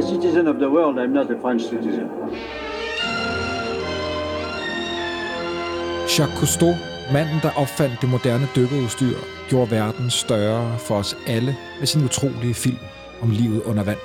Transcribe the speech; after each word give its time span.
a 0.00 0.02
citizen 0.02 0.46
of 0.46 0.56
the 0.56 0.70
world, 0.76 0.98
I'm 0.98 1.12
not 1.12 1.30
a 1.30 1.38
French 1.42 1.62
citizen. 1.62 2.06
Jacques 6.08 6.38
Cousteau, 6.38 6.74
manden, 7.12 7.38
der 7.42 7.50
opfandt 7.56 8.00
det 8.00 8.08
moderne 8.08 8.48
dykkerudstyr, 8.56 9.16
gjorde 9.48 9.70
verden 9.70 10.10
større 10.10 10.78
for 10.78 10.94
os 10.94 11.16
alle 11.26 11.56
med 11.78 11.86
sin 11.86 12.04
utrolige 12.04 12.54
film 12.54 12.78
om 13.22 13.30
livet 13.30 13.62
under 13.62 13.82
vand. 13.82 13.98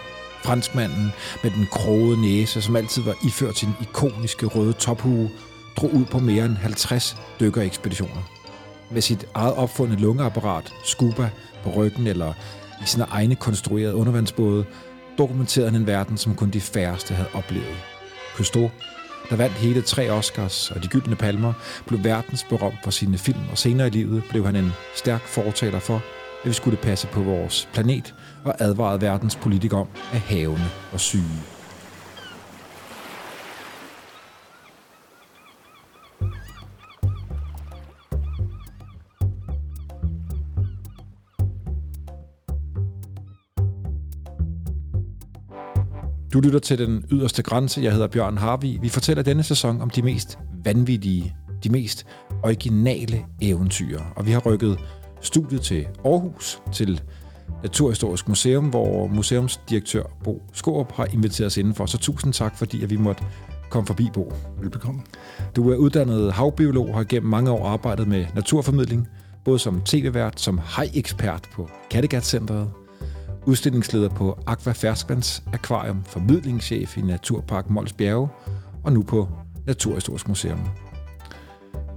Franskmanden 0.44 1.12
med 1.44 1.52
den 1.52 1.68
krogede 1.72 2.22
næse, 2.22 2.62
som 2.62 2.76
altid 2.76 3.04
var 3.04 3.16
iført 3.28 3.58
sin 3.58 3.70
ikoniske 3.82 4.46
røde 4.46 4.74
tophue, 4.74 5.30
drog 5.78 5.94
ud 5.94 6.06
på 6.06 6.20
mere 6.20 6.46
end 6.46 6.56
50 6.56 7.18
dykkerekspeditioner. 7.40 8.24
Med 8.92 9.02
sit 9.02 9.26
eget 9.34 9.54
opfundne 9.54 9.96
lungeapparat, 9.96 10.74
scuba, 10.84 11.30
på 11.64 11.70
ryggen 11.70 12.08
eller 12.08 12.34
i 12.82 12.86
sine 12.86 13.06
egne 13.12 13.36
konstruerede 13.36 13.96
undervandsbåde, 13.96 14.66
dokumenterede 15.18 15.72
han 15.72 15.82
en 15.82 15.88
verden, 15.88 16.18
som 16.18 16.36
kun 16.36 16.50
de 16.50 16.62
færreste 16.62 17.14
havde 17.14 17.30
oplevet. 17.34 17.78
Cousteau, 18.36 18.72
der 19.30 19.36
vandt 19.36 19.56
hele 19.56 19.82
tre 19.82 20.10
Oscars 20.10 20.72
og 20.72 20.84
de 20.84 20.88
gyldne 20.88 21.16
palmer, 21.16 21.54
blev 21.88 22.04
verdensberømt 22.04 22.80
for 22.84 22.92
sine 22.92 23.18
film, 23.18 23.40
og 23.52 23.58
senere 23.58 23.88
i 23.88 23.90
livet 23.90 24.24
blev 24.30 24.46
han 24.46 24.56
en 24.56 24.72
stærk 24.96 25.22
fortaler 25.22 25.80
for, 25.80 25.96
at 25.96 26.02
vi 26.50 26.54
skulle 26.54 26.78
passe 26.78 27.08
på 27.08 27.22
vores 27.22 27.70
planet 27.74 28.16
og 28.44 28.56
advarede 28.60 29.02
verdens 29.02 29.36
politikere 29.36 29.80
om, 29.80 29.88
at 30.14 30.20
havene 30.20 30.70
var 30.92 30.98
syge. 30.98 31.55
Du 46.36 46.40
lytter 46.40 46.60
til 46.60 46.78
Den 46.78 47.06
Yderste 47.12 47.44
Grænse. 47.44 47.82
Jeg 47.82 47.92
hedder 47.92 48.08
Bjørn 48.08 48.38
Harvi. 48.38 48.78
Vi 48.82 48.90
fortæller 48.90 49.24
denne 49.24 49.44
sæson 49.44 49.82
om 49.82 49.90
de 49.90 50.02
mest 50.02 50.40
vanvittige, 50.64 51.36
de 51.64 51.70
mest 51.70 52.06
originale 52.44 53.26
eventyr. 53.42 54.00
Og 54.16 54.26
vi 54.26 54.32
har 54.32 54.40
rykket 54.40 54.78
studiet 55.22 55.62
til 55.62 55.88
Aarhus, 56.06 56.62
til 56.74 57.02
Naturhistorisk 57.64 58.28
Museum, 58.28 58.70
hvor 58.70 59.08
museumsdirektør 59.08 60.04
Bo 60.24 60.42
Skorup 60.54 60.92
har 60.92 61.06
inviteret 61.06 61.48
os 61.48 61.58
indenfor. 61.58 61.86
Så 61.86 61.98
tusind 61.98 62.34
tak, 62.34 62.58
fordi 62.58 62.84
at 62.84 62.90
vi 62.90 62.98
måtte 62.98 63.24
komme 63.70 63.88
forbi, 63.88 64.10
Bo. 64.14 64.34
Velbekomme. 64.60 65.02
Du 65.56 65.72
er 65.72 65.76
uddannet 65.76 66.34
havbiolog 66.34 66.90
og 66.90 66.96
har 66.96 67.04
gennem 67.04 67.30
mange 67.30 67.52
år 67.52 67.68
arbejdet 67.68 68.08
med 68.08 68.26
naturformidling, 68.36 69.08
både 69.46 69.60
som 69.60 69.82
tv-vært, 69.82 70.42
som 70.42 70.58
hajekspert 70.58 71.50
på 71.54 71.70
Kattegat-centret, 71.92 72.72
udstillingsleder 73.46 74.10
på 74.10 74.40
Aqua 74.48 74.74
Ferskvands 74.74 75.44
Akvarium, 75.54 76.04
formidlingschef 76.04 76.98
i 76.98 77.02
Naturpark 77.02 77.70
Mols 77.70 77.94
Bjerge 77.94 78.30
og 78.84 78.94
nu 78.94 79.04
på 79.04 79.30
Naturhistorisk 79.68 80.28
Museum. 80.28 80.60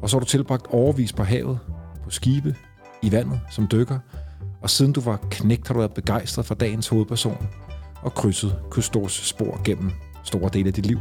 Og 0.03 0.11
så 0.11 0.17
har 0.17 0.21
du 0.21 0.27
tilbragt 0.27 0.67
overvis 0.67 1.13
på 1.13 1.25
havet, 1.25 1.59
på 2.05 2.11
skibe, 2.11 2.57
i 3.03 3.13
vandet 3.13 3.41
som 3.51 3.69
dykker, 3.73 3.99
og 4.63 4.71
siden 4.71 4.93
du 4.93 5.01
var 5.01 5.19
knægt, 5.31 5.69
har 5.69 5.75
du 5.75 5.79
været 5.79 5.95
begejstret 5.95 6.47
for 6.47 6.55
dagens 6.55 6.89
hovedperson 6.89 7.49
og 8.03 8.15
krydset 8.15 8.59
Kustors 8.71 9.13
spor 9.13 9.61
gennem 9.65 9.91
store 10.25 10.51
dele 10.53 10.67
af 10.69 10.75
dit 10.75 10.87
liv. 10.87 10.99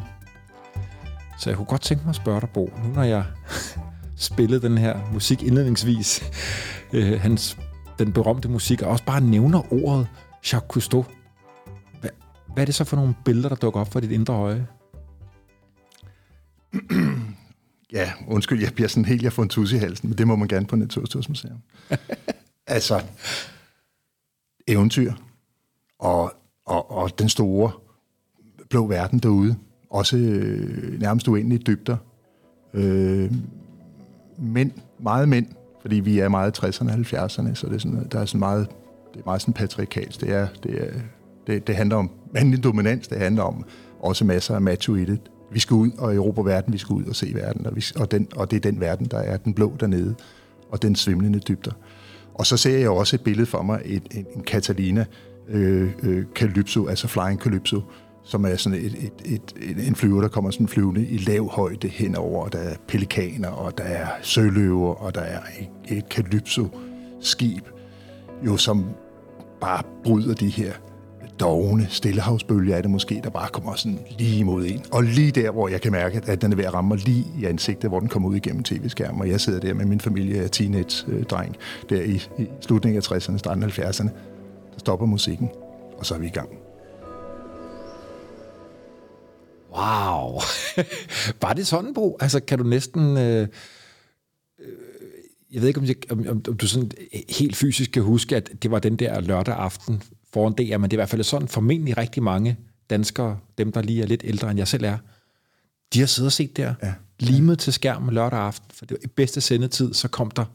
Så 1.40 1.50
jeg 1.50 1.58
kunne 1.58 1.66
godt 1.66 1.82
tænke 1.82 2.04
mig 2.04 2.10
at 2.10 2.16
spørge 2.16 2.42
dig, 2.42 2.50
Bo, 2.50 2.74
nu 2.84 2.94
når 2.94 3.04
jeg 3.04 3.24
spillede 4.16 4.62
den 4.62 4.78
her 4.78 5.00
musik 5.14 5.44
indledningsvis, 5.44 6.24
øh, 6.94 7.22
hans, 7.22 7.58
den 8.00 8.14
berømte 8.14 8.50
musik, 8.50 8.82
og 8.82 8.90
også 8.90 9.04
bare 9.06 9.22
nævner 9.22 9.74
ordet 9.74 10.08
Jacques 10.54 10.68
Cousteau. 10.68 11.06
Hvad, 12.02 12.10
hvad 12.54 12.64
er 12.64 12.66
det 12.66 12.76
så 12.76 12.84
for 12.84 12.96
nogle 12.96 13.16
billeder, 13.26 13.50
der 13.50 13.56
dukker 13.56 13.80
op 13.80 13.92
for 13.92 14.00
dit 14.00 14.12
indre 14.12 14.34
øje? 14.34 14.68
ja, 17.98 18.12
undskyld, 18.28 18.62
jeg 18.62 18.74
bliver 18.74 18.88
sådan 18.88 19.06
helt, 19.06 19.24
jeg 19.24 19.34
får 19.34 19.44
en 19.44 19.50
tus 19.50 19.72
i 19.72 19.78
halsen, 19.78 20.10
men 20.10 20.18
det 20.18 20.28
må 20.28 20.36
man 20.36 20.48
gerne 20.48 20.66
på 20.66 20.76
Naturhistorisk 20.76 21.46
altså, 22.68 23.04
eventyr 24.68 25.14
og, 26.00 26.34
og, 26.66 26.92
og 26.92 27.20
den 27.20 27.30
store 27.30 27.72
blå 28.70 28.88
verden 28.88 29.20
derude. 29.20 29.56
Også 29.90 30.18
øh, 30.18 31.00
nærmest 31.00 31.28
uendelige 31.28 31.60
dybder. 31.60 31.98
Øh, 32.74 33.32
mænd, 34.38 34.72
meget 35.00 35.30
mænd, 35.30 35.48
fordi 35.82 35.96
vi 35.96 36.20
er 36.20 36.30
meget 36.30 36.64
60'erne 36.64 36.92
og 36.92 36.94
70'erne, 36.94 37.56
så 37.56 37.68
det 37.68 37.76
er 37.76 37.80
sådan, 37.80 38.08
der 38.12 38.20
er 38.20 38.26
sådan 38.26 38.40
meget 38.40 38.68
det 39.18 39.24
er 39.24 39.26
meget 39.26 39.42
sådan 39.42 39.54
patriarkalsk. 39.54 40.22
Det, 40.22 40.30
er, 40.30 40.48
det, 40.64 40.82
er, 40.82 41.00
det, 41.48 41.68
det 41.68 41.76
handler 41.76 41.96
om 41.96 42.12
mandlig 42.34 42.64
dominans, 42.64 43.08
det 43.08 43.18
handler 43.18 43.44
om 43.44 43.66
også 44.00 44.26
masser 44.26 44.56
af 44.56 44.62
macho 44.62 44.96
i 44.96 45.06
det. 45.06 45.20
Vi 45.52 45.60
skal 45.60 45.76
ud 45.76 45.92
og 45.98 46.16
erobre 46.16 46.46
verden, 46.46 46.74
vi 46.74 46.78
skal 46.78 46.94
ud 46.94 47.04
og 47.04 47.16
se 47.16 47.32
verden, 47.34 47.66
og, 47.66 47.76
vi, 47.76 47.86
og, 47.96 48.12
den, 48.12 48.28
og 48.36 48.52
det 48.52 48.58
er 48.58 48.72
den 48.72 48.80
verden, 48.80 49.06
der 49.06 49.18
er 49.18 49.38
den 49.38 49.54
blå 49.54 49.74
dernede, 49.80 50.16
og 50.72 50.82
den 50.82 50.96
svimlende 50.96 51.40
dybder. 51.40 51.72
Og 52.34 52.46
så 52.46 52.58
ser 52.58 52.78
jeg 52.78 52.90
også 52.90 53.16
et 53.16 53.22
billede 53.22 53.46
for 53.46 53.62
mig, 53.62 53.82
et, 53.86 54.04
en, 54.12 54.26
en 54.36 54.44
Catalina 54.44 55.06
øh, 55.50 55.90
øh, 56.04 56.26
Calypso, 56.36 56.88
altså 56.88 57.08
Flying 57.08 57.40
Calypso, 57.40 57.82
som 58.24 58.46
er 58.46 58.56
sådan 58.56 58.80
et, 58.80 58.86
et, 58.86 59.14
et, 59.26 59.54
et, 59.70 59.88
en 59.88 59.96
flyver, 59.96 60.22
der 60.22 60.28
kommer 60.28 60.52
sådan 60.52 60.68
flyvende 60.68 61.08
i 61.08 61.18
lav 61.18 61.50
højde 61.50 61.88
henover, 61.88 62.44
og 62.44 62.54
der 62.54 62.60
er 62.60 62.76
pelikaner, 62.88 63.50
og 63.50 63.78
der 63.78 63.84
er 63.84 64.08
søløver, 64.22 64.94
og 64.94 65.16
der 65.16 65.22
er 65.22 65.40
et, 65.60 65.98
et 65.98 66.04
Calypso-skib, 66.14 67.64
jo 68.46 68.58
som 68.58 68.86
bare 69.62 69.84
bryder 70.04 70.34
de 70.34 70.50
her 70.50 70.72
dogne 71.40 71.88
stillehavsbølger, 71.90 72.76
er 72.76 72.82
det 72.82 72.92
måske, 72.92 73.22
der 73.24 73.30
bare 73.30 73.50
kommer 73.50 73.76
sådan 73.76 74.00
lige 74.20 74.40
imod 74.40 74.66
en. 74.66 74.84
Og 74.92 75.04
lige 75.04 75.32
der, 75.32 75.52
hvor 75.52 75.68
jeg 75.68 75.82
kan 75.82 75.92
mærke, 75.92 76.22
at 76.26 76.42
den 76.42 76.52
er 76.52 76.56
ved 76.56 76.66
at 76.66 76.74
ramme 76.74 76.88
mig 76.88 76.98
lige 76.98 77.26
i 77.40 77.46
ansigtet, 77.46 77.90
hvor 77.90 78.00
den 78.00 78.10
kommer 78.10 78.30
ud 78.30 78.36
igennem 78.36 78.64
tv-skærmen, 78.64 79.22
og 79.22 79.30
jeg 79.30 79.42
sidder 79.42 79.60
der 79.60 79.74
med 79.74 79.86
min 79.86 80.00
familie, 80.00 80.42
jeg 80.42 80.52
teenage-dreng, 80.52 81.56
der 81.90 82.02
i, 82.02 82.24
i 82.38 82.48
slutningen 82.62 82.98
af 82.98 83.12
60'erne, 83.12 83.38
starten 83.38 83.64
af 83.64 83.80
70'erne, 83.80 84.10
der 84.74 84.80
stopper 84.80 85.06
musikken, 85.06 85.50
og 85.98 86.06
så 86.06 86.16
er 86.16 86.20
vi 86.20 86.28
i 86.28 86.30
gang. 86.30 86.50
Wow. 89.76 90.42
var 91.42 91.54
det 91.54 91.68
sådan, 91.68 91.94
Bro? 91.94 92.18
Altså, 92.20 92.40
kan 92.40 92.58
du 92.58 92.64
næsten... 92.64 93.18
Øh 93.18 93.48
jeg 95.52 95.62
ved 95.62 95.68
ikke, 95.68 95.80
om, 95.80 95.86
jeg, 95.86 95.96
om, 96.10 96.28
om, 96.30 96.42
du 96.42 96.68
sådan 96.68 96.92
helt 97.30 97.56
fysisk 97.56 97.92
kan 97.92 98.04
huske, 98.04 98.36
at 98.36 98.50
det 98.64 98.72
var 98.72 98.80
den 98.80 98.96
der 98.96 99.22
lørdag 99.22 99.56
aften 99.56 100.04
foran 100.34 100.54
DR, 100.54 100.78
men 100.78 100.84
det 100.84 100.94
er 100.94 100.98
i 100.98 101.02
hvert 101.02 101.10
fald 101.10 101.24
sådan 101.24 101.48
formentlig 101.48 101.98
rigtig 101.98 102.24
mange 102.24 102.58
danskere, 102.90 103.40
dem 103.58 103.72
der 103.72 103.82
lige 103.82 104.02
er 104.02 104.06
lidt 104.06 104.22
ældre 104.26 104.52
end 104.52 104.58
jeg 104.58 104.68
selv 104.68 104.84
er, 104.84 104.98
de 105.94 106.00
har 106.00 106.08
siddet 106.08 106.28
og 106.28 106.32
set 106.32 106.58
der, 106.58 106.74
ja. 106.84 106.94
limet 107.20 107.60
til 107.60 107.74
skærmen 107.74 108.14
lørdag 108.14 108.40
aften, 108.40 108.72
for 108.74 108.86
det 108.86 108.92
var 108.92 109.00
i 109.04 109.08
bedste 109.08 109.42
sendetid, 109.42 109.94
så 109.94 110.08
kom 110.08 110.32
der 110.32 110.46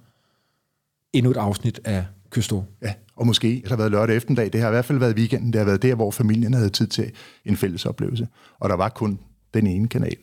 endnu 1.13 1.31
et 1.31 1.37
afsnit 1.37 1.81
af 1.85 2.05
Kysto. 2.31 2.65
Ja, 2.83 2.95
og 3.17 3.27
måske 3.27 3.49
det 3.49 3.69
har 3.69 3.77
været 3.77 3.91
lørdag 3.91 4.17
eftermiddag, 4.17 4.53
det 4.53 4.61
har 4.61 4.69
i 4.69 4.71
hvert 4.71 4.85
fald 4.85 4.99
været 4.99 5.17
weekenden, 5.17 5.53
det 5.53 5.59
har 5.59 5.67
været 5.67 5.83
der, 5.83 5.95
hvor 5.95 6.11
familien 6.11 6.55
havde 6.55 6.71
tid 6.71 6.87
til 6.87 7.13
en 7.45 7.57
fælles 7.57 7.87
oplevelse, 7.87 8.29
og 8.59 8.69
der 8.69 8.77
var 8.77 8.89
kun 8.89 9.19
den 9.55 9.67
ene 9.67 9.89
kanal. 9.89 10.17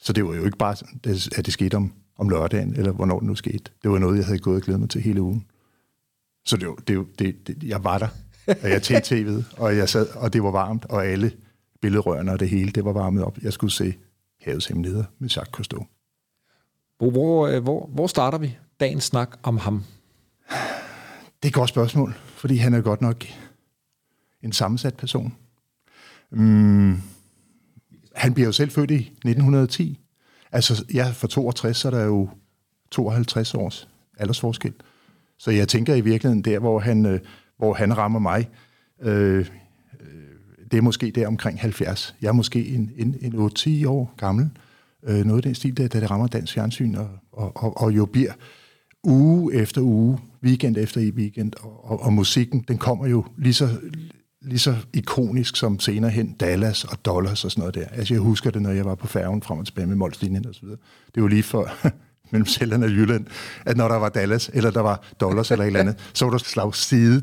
Så 0.00 0.12
det 0.12 0.24
var 0.24 0.34
jo 0.34 0.44
ikke 0.44 0.58
bare, 0.58 0.76
at 1.36 1.46
det 1.46 1.52
skete 1.52 1.74
om 1.74 1.92
om 2.18 2.28
lørdagen, 2.28 2.74
eller 2.76 2.92
hvornår 2.92 3.18
det 3.18 3.28
nu 3.28 3.34
skete. 3.34 3.70
Det 3.82 3.90
var 3.90 3.98
noget, 3.98 4.16
jeg 4.18 4.26
havde 4.26 4.38
gået 4.38 4.56
og 4.56 4.62
glædet 4.62 4.80
mig 4.80 4.90
til 4.90 5.00
hele 5.00 5.22
ugen. 5.22 5.46
Så 6.44 6.56
det, 6.56 6.88
det, 6.88 7.18
det, 7.18 7.46
det, 7.46 7.62
jeg 7.62 7.84
var 7.84 7.98
der, 7.98 8.08
og 8.62 8.70
jeg 8.70 8.82
tændte 8.82 9.16
tv'et, 9.16 9.60
og 9.62 9.76
jeg 9.76 9.88
sad, 9.88 10.06
og 10.16 10.32
det 10.32 10.42
var 10.42 10.50
varmt, 10.50 10.84
og 10.84 11.06
alle 11.06 11.32
billedrørene 11.80 12.32
og 12.32 12.40
det 12.40 12.48
hele, 12.48 12.70
det 12.70 12.84
var 12.84 12.92
varmet 12.92 13.24
op. 13.24 13.38
Jeg 13.42 13.52
skulle 13.52 13.72
se 13.72 13.94
Havets 14.40 14.66
Hemmeligheder 14.66 15.04
med 15.18 15.28
Jacques 15.28 15.52
Cousteau. 15.52 15.86
Hvor, 16.98 17.10
hvor, 17.10 17.46
øh, 17.46 17.62
hvor, 17.62 17.86
hvor 17.86 18.06
starter 18.06 18.38
vi 18.38 18.56
dagens 18.80 19.04
snak 19.04 19.38
om 19.42 19.56
ham? 19.56 19.84
Det 21.42 21.48
er 21.48 21.48
et 21.48 21.54
godt 21.54 21.68
spørgsmål, 21.68 22.14
fordi 22.36 22.56
han 22.56 22.74
er 22.74 22.80
godt 22.80 23.00
nok 23.00 23.24
en 24.42 24.52
sammensat 24.52 24.96
person. 24.96 25.34
Mm, 26.30 26.96
han 28.14 28.34
bliver 28.34 28.46
jo 28.46 28.52
selv 28.52 28.70
født 28.70 28.90
i 28.90 28.94
1910, 28.94 30.00
Altså, 30.52 30.84
jeg 30.94 31.14
for 31.14 31.26
62, 31.26 31.76
så 31.76 31.88
er 31.88 31.90
der 31.90 32.04
jo 32.04 32.28
52 32.90 33.54
års 33.54 33.88
aldersforskel. 34.18 34.72
Så 35.38 35.50
jeg 35.50 35.68
tænker 35.68 35.94
i 35.94 36.00
virkeligheden 36.00 36.42
der, 36.42 36.58
hvor 36.58 36.78
han, 36.78 37.06
øh, 37.06 37.20
hvor 37.58 37.74
han 37.74 37.98
rammer 37.98 38.18
mig, 38.18 38.48
øh, 39.02 39.38
øh 39.38 39.46
det 40.70 40.78
er 40.78 40.82
måske 40.82 41.10
der 41.10 41.26
omkring 41.26 41.60
70. 41.60 42.14
Jeg 42.22 42.28
er 42.28 42.32
måske 42.32 42.66
en, 42.66 42.90
en, 42.96 43.16
en 43.20 43.34
8-10 43.34 43.88
år 43.88 44.14
gammel. 44.16 44.50
Øh, 45.02 45.24
noget 45.24 45.38
af 45.38 45.42
den 45.42 45.54
stil, 45.54 45.76
der, 45.76 45.88
da 45.88 46.00
det 46.00 46.10
rammer 46.10 46.26
dansk 46.26 46.54
fjernsyn, 46.54 46.94
og, 46.94 47.08
og, 47.32 47.56
og, 47.56 47.76
og 47.76 47.96
jo 47.96 48.06
bliver 48.06 48.32
uge 49.04 49.54
efter 49.54 49.80
uge, 49.80 50.18
weekend 50.42 50.76
efter 50.76 51.00
i 51.00 51.10
weekend, 51.10 51.52
og, 51.60 51.90
og, 51.90 52.02
og 52.02 52.12
musikken, 52.12 52.64
den 52.68 52.78
kommer 52.78 53.06
jo 53.06 53.24
lige 53.38 53.54
så, 53.54 53.68
lige 54.44 54.58
så 54.58 54.76
ikonisk 54.92 55.56
som 55.56 55.80
senere 55.80 56.10
hen 56.10 56.32
Dallas 56.32 56.84
og 56.84 57.04
Dollars 57.04 57.44
og 57.44 57.50
sådan 57.50 57.60
noget 57.60 57.74
der. 57.74 57.86
Altså 57.86 58.14
jeg 58.14 58.20
husker 58.20 58.50
det, 58.50 58.62
når 58.62 58.70
jeg 58.70 58.84
var 58.84 58.94
på 58.94 59.06
færgen 59.06 59.42
frem 59.42 59.58
og 59.58 59.66
tilbage 59.66 59.86
med 59.86 59.96
Molslinjen 59.96 60.46
og 60.46 60.54
så 60.54 60.60
videre. 60.62 60.78
Det 61.14 61.22
var 61.22 61.28
lige 61.28 61.42
for 61.42 61.70
mellem 62.32 62.46
Sjælland 62.46 62.84
og 62.84 62.90
Jylland, 62.90 63.26
at 63.66 63.76
når 63.76 63.88
der 63.88 63.96
var 63.96 64.08
Dallas, 64.08 64.50
eller 64.54 64.70
der 64.70 64.80
var 64.80 65.02
dollars 65.20 65.50
eller 65.50 65.64
et 65.64 65.66
eller 65.66 65.80
andet, 65.80 66.10
så 66.12 66.24
var 66.24 66.30
der 66.30 66.38
slags 66.38 66.78
side, 66.78 67.22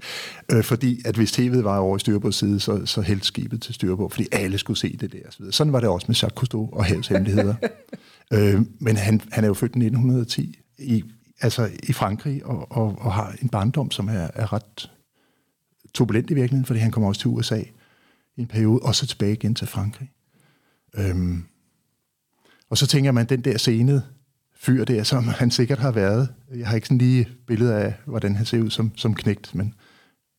øh, 0.52 0.64
fordi 0.64 1.02
at 1.06 1.16
hvis 1.16 1.40
tv'et 1.40 1.62
var 1.62 1.78
over 1.78 1.96
i 1.96 2.00
styrbåds 2.00 2.36
side, 2.36 2.60
så, 2.60 2.86
så 2.86 3.02
hældte 3.02 3.26
skibet 3.26 3.62
til 3.62 3.74
styrbord, 3.74 4.12
fordi 4.12 4.28
alle 4.32 4.58
skulle 4.58 4.78
se 4.78 4.98
det 4.98 5.12
der. 5.12 5.20
Så 5.30 5.44
Sådan 5.52 5.74
var 5.74 5.80
det 5.80 5.90
også 5.90 6.06
med 6.08 6.16
Jacques 6.16 6.38
Cousteau 6.38 6.70
og 6.72 6.86
havets 6.86 7.08
hemmeligheder. 7.08 7.56
øh, 8.34 8.62
men 8.80 8.98
han, 8.98 9.22
han 9.32 9.44
er 9.44 9.48
jo 9.48 9.54
født 9.54 9.76
i 9.76 9.80
1910 9.80 10.60
i, 10.78 11.04
altså 11.42 11.70
i 11.84 11.94
Frankrig, 11.94 12.46
og, 12.46 12.72
og, 12.72 12.98
og 13.02 13.14
har 13.14 13.36
en 13.42 13.50
barndom, 13.50 13.92
som 13.92 14.08
er, 14.08 14.28
er 14.34 14.54
ret 14.54 14.90
turbulent 15.94 16.32
i 16.32 16.34
virkeligheden, 16.34 16.66
fordi 16.66 16.80
han 16.80 16.92
kommer 16.92 17.08
også 17.08 17.22
til 17.22 17.30
USA 17.30 17.62
i 18.36 18.42
en 18.42 18.48
periode, 18.48 18.80
og 18.82 18.96
så 18.96 19.08
tilbage 19.08 19.34
igen 19.34 19.56
til 19.56 19.68
Frankrig. 19.68 20.12
Øhm, 20.98 21.44
og 22.70 22.78
så 22.78 22.88
tænker 22.88 23.12
man, 23.12 23.26
den 23.26 23.42
der 23.42 23.58
scene 23.58 24.02
fyr 24.56 24.86
der, 24.86 25.04
som 25.04 25.28
han 25.42 25.52
sikkert 25.52 25.80
har 25.80 25.92
været. 25.92 26.30
Jeg 26.56 26.68
har 26.68 26.76
ikke 26.76 26.88
sådan 26.88 26.98
lige 26.98 27.28
billede 27.48 27.76
af, 27.76 27.94
hvordan 28.06 28.36
han 28.36 28.46
ser 28.46 28.62
ud 28.62 28.70
som, 28.70 28.92
som 28.96 29.16
knægt, 29.16 29.56
men, 29.56 29.74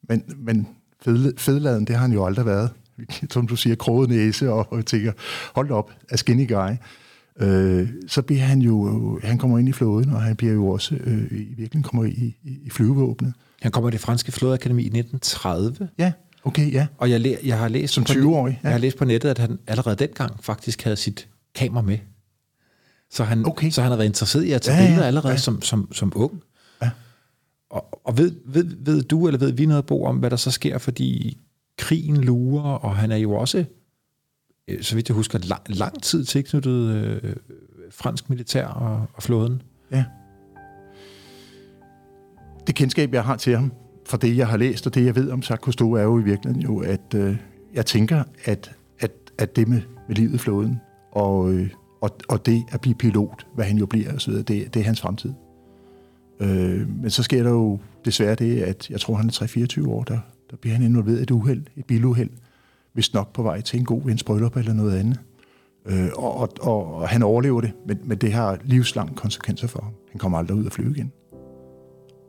men, 0.08 0.25
men 0.37 0.69
fed, 1.02 1.37
fedladen, 1.37 1.85
det 1.85 1.97
har 1.97 2.02
han 2.02 2.12
jo 2.12 2.25
aldrig 2.25 2.47
været. 2.47 2.70
Som 3.31 3.47
du 3.47 3.56
siger, 3.56 3.76
kroget 3.76 4.08
næse, 4.08 4.52
og, 4.52 4.73
og 4.73 4.87
tænker, 4.87 5.12
hold 5.55 5.70
op, 5.70 5.93
a 6.08 6.17
skinny 6.17 6.49
guy. 6.49 6.70
Øh, 7.41 7.88
så 8.06 8.23
bliver 8.23 8.43
han 8.43 8.62
jo, 8.62 8.88
øh, 9.17 9.23
han 9.23 9.38
kommer 9.38 9.58
ind 9.58 9.69
i 9.69 9.73
flåden, 9.73 10.12
og 10.12 10.23
han 10.23 10.37
bliver 10.37 10.52
jo 10.52 10.69
også 10.69 10.94
øh, 10.94 11.25
i 11.31 11.35
virkeligheden 11.35 11.82
kommer 11.82 12.05
i, 12.05 12.37
i, 12.43 12.58
i 12.64 12.70
flyvevåbnet. 12.70 13.35
Han 13.62 13.73
kommer 13.73 13.89
i 13.89 13.93
det 13.93 14.01
franske 14.01 14.33
flådeakademi 14.33 14.83
i 14.83 14.87
1930. 14.87 15.89
Ja, 15.99 16.12
okay, 16.45 16.73
ja. 16.73 16.87
Og 16.99 17.11
jeg, 17.11 17.39
jeg 17.45 17.59
har 17.59 17.69
læst 17.69 17.95
Som 17.95 18.05
på- 18.05 18.12
20-årig, 18.12 18.53
ja. 18.62 18.69
Jeg 18.69 18.73
har 18.75 18.79
læst 18.79 18.97
på 18.97 19.05
nettet, 19.05 19.29
at 19.29 19.39
han 19.39 19.59
allerede 19.67 19.97
dengang 19.97 20.45
faktisk 20.45 20.83
havde 20.83 20.97
sit 20.97 21.29
kamera 21.55 21.83
med. 21.83 21.99
Så 23.11 23.25
han, 23.25 23.47
Okay. 23.47 23.71
så 23.71 23.83
han 23.83 23.91
har 23.91 23.97
været 23.97 24.09
interesseret 24.09 24.45
i 24.45 24.53
at 24.53 24.62
tage 24.62 24.79
ja, 24.79 24.87
billeder 24.87 25.07
allerede 25.07 25.33
ja. 25.33 25.39
som, 25.39 25.62
som, 25.62 25.93
som 25.93 26.12
ung. 26.17 26.43
Ja. 26.83 26.91
Og, 27.71 28.07
og 28.07 28.19
ved, 28.19 28.33
ved, 28.45 28.65
ved 28.79 29.03
du, 29.03 29.27
eller 29.27 29.39
ved 29.39 29.53
vi 29.53 29.67
noget, 29.67 29.87
Bo, 29.87 30.05
om 30.05 30.17
hvad 30.17 30.31
der 30.31 30.37
så 30.37 30.51
sker, 30.51 30.79
fordi 30.79 31.39
krigen 31.79 32.17
lurer, 32.17 32.62
og 32.73 32.97
han 32.97 33.12
er 33.12 33.17
jo 33.17 33.33
også, 33.35 33.65
øh, 34.69 34.83
så 34.83 34.95
vidt 34.95 35.09
jeg 35.09 35.15
husker, 35.15 35.39
lang, 35.39 35.62
lang 35.69 36.03
tid 36.03 36.25
tilknyttet 36.25 36.95
øh, 36.95 37.37
fransk 37.91 38.31
militær 38.31 38.67
og, 38.67 39.07
og 39.15 39.23
flåden. 39.23 39.62
Ja. 39.93 40.05
Det 42.67 42.75
kendskab, 42.75 43.15
jeg 43.15 43.25
har 43.25 43.37
til 43.37 43.57
ham, 43.57 43.73
fra 44.07 44.17
det, 44.17 44.37
jeg 44.37 44.49
har 44.49 44.57
læst, 44.57 44.87
og 44.87 44.95
det, 44.95 45.05
jeg 45.05 45.17
ved 45.17 45.31
om 45.31 45.39
Jacques 45.39 45.65
Cousteau, 45.65 45.93
er 45.93 46.03
jo 46.03 46.19
i 46.19 46.23
virkeligheden 46.23 46.62
jo, 46.62 46.79
at 46.79 47.15
øh, 47.15 47.37
jeg 47.75 47.87
tænker, 47.87 48.23
at, 48.45 48.73
at, 48.99 49.11
at 49.39 49.57
det 49.57 49.69
med, 49.69 49.81
med 50.09 50.17
livet 50.17 50.35
i 50.35 50.39
flåden, 50.39 50.81
og, 51.12 51.53
øh, 51.53 51.71
og, 52.01 52.11
og 52.29 52.47
det 52.47 52.65
at 52.73 52.81
blive 52.81 52.95
pilot, 52.95 53.47
hvad 53.55 53.65
han 53.65 53.79
jo 53.79 53.87
bliver, 53.87 54.15
og 54.15 54.21
så 54.21 54.31
videre, 54.31 54.45
det, 54.45 54.75
det 54.75 54.81
er 54.81 54.85
hans 54.85 55.01
fremtid. 55.01 55.33
Øh, 56.41 56.89
men 57.03 57.11
så 57.11 57.23
sker 57.23 57.43
der 57.43 57.51
jo 57.51 57.79
desværre 58.05 58.35
det, 58.35 58.62
at 58.62 58.91
jeg 58.91 59.01
tror, 59.01 59.15
han 59.15 59.27
er 59.27 59.33
3-24 59.83 59.89
år, 59.89 60.03
der, 60.03 60.19
der 60.51 60.57
bliver 60.57 60.77
han 60.77 60.85
involveret 60.85 61.19
i 61.19 61.23
et 61.23 61.31
uheld, 61.31 61.62
et 61.77 61.85
biluheld, 61.85 62.31
hvis 62.93 63.15
nok 63.15 63.33
på 63.33 63.43
vej 63.43 63.61
til 63.61 63.79
en 63.79 63.85
god 63.85 64.03
vens 64.05 64.25
bryllup 64.25 64.57
eller 64.57 64.73
noget 64.73 64.99
andet. 64.99 65.21
Øh, 65.87 66.09
og, 66.17 66.37
og, 66.37 66.49
og, 66.61 66.95
og 66.95 67.09
han 67.09 67.23
overlever 67.23 67.61
det, 67.61 67.73
men, 67.87 67.99
men 68.05 68.19
det 68.19 68.33
har 68.33 68.59
livslange 68.65 69.15
konsekvenser 69.15 69.67
for 69.67 69.81
ham. 69.83 69.93
Han 70.11 70.19
kommer 70.19 70.39
aldrig 70.39 70.57
ud 70.57 70.67
at 70.67 70.73
flyve 70.73 70.91
igen. 70.91 71.12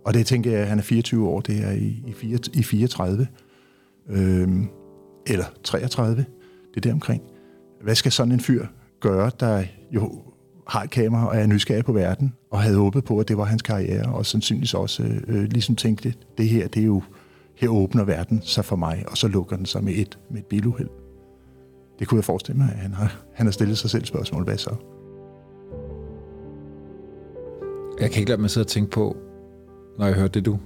Og 0.06 0.14
det 0.14 0.26
tænker 0.26 0.52
jeg, 0.52 0.60
at 0.60 0.68
han 0.68 0.78
er 0.78 0.84
24 0.84 1.28
år, 1.28 1.42
det 1.42 1.64
er 1.64 1.72
i, 1.72 2.04
i, 2.08 2.14
4, 2.14 2.40
i 2.54 2.64
34, 2.64 3.28
øhm, 4.10 4.68
eller 5.28 5.46
33, 5.64 6.26
det 6.70 6.78
er 6.78 6.82
der 6.82 6.94
omkring. 6.94 7.22
Hvad 7.82 7.96
skal 7.96 8.12
sådan 8.12 8.32
en 8.32 8.40
fyr 8.40 8.66
gøre, 9.00 9.32
der 9.40 9.64
jo 9.92 10.22
har 10.68 10.84
et 10.84 10.90
kamera 10.90 11.28
og 11.28 11.38
er 11.38 11.48
nysgerrig 11.48 11.86
på 11.86 11.94
verden, 11.94 12.34
og 12.52 12.62
havde 12.62 12.78
håbet 12.78 13.04
på, 13.04 13.20
at 13.20 13.28
det 13.28 13.38
var 13.38 13.44
hans 13.44 13.62
karriere, 13.62 14.14
og 14.14 14.26
sandsynligvis 14.26 14.74
også 14.74 15.04
øh, 15.28 15.44
ligesom 15.44 15.76
tænkte, 15.76 16.14
det 16.38 16.50
her, 16.50 16.68
det 16.68 16.82
er 16.82 16.86
jo, 16.86 17.02
her 17.56 17.70
åbner 17.70 18.04
verden 18.04 18.42
sig 18.44 18.66
for 18.66 18.76
mig, 18.76 19.04
og 19.08 19.18
så 19.18 19.28
lukker 19.28 19.56
den 19.56 19.66
sig 19.66 19.84
med 19.84 19.94
et, 19.96 20.20
med 20.30 20.40
et 20.40 20.46
biluheld. 20.46 20.90
Det 22.00 22.08
kunne 22.08 22.18
jeg 22.18 22.26
forestille 22.26 22.58
mig, 22.58 22.70
at 22.74 22.78
han 22.78 22.94
har, 22.94 23.22
han 23.34 23.46
har 23.46 23.52
stillet 23.52 23.78
sig 23.78 23.90
selv 23.90 24.06
spørgsmål, 24.06 24.44
hvad 24.44 24.58
så? 24.58 24.76
Jeg 28.00 28.12
kan 28.12 28.20
ikke 28.20 28.30
lade 28.30 28.42
mig 28.42 28.50
sidde 28.50 28.64
og 28.64 28.68
tænke 28.68 28.92
på, 28.92 29.18
når 30.00 30.06
jeg 30.06 30.16
hører 30.16 30.28
det, 30.28 30.46
du, 30.46 30.60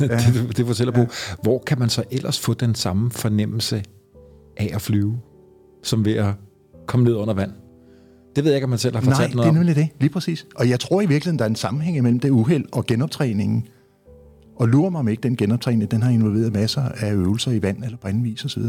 ja. 0.00 0.06
det, 0.34 0.56
det 0.56 0.66
fortæller 0.66 0.98
ja. 0.98 1.04
på, 1.04 1.12
hvor 1.42 1.62
kan 1.66 1.78
man 1.78 1.88
så 1.88 2.04
ellers 2.10 2.40
få 2.40 2.54
den 2.54 2.74
samme 2.74 3.10
fornemmelse 3.10 3.82
af 4.56 4.70
at 4.74 4.82
flyve, 4.82 5.18
som 5.82 6.04
ved 6.04 6.14
at 6.14 6.34
komme 6.86 7.04
ned 7.04 7.14
under 7.14 7.34
vand? 7.34 7.50
Det 8.36 8.44
ved 8.44 8.52
jeg 8.52 8.56
ikke, 8.56 8.64
om 8.64 8.70
man 8.70 8.78
selv 8.78 8.96
har 8.96 9.02
Nej, 9.02 9.14
fortalt 9.14 9.28
det 9.28 9.36
noget 9.36 9.46
er 9.46 9.50
om. 9.50 9.56
nemlig 9.56 9.76
det. 9.76 9.88
Lige 10.00 10.10
præcis. 10.10 10.46
Og 10.56 10.68
jeg 10.68 10.80
tror 10.80 11.00
i 11.00 11.06
virkeligheden, 11.06 11.38
der 11.38 11.44
er 11.44 11.48
en 11.48 11.56
sammenhæng 11.56 12.02
mellem 12.02 12.20
det 12.20 12.30
uheld 12.30 12.64
og 12.72 12.86
genoptræningen. 12.86 13.66
Og 14.56 14.68
lurer 14.68 14.90
mig 14.90 14.98
om 14.98 15.08
ikke, 15.08 15.20
den 15.20 15.36
genoptræning, 15.36 15.90
den 15.90 16.02
har 16.02 16.10
involveret 16.10 16.52
masser 16.52 16.82
af 16.82 17.12
øvelser 17.12 17.52
i 17.52 17.62
vand 17.62 17.84
eller 17.84 17.98
på 17.98 18.08
anden 18.08 18.24
vis 18.24 18.44
osv. 18.44 18.62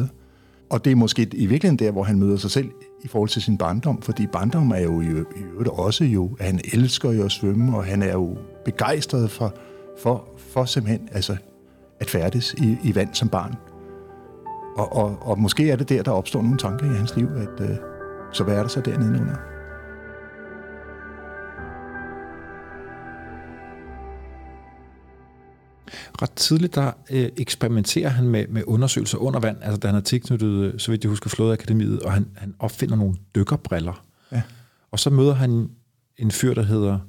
Og 0.70 0.86
det 0.86 0.92
er 0.92 0.96
måske 0.96 1.22
i 1.34 1.46
virkeligheden 1.46 1.80
der, 1.80 1.92
hvor 1.92 2.04
han 2.04 2.20
møder 2.20 2.38
sig 2.38 2.52
selv 2.52 2.70
i 3.04 3.08
forhold 3.08 3.30
til 3.30 3.42
sin 3.42 3.58
barndom, 3.58 4.02
fordi 4.02 4.28
barndom 4.28 4.72
er 4.72 4.80
jo 4.80 5.02
i 5.02 5.06
i 5.06 5.44
øvrigt 5.54 5.70
også 5.70 6.04
jo, 6.04 6.36
at 6.40 6.46
han 6.46 6.60
elsker 6.74 7.12
jo 7.12 7.26
at 7.26 7.32
svømme, 7.32 7.78
og 7.78 7.86
han 7.86 8.04
er 8.04 8.14
jo 8.14 8.38
begejstret 8.66 9.32
for, 9.32 9.54
for, 10.04 10.28
for 10.38 10.66
simpelthen 10.66 11.10
altså, 11.12 11.38
at 12.00 12.10
færdes 12.10 12.54
i, 12.54 12.78
i 12.84 12.96
vand 12.96 13.14
som 13.14 13.30
barn. 13.30 13.56
Og, 14.78 14.96
og, 14.96 15.18
og 15.22 15.40
måske 15.40 15.72
er 15.72 15.76
det 15.76 15.90
der, 15.90 16.04
der 16.04 16.12
opstår 16.12 16.42
nogle 16.42 16.58
tanker 16.58 16.92
i 16.92 16.96
hans 16.96 17.16
liv, 17.16 17.28
at 17.28 17.70
øh, 17.70 17.78
så 18.32 18.44
hvad 18.44 18.56
er 18.56 18.62
der 18.62 18.68
så 18.68 18.82
dernede 18.82 19.22
under? 19.22 19.36
Ret 26.22 26.32
tidligt, 26.32 26.76
der 26.76 26.92
øh, 27.12 27.30
eksperimenterer 27.38 28.10
han 28.10 28.30
med, 28.30 28.48
med 28.48 28.64
undersøgelser 28.68 29.18
under 29.18 29.40
vand, 29.40 29.58
altså 29.62 29.80
da 29.80 29.88
han 29.88 29.96
er 29.96 30.02
tilknyttet, 30.02 30.48
øh, 30.48 30.80
så 30.80 30.92
vidt 30.92 31.04
jeg 31.04 31.10
husker, 31.10 31.30
Flådeakademiet, 31.30 32.00
og 32.00 32.12
han, 32.12 32.28
han 32.36 32.56
opfinder 32.60 32.96
nogle 32.96 33.16
dykkerbriller. 33.36 34.06
Ja. 34.32 34.42
Og 34.92 35.00
så 35.00 35.10
møder 35.10 35.34
han 35.34 35.70
en 36.18 36.32
fyr, 36.32 36.54
der 36.54 36.64
hedder 36.64 37.00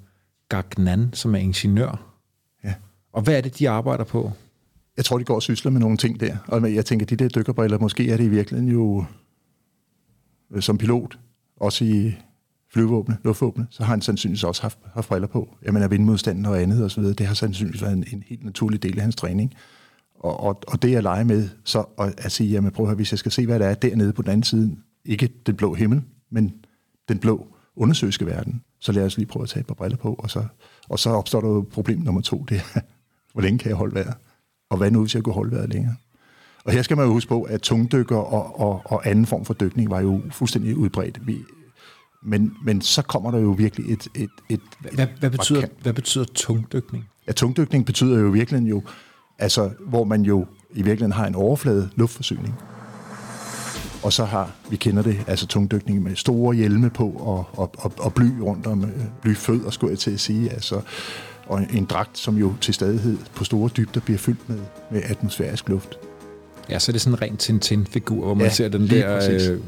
Gagnan, 0.49 1.11
som 1.13 1.35
er 1.35 1.39
ingeniør. 1.39 2.10
Og 3.13 3.23
hvad 3.23 3.37
er 3.37 3.41
det, 3.41 3.59
de 3.59 3.71
arbejder 3.71 4.05
på? 4.05 4.33
Jeg 4.97 5.05
tror, 5.05 5.19
de 5.19 5.25
går 5.25 5.35
og 5.35 5.43
sysler 5.43 5.71
med 5.71 5.81
nogle 5.81 5.97
ting 5.97 6.21
der. 6.21 6.37
Og 6.47 6.75
jeg 6.75 6.87
tænker, 6.87 7.07
de 7.07 7.17
der 7.17 7.29
dykkerbriller, 7.29 7.79
måske 7.79 8.11
er 8.11 8.17
det 8.17 8.25
i 8.25 8.29
virkeligheden 8.29 8.73
jo 8.73 9.05
øh, 10.51 10.63
som 10.63 10.79
pilot, 10.79 11.19
også 11.57 11.85
i 11.85 12.15
flyvåbne, 12.73 13.19
luftvåbne, 13.25 13.67
så 13.71 13.83
har 13.83 13.93
han 13.93 14.03
sandsynligvis 14.03 14.45
også 14.45 14.63
haft, 14.63 14.79
haft 14.95 15.09
briller 15.09 15.29
på. 15.29 15.57
Jamen, 15.67 15.83
er 15.83 15.89
vindmodstanden 15.89 16.47
og 16.47 16.63
andet 16.63 16.85
og 16.85 16.91
så 16.91 17.01
videre, 17.01 17.15
det 17.15 17.27
har 17.27 17.35
sandsynligvis 17.35 17.83
været 17.83 17.93
en, 17.93 18.05
en 18.13 18.25
helt 18.27 18.45
naturlig 18.45 18.83
del 18.83 18.97
af 18.97 19.03
hans 19.03 19.17
træning. 19.17 19.55
Og, 20.15 20.41
og, 20.41 20.63
og 20.67 20.83
det 20.83 20.97
at 20.97 21.03
lege 21.03 21.25
med, 21.25 21.49
så 21.65 21.85
at, 21.99 22.15
at 22.19 22.33
sige, 22.33 22.51
jamen 22.51 22.71
prøv 22.71 22.85
at 22.85 22.89
høre, 22.89 22.97
hvis 22.97 23.13
jeg 23.13 23.19
skal 23.19 23.33
se, 23.33 23.47
hvad 23.47 23.59
der 23.59 23.67
er 23.67 23.75
dernede 23.75 24.13
på 24.13 24.23
den 24.23 24.31
anden 24.31 24.43
side, 24.43 24.77
ikke 25.05 25.29
den 25.47 25.57
blå 25.57 25.75
himmel, 25.75 26.03
men 26.31 26.55
den 27.09 27.19
blå 27.19 27.47
undersøgske 27.77 28.27
verden, 28.27 28.63
så 28.81 28.93
lad 28.93 29.05
os 29.05 29.17
lige 29.17 29.27
prøve 29.27 29.43
at 29.43 29.49
tage 29.49 29.61
et 29.61 29.67
par 29.67 29.75
briller 29.75 29.97
på, 29.97 30.15
og 30.15 30.31
så, 30.31 30.45
og 30.89 30.99
så 30.99 31.11
opstår 31.11 31.41
der 31.41 31.49
jo 31.49 31.67
problem 31.71 31.99
nummer 31.99 32.21
to, 32.21 32.45
det 32.49 32.57
er, 32.75 32.81
hvor 33.33 33.43
længe 33.43 33.59
kan 33.59 33.69
jeg 33.69 33.77
holde 33.77 33.95
vejret? 33.95 34.15
Og 34.71 34.77
hvad 34.77 34.91
nu, 34.91 35.01
hvis 35.01 35.15
jeg 35.15 35.23
kunne 35.23 35.35
holde 35.35 35.57
vejret 35.57 35.71
længere? 35.73 35.95
Og 36.65 36.73
her 36.73 36.83
skal 36.83 36.97
man 36.97 37.07
jo 37.07 37.13
huske 37.13 37.29
på, 37.29 37.43
at 37.43 37.61
tungdykker 37.63 38.17
og, 38.17 38.61
og, 38.61 38.83
og 38.85 39.09
anden 39.09 39.27
form 39.27 39.45
for 39.45 39.55
dykning 39.55 39.91
var 39.91 40.01
jo 40.01 40.21
fuldstændig 40.31 40.77
udbredt. 40.77 41.27
Vi, 41.27 41.39
men, 42.23 42.53
men 42.65 42.81
så 42.81 43.03
kommer 43.03 43.31
der 43.31 43.39
jo 43.39 43.51
virkelig 43.51 43.93
et... 43.93 44.09
et, 44.15 44.31
et 44.49 44.61
Hvad, 44.95 45.07
hvad, 45.19 45.31
betyder, 45.31 45.61
markant- 45.61 45.83
hvad 45.83 45.93
betyder 45.93 46.25
tungdykning? 46.35 47.05
Ja, 47.27 47.33
tungdykning 47.33 47.87
betyder 47.87 48.21
jo 48.21 48.29
virkelig 48.29 48.71
jo, 48.71 48.83
altså, 49.39 49.71
hvor 49.87 50.05
man 50.05 50.23
jo 50.23 50.47
i 50.71 50.83
virkeligheden 50.83 51.13
har 51.13 51.27
en 51.27 51.35
overflade 51.35 51.91
luftforsyning. 51.97 52.55
Og 54.03 54.13
så 54.13 54.25
har, 54.25 54.51
vi 54.71 54.77
kender 54.77 55.03
det, 55.03 55.25
altså 55.27 55.47
tungdykning 55.47 56.03
med 56.03 56.17
store 56.17 56.55
hjelme 56.55 56.91
på 56.91 57.11
og, 57.11 57.49
og, 57.53 57.71
og, 57.79 57.93
og 57.99 58.15
bly 58.15 58.39
rundt 58.41 58.67
om, 58.67 58.85
øh, 58.85 58.91
blyfødder, 59.23 59.71
skulle 59.71 59.91
jeg 59.91 59.99
til 59.99 60.11
at 60.11 60.21
sige, 60.21 60.51
altså, 60.51 60.81
og 61.51 61.63
en 61.73 61.85
dragt, 61.85 62.19
som 62.19 62.37
jo 62.37 62.53
til 62.61 62.75
stadighed 62.75 63.19
på 63.35 63.45
store 63.45 63.71
dybder 63.77 64.01
bliver 64.01 64.19
fyldt 64.19 64.49
med, 64.49 64.59
med 64.91 65.03
atmosfærisk 65.05 65.69
luft. 65.69 65.99
Ja, 66.69 66.79
så 66.79 66.91
er 66.91 66.93
det 66.93 67.01
sådan 67.01 67.15
en 67.15 67.23
ren 67.23 67.37
Tintin-figur, 67.37 68.25
hvor 68.25 68.35
man 68.35 68.47
Ja, 68.47 68.53
ser 68.53 68.69
den 68.69 68.91
der 68.91 69.19
præcis. 69.19 69.49
øh, 69.49 69.61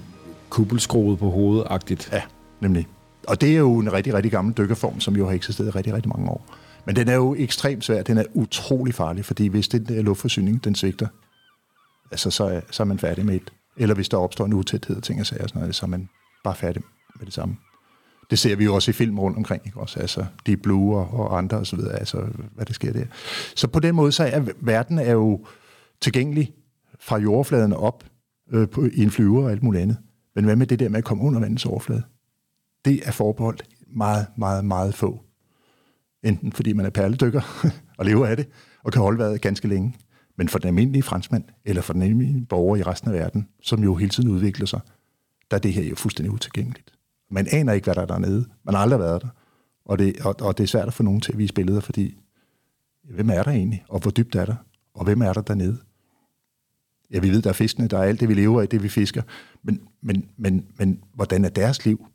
kuppelskruet 0.51 1.19
på 1.19 1.31
hovedet-agtigt. 1.31 2.09
Ja, 2.12 2.23
nemlig. 2.61 2.87
Og 3.29 3.41
det 3.41 3.53
er 3.53 3.59
jo 3.59 3.79
en 3.79 3.93
rigtig, 3.93 4.15
rigtig 4.15 4.33
gammel 4.33 4.55
dykkerform, 4.57 5.01
som 5.01 5.17
jo 5.17 5.27
har 5.27 5.35
eksisteret 5.35 5.69
i 5.69 5.71
rigtig, 5.71 5.95
rigtig 5.95 6.09
mange 6.09 6.31
år. 6.31 6.57
Men 6.87 6.97
den 6.97 7.09
er 7.09 7.15
jo 7.15 7.35
ekstremt 7.39 7.85
svær. 7.85 8.03
Den 8.03 8.19
er 8.19 8.25
utrolig 8.35 8.95
farlig, 8.95 9.25
fordi 9.25 9.47
hvis 9.47 9.69
den 9.69 9.85
der 9.85 10.03
luftforsyning, 10.03 10.65
den 10.65 10.75
svigter, 10.75 11.07
altså 12.11 12.31
så 12.31 12.45
er, 12.45 12.61
så 12.71 12.83
er 12.83 12.85
man 12.85 12.99
færdig 12.99 13.27
med 13.27 13.35
et. 13.35 13.53
Eller 13.77 13.95
hvis 13.95 14.09
der 14.09 14.17
opstår 14.17 14.45
en 14.45 14.53
utæthed 14.53 14.97
og 14.97 15.03
ting 15.03 15.21
og 15.21 15.27
sager, 15.27 15.43
og 15.43 15.49
sådan 15.49 15.61
noget, 15.61 15.75
så 15.75 15.87
er 15.87 15.89
man 15.91 16.09
bare 16.45 16.55
færdig 16.55 16.83
med 17.19 17.27
det 17.27 17.35
samme. 17.35 17.57
Det 18.33 18.39
ser 18.39 18.57
vi 18.57 18.65
jo 18.65 18.75
også 18.75 18.91
i 18.91 18.95
film 18.95 19.19
rundt 19.19 19.37
omkring, 19.37 19.62
ikke? 19.67 19.81
Også, 19.81 20.01
altså 20.01 20.27
de 20.47 20.57
Blue 20.57 20.97
og, 20.97 21.21
og 21.21 21.39
andre 21.39 21.57
og 21.57 21.67
så 21.67 21.77
videre, 21.77 21.99
altså 21.99 22.27
hvad 22.55 22.67
der 22.67 22.73
sker 22.73 22.93
der. 22.93 23.05
Så 23.57 23.69
på 23.69 23.81
den 23.81 23.95
måde, 23.95 24.12
så 24.12 24.25
er 24.25 24.45
verden 24.61 24.99
er 24.99 25.12
jo 25.12 25.47
tilgængelig 26.01 26.53
fra 27.01 27.19
jordfladen 27.19 27.73
op 27.73 28.05
øh, 28.53 28.69
på, 28.69 28.85
i 28.93 29.03
en 29.03 29.11
flyver 29.11 29.45
og 29.45 29.51
alt 29.51 29.62
muligt 29.62 29.83
andet. 29.83 29.97
Men 30.35 30.45
hvad 30.45 30.57
med 30.57 30.67
det 30.67 30.79
der 30.79 30.89
med 30.89 30.99
at 30.99 31.05
komme 31.05 31.25
under 31.25 31.41
vandets 31.41 31.67
overflade? 31.67 32.03
det 32.85 33.01
er 33.05 33.11
forbeholdt 33.11 33.62
meget, 33.87 34.27
meget, 34.37 34.65
meget 34.65 34.95
få. 34.95 35.25
enten 36.23 36.53
fordi 36.53 36.73
man 36.73 36.87
er 36.87 36.91
perledykker 36.91 37.71
og 37.99 38.05
lever 38.05 38.27
af 38.27 38.37
det, 38.37 38.49
og 38.85 38.93
kan 38.93 39.03
holde 39.03 39.19
vejret 39.19 39.41
ganske 39.41 39.69
længe, 39.69 39.95
men 40.39 40.49
for 40.49 40.59
den 40.59 40.69
almindelige 40.69 41.03
franskmand, 41.03 41.45
eller 41.65 41.83
for 41.83 41.93
den 41.93 42.03
almindelige 42.03 42.47
borger 42.47 42.77
i 42.77 42.83
resten 42.83 43.11
af 43.11 43.15
verden, 43.15 43.49
som 43.62 43.83
jo 43.83 43.95
hele 43.95 44.11
tiden 44.11 44.31
udvikler 44.31 44.67
sig, 44.67 44.81
der 45.51 45.57
er 45.57 45.61
det 45.61 45.73
her 45.73 45.83
jo 45.83 45.95
fuldstændig 45.95 46.33
utilgængeligt. 46.33 46.93
Man 47.33 47.47
aner 47.53 47.73
ikke, 47.73 47.85
hvad 47.85 47.95
der 47.95 48.03
er 48.03 48.07
dernede. 48.07 48.47
Man 48.65 48.75
har 48.75 48.83
aldrig 48.83 49.01
været 49.01 49.23
der. 49.23 49.29
Og 49.85 49.99
det, 49.99 50.21
og, 50.21 50.37
og 50.41 50.59
det 50.59 50.65
er 50.65 50.69
svært 50.69 50.89
at 50.89 50.95
få 50.95 51.03
nogen 51.03 51.21
til 51.21 51.33
at 51.33 51.39
vise 51.39 51.55
billeder, 51.55 51.81
fordi 51.81 52.19
hvem 53.03 53.31
er 53.31 53.43
der 53.43 53.51
egentlig, 53.51 53.85
og 53.89 54.01
hvor 54.01 54.11
dybt 54.11 54.35
er 54.35 54.45
der, 54.45 54.55
og 54.95 55.05
hvem 55.05 55.23
er 55.23 55.33
der 55.33 55.41
dernede? 55.41 55.79
Ja, 57.11 57.19
vi 57.19 57.31
ved, 57.31 57.43
der 57.43 57.51
er 57.51 57.55
fiskene, 57.55 57.89
der 57.89 57.99
er 57.99 58.03
alt 58.03 58.21
det, 58.21 58.29
vi 58.29 58.35
lever 58.35 58.61
af, 58.61 58.69
det 58.69 58.83
vi 58.83 58.89
fisker, 58.89 59.23
men, 59.62 59.81
men, 60.01 60.29
men, 60.37 60.67
men 60.79 61.05
hvordan 61.15 61.45
er 61.45 61.49
deres 61.49 61.85
liv? 61.85 62.07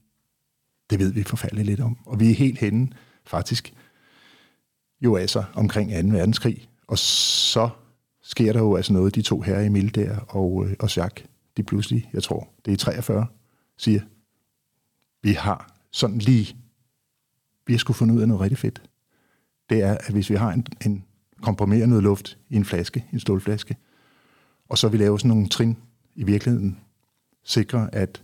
Det 0.90 1.00
ved 1.00 1.14
vi 1.14 1.24
forfærdeligt 1.24 1.66
lidt 1.66 1.80
om. 1.80 1.98
Og 2.06 2.20
vi 2.20 2.32
er 2.32 2.36
helt 2.36 2.60
henne, 2.60 2.90
faktisk, 3.26 3.74
jo 5.02 5.16
altså 5.16 5.44
omkring 5.54 5.92
2. 5.92 6.18
verdenskrig. 6.18 6.70
Og 6.88 6.98
så 6.98 7.70
sker 8.24 8.54
der 8.54 8.60
jo 8.60 8.76
altså 8.76 8.94
noget, 8.94 9.16
de 9.16 9.22
to 9.22 9.42
her, 9.42 9.60
Emil 9.60 9.96
der 9.96 10.20
og, 10.20 10.66
øh, 10.66 10.76
og 10.80 10.96
Jacques, 10.96 11.28
de 11.58 11.64
pludselig, 11.64 12.10
jeg 12.14 12.24
tror, 12.24 12.48
det 12.66 12.74
er 12.74 12.78
43, 12.78 13.28
siger, 13.78 14.02
vi 15.24 15.32
har 15.32 15.80
sådan 15.92 16.18
lige, 16.18 16.58
vi 17.68 17.74
har 17.74 17.78
skulle 17.78 17.98
fundet 17.98 18.16
ud 18.16 18.22
af 18.22 18.28
noget 18.28 18.42
rigtig 18.42 18.58
fedt. 18.58 18.82
Det 19.70 19.84
er, 19.84 19.98
at 19.98 20.12
hvis 20.12 20.30
vi 20.30 20.36
har 20.36 20.52
en, 20.52 20.66
en 20.86 21.04
komprimeret 21.42 21.90
noget 21.90 22.04
luft 22.04 22.38
i 22.50 22.56
en 22.56 22.66
flaske, 22.66 23.06
en 23.14 23.20
stålflaske, 23.20 23.76
og 24.70 24.78
så 24.78 24.88
vi 24.88 24.98
laver 24.98 25.18
sådan 25.18 25.30
nogle 25.30 25.50
trin 25.50 25.78
i 26.16 26.24
virkeligheden, 26.24 26.80
sikrer, 27.44 27.90
at 27.94 28.24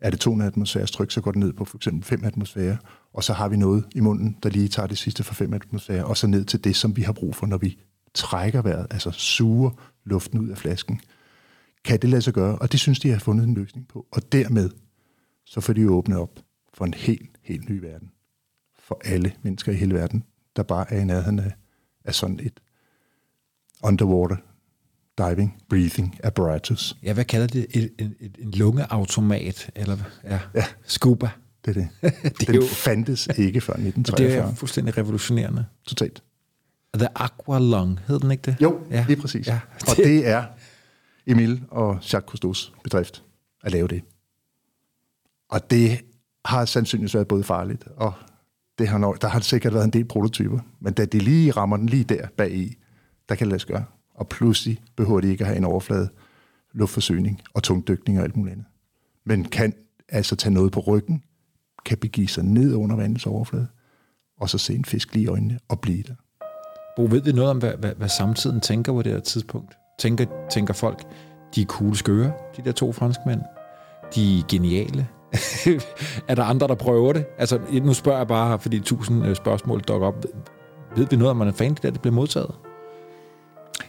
er 0.00 0.10
det 0.10 0.20
200 0.20 0.48
atmosfæres 0.48 0.90
tryk, 0.90 1.10
så 1.10 1.20
går 1.20 1.30
det 1.30 1.40
ned 1.40 1.52
på 1.52 1.64
for 1.64 1.78
eksempel 1.78 2.04
5 2.04 2.24
atmosfære, 2.24 2.76
og 3.12 3.24
så 3.24 3.32
har 3.32 3.48
vi 3.48 3.56
noget 3.56 3.84
i 3.94 4.00
munden, 4.00 4.36
der 4.42 4.48
lige 4.48 4.68
tager 4.68 4.86
det 4.86 4.98
sidste 4.98 5.24
fra 5.24 5.34
5 5.34 5.54
atmosfære, 5.54 6.04
og 6.04 6.16
så 6.16 6.26
ned 6.26 6.44
til 6.44 6.64
det, 6.64 6.76
som 6.76 6.96
vi 6.96 7.02
har 7.02 7.12
brug 7.12 7.36
for, 7.36 7.46
når 7.46 7.58
vi 7.58 7.78
trækker 8.14 8.62
vejret, 8.62 8.86
altså 8.90 9.10
suger 9.10 9.70
luften 10.04 10.38
ud 10.38 10.48
af 10.48 10.58
flasken. 10.58 11.00
Kan 11.84 11.98
det 12.02 12.10
lade 12.10 12.22
sig 12.22 12.34
gøre? 12.34 12.58
Og 12.58 12.72
det 12.72 12.80
synes 12.80 13.00
de 13.00 13.10
har 13.10 13.18
fundet 13.18 13.48
en 13.48 13.54
løsning 13.54 13.88
på. 13.88 14.06
Og 14.12 14.32
dermed, 14.32 14.70
så 15.52 15.60
får 15.60 15.72
de 15.72 15.80
jo 15.80 15.94
åbnet 15.94 16.18
op 16.18 16.40
for 16.74 16.84
en 16.84 16.94
helt, 16.94 17.30
helt 17.42 17.68
ny 17.68 17.78
verden. 17.80 18.10
For 18.78 19.00
alle 19.04 19.32
mennesker 19.42 19.72
i 19.72 19.74
hele 19.74 19.94
verden, 19.94 20.24
der 20.56 20.62
bare 20.62 20.92
er 20.92 21.00
i 21.00 21.04
nærheden 21.04 21.38
af, 21.38 21.52
af 22.04 22.14
sådan 22.14 22.40
et 22.42 22.60
underwater 23.82 24.36
diving, 25.18 25.62
breathing 25.68 26.18
apparatus. 26.24 26.96
Ja, 27.02 27.12
hvad 27.12 27.24
kalder 27.24 27.46
det? 27.46 27.66
En, 27.70 27.90
en, 27.98 28.14
en 28.38 28.50
lungeautomat, 28.50 29.70
eller 29.74 29.96
ja, 30.24 30.40
Ja. 30.54 30.64
scuba. 30.84 31.30
Det 31.64 31.76
er 31.76 31.80
det. 32.02 32.12
Det 32.38 32.46
Den 32.48 32.54
jo- 32.54 32.66
fandtes 32.66 33.28
ikke 33.38 33.60
før 33.60 33.72
Og 33.76 33.78
det 33.78 33.86
1943. 33.88 34.50
er 34.50 34.54
fuldstændig 34.54 34.98
revolutionerende. 34.98 35.66
Totalt. 35.86 36.22
The 36.94 37.08
Aqua 37.14 37.58
Lung, 37.58 38.00
hed 38.06 38.20
den 38.20 38.30
ikke 38.30 38.42
det? 38.42 38.56
Jo, 38.62 38.80
Ja. 38.90 39.04
lige 39.08 39.20
præcis. 39.20 39.46
Ja. 39.46 39.60
Og 39.90 39.96
det 39.96 40.28
er 40.28 40.44
Emil 41.26 41.62
og 41.68 41.94
Jacques 41.94 42.24
Cousteaus 42.30 42.72
bedrift 42.84 43.22
at 43.62 43.72
lave 43.72 43.88
det. 43.88 44.02
Og 45.52 45.70
det 45.70 46.00
har 46.44 46.64
sandsynligvis 46.64 47.14
været 47.14 47.28
både 47.28 47.44
farligt, 47.44 47.84
og 47.96 48.12
det 48.78 48.88
har 48.88 48.98
nok, 48.98 49.22
der 49.22 49.28
har 49.28 49.40
sikkert 49.40 49.74
været 49.74 49.84
en 49.84 49.90
del 49.90 50.04
prototyper. 50.04 50.58
Men 50.80 50.92
da 50.92 51.04
de 51.04 51.18
lige 51.18 51.50
rammer 51.50 51.76
den 51.76 51.86
lige 51.86 52.04
der 52.04 52.26
bag 52.36 52.54
i, 52.54 52.76
der 53.28 53.34
kan 53.34 53.44
det 53.44 53.50
lade 53.50 53.60
sig 53.60 53.68
gøre. 53.68 53.84
Og 54.14 54.28
pludselig 54.28 54.82
behøver 54.96 55.20
de 55.20 55.28
ikke 55.28 55.44
at 55.44 55.48
have 55.48 55.56
en 55.56 55.64
overflade 55.64 56.08
luftforsyning 56.72 57.40
og 57.54 57.62
tungdykning 57.62 58.18
og 58.18 58.24
alt 58.24 58.36
muligt 58.36 58.52
andet. 58.52 58.66
Men 59.24 59.44
kan 59.44 59.72
altså 60.08 60.36
tage 60.36 60.54
noget 60.54 60.72
på 60.72 60.80
ryggen, 60.80 61.22
kan 61.84 61.98
begive 61.98 62.28
sig 62.28 62.44
ned 62.44 62.74
under 62.74 62.96
vandets 62.96 63.26
overflade, 63.26 63.66
og 64.40 64.50
så 64.50 64.58
se 64.58 64.74
en 64.74 64.84
fisk 64.84 65.14
lige 65.14 65.24
i 65.24 65.26
øjnene 65.26 65.58
og 65.68 65.80
blive 65.80 66.02
der. 66.02 66.14
Bo, 66.96 67.02
ved 67.02 67.22
vi 67.22 67.32
noget 67.32 67.50
om, 67.50 67.58
hvad, 67.58 67.72
hvad, 67.78 67.94
hvad 67.94 68.08
samtiden 68.08 68.60
tænker 68.60 68.92
på 68.92 69.02
det 69.02 69.12
her 69.12 69.20
tidspunkt? 69.20 69.76
Tænker, 69.98 70.26
tænker 70.50 70.74
folk, 70.74 71.02
de 71.54 71.62
er 71.62 71.66
cool 71.66 71.96
skøre, 71.96 72.32
de 72.56 72.62
der 72.64 72.72
to 72.72 72.92
franskmænd? 72.92 73.40
De 74.14 74.38
er 74.38 74.42
geniale? 74.48 75.08
er 76.28 76.34
der 76.34 76.44
andre, 76.44 76.68
der 76.68 76.74
prøver 76.74 77.12
det? 77.12 77.24
Altså, 77.38 77.58
nu 77.82 77.94
spørger 77.94 78.18
jeg 78.18 78.28
bare, 78.28 78.58
fordi 78.58 78.80
tusind 78.80 79.26
øh, 79.26 79.36
spørgsmål 79.36 79.80
dukker 79.80 80.06
op. 80.06 80.24
Ved 80.96 81.06
vi 81.10 81.16
noget 81.16 81.30
om, 81.30 81.36
man 81.36 81.48
er 81.48 81.52
fan 81.52 81.74
det, 81.74 81.82
der 81.82 81.90
det 81.90 82.00
bliver 82.00 82.14
modtaget? 82.14 82.54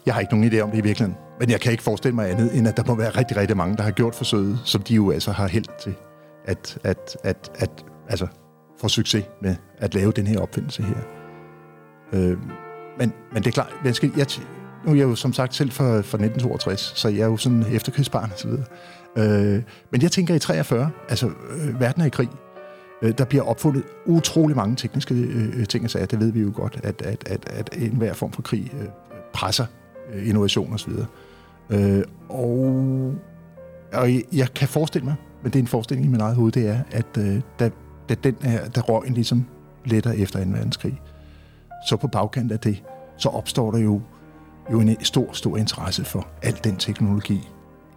Jeg 0.06 0.14
har 0.14 0.22
ikke 0.22 0.38
nogen 0.38 0.52
idé 0.52 0.60
om 0.60 0.72
det 0.72 0.78
i 0.78 0.82
virkeligheden. 0.82 1.18
Men 1.40 1.50
jeg 1.50 1.60
kan 1.62 1.72
ikke 1.72 1.84
forestille 1.84 2.16
mig 2.16 2.32
andet, 2.32 2.58
end 2.58 2.68
at 2.68 2.78
der 2.78 2.84
må 2.88 2.96
være 2.96 3.10
rigtig, 3.10 3.38
rigtig 3.38 3.58
mange, 3.58 3.78
der 3.78 3.84
har 3.84 3.92
gjort 3.92 4.16
forsøget, 4.16 4.60
som 4.64 4.82
de 4.82 4.96
jo 4.96 5.12
altså 5.12 5.32
har 5.32 5.48
held 5.48 5.66
til 5.80 5.96
at, 6.46 6.78
at, 6.84 7.18
at, 7.24 7.52
at 7.56 7.86
altså, 8.10 8.28
få 8.82 8.88
succes 8.88 9.26
med 9.42 9.56
at 9.78 9.96
lave 9.96 10.12
den 10.12 10.28
her 10.28 10.40
opfindelse 10.40 10.84
her. 10.84 10.98
Øh, 12.14 12.38
men, 13.00 13.14
men 13.34 13.44
det 13.44 13.48
er 13.48 13.52
klart, 13.52 13.76
jeg 13.86 13.96
skal, 13.96 14.12
jeg, 14.18 14.28
nu 14.86 14.92
er 14.92 14.96
jeg 14.96 15.04
jo 15.04 15.16
som 15.16 15.34
sagt 15.34 15.56
selv 15.56 15.72
fra, 15.72 15.86
fra 15.86 15.98
1962, 15.98 16.94
så 16.96 17.10
jeg 17.10 17.20
er 17.20 17.26
jo 17.26 17.38
sådan 17.38 17.66
efterkrigsbarn 17.72 18.32
og 18.32 18.40
så 18.40 18.48
videre. 18.48 18.66
Øh, 19.17 19.62
men 19.91 20.01
jeg 20.01 20.12
tænker 20.12 20.36
i 20.36 20.39
43, 20.39 20.91
altså 21.10 21.27
øh, 21.27 21.79
verden 21.79 22.01
er 22.01 22.05
i 22.05 22.10
krig, 22.10 22.29
Øh, 23.03 23.13
Der 23.17 23.25
bliver 23.25 23.43
opfundet 23.43 23.84
utrolig 24.05 24.55
mange 24.55 24.75
tekniske 24.75 25.15
øh, 25.15 25.65
ting 25.65 25.84
og 25.84 25.89
sager. 25.89 26.05
Det 26.05 26.20
ved 26.20 26.32
vi 26.32 26.41
jo 26.41 26.51
godt, 26.55 26.79
at, 26.84 27.01
at, 27.01 27.24
at, 27.27 27.50
at 27.50 27.70
enhver 27.77 28.13
form 28.13 28.32
for 28.32 28.41
krig 28.41 28.72
øh, 28.82 28.88
presser 29.34 29.65
øh, 30.13 30.29
innovation 30.29 30.74
osv. 30.74 30.91
Øh, 31.70 32.03
og, 32.29 33.15
og 33.93 34.10
jeg 34.34 34.53
kan 34.55 34.67
forestille 34.67 35.05
mig, 35.05 35.15
men 35.43 35.51
det 35.51 35.60
er 35.60 35.63
en 35.63 35.67
forestilling 35.67 36.08
i 36.08 36.10
min 36.10 36.22
eget 36.22 36.36
hoved, 36.36 36.51
det 36.51 36.67
er, 36.67 36.79
at 36.91 37.17
øh, 37.17 37.41
da, 37.60 37.70
da 38.10 38.15
den 38.24 38.36
her, 38.41 38.70
da 38.70 38.82
røgen 38.82 39.13
ligesom 39.13 39.46
letter 39.86 40.12
efter 40.12 40.43
2. 40.43 40.50
verdenskrig, 40.50 41.01
så 41.89 41.98
på 41.98 42.08
bagkant 42.08 42.51
af 42.51 42.60
det, 42.60 42.84
så 43.17 43.29
opstår 43.29 43.72
der 43.72 43.79
jo, 43.79 44.01
jo 44.72 44.79
en 44.79 45.03
stor, 45.03 45.34
stor 45.34 45.58
interesse 45.58 46.05
for 46.05 46.27
al 46.41 46.60
den 46.63 46.75
teknologi 46.75 47.50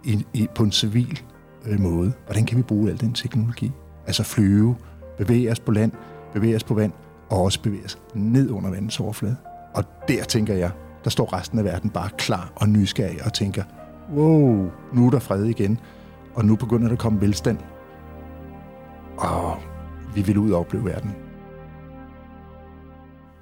i, 0.03 0.25
i, 0.33 0.47
på 0.55 0.63
en 0.63 0.71
civil 0.71 1.21
øh, 1.65 1.79
måde. 1.79 2.13
Hvordan 2.25 2.45
kan 2.45 2.57
vi 2.57 2.63
bruge 2.63 2.89
al 2.89 2.99
den 2.99 3.13
teknologi? 3.13 3.71
Altså 4.07 4.23
flyve, 4.23 4.75
bevæge 5.17 5.51
os 5.51 5.59
på 5.59 5.71
land, 5.71 5.91
bevæge 6.33 6.55
os 6.55 6.63
på 6.63 6.73
vand, 6.73 6.91
og 7.29 7.41
også 7.41 7.61
bevæge 7.61 7.85
os 7.85 7.97
ned 8.13 8.49
under 8.49 8.69
vandets 8.69 8.99
overflade. 8.99 9.35
Og 9.75 9.83
der 10.07 10.23
tænker 10.23 10.53
jeg, 10.53 10.71
der 11.03 11.09
står 11.09 11.33
resten 11.33 11.59
af 11.59 11.65
verden 11.65 11.89
bare 11.89 12.09
klar 12.17 12.51
og 12.55 12.69
nysgerrig 12.69 13.25
og 13.25 13.33
tænker, 13.33 13.63
wow, 14.13 14.69
nu 14.93 15.05
er 15.05 15.09
der 15.09 15.19
fred 15.19 15.43
igen, 15.43 15.79
og 16.35 16.45
nu 16.45 16.55
begynder 16.55 16.87
der 16.87 16.93
at 16.93 16.99
komme 16.99 17.21
velstand. 17.21 17.57
Og 19.17 19.57
vi 20.15 20.21
vil 20.21 20.37
ud 20.37 20.51
og 20.51 20.59
opleve 20.59 20.85
verden. 20.85 21.26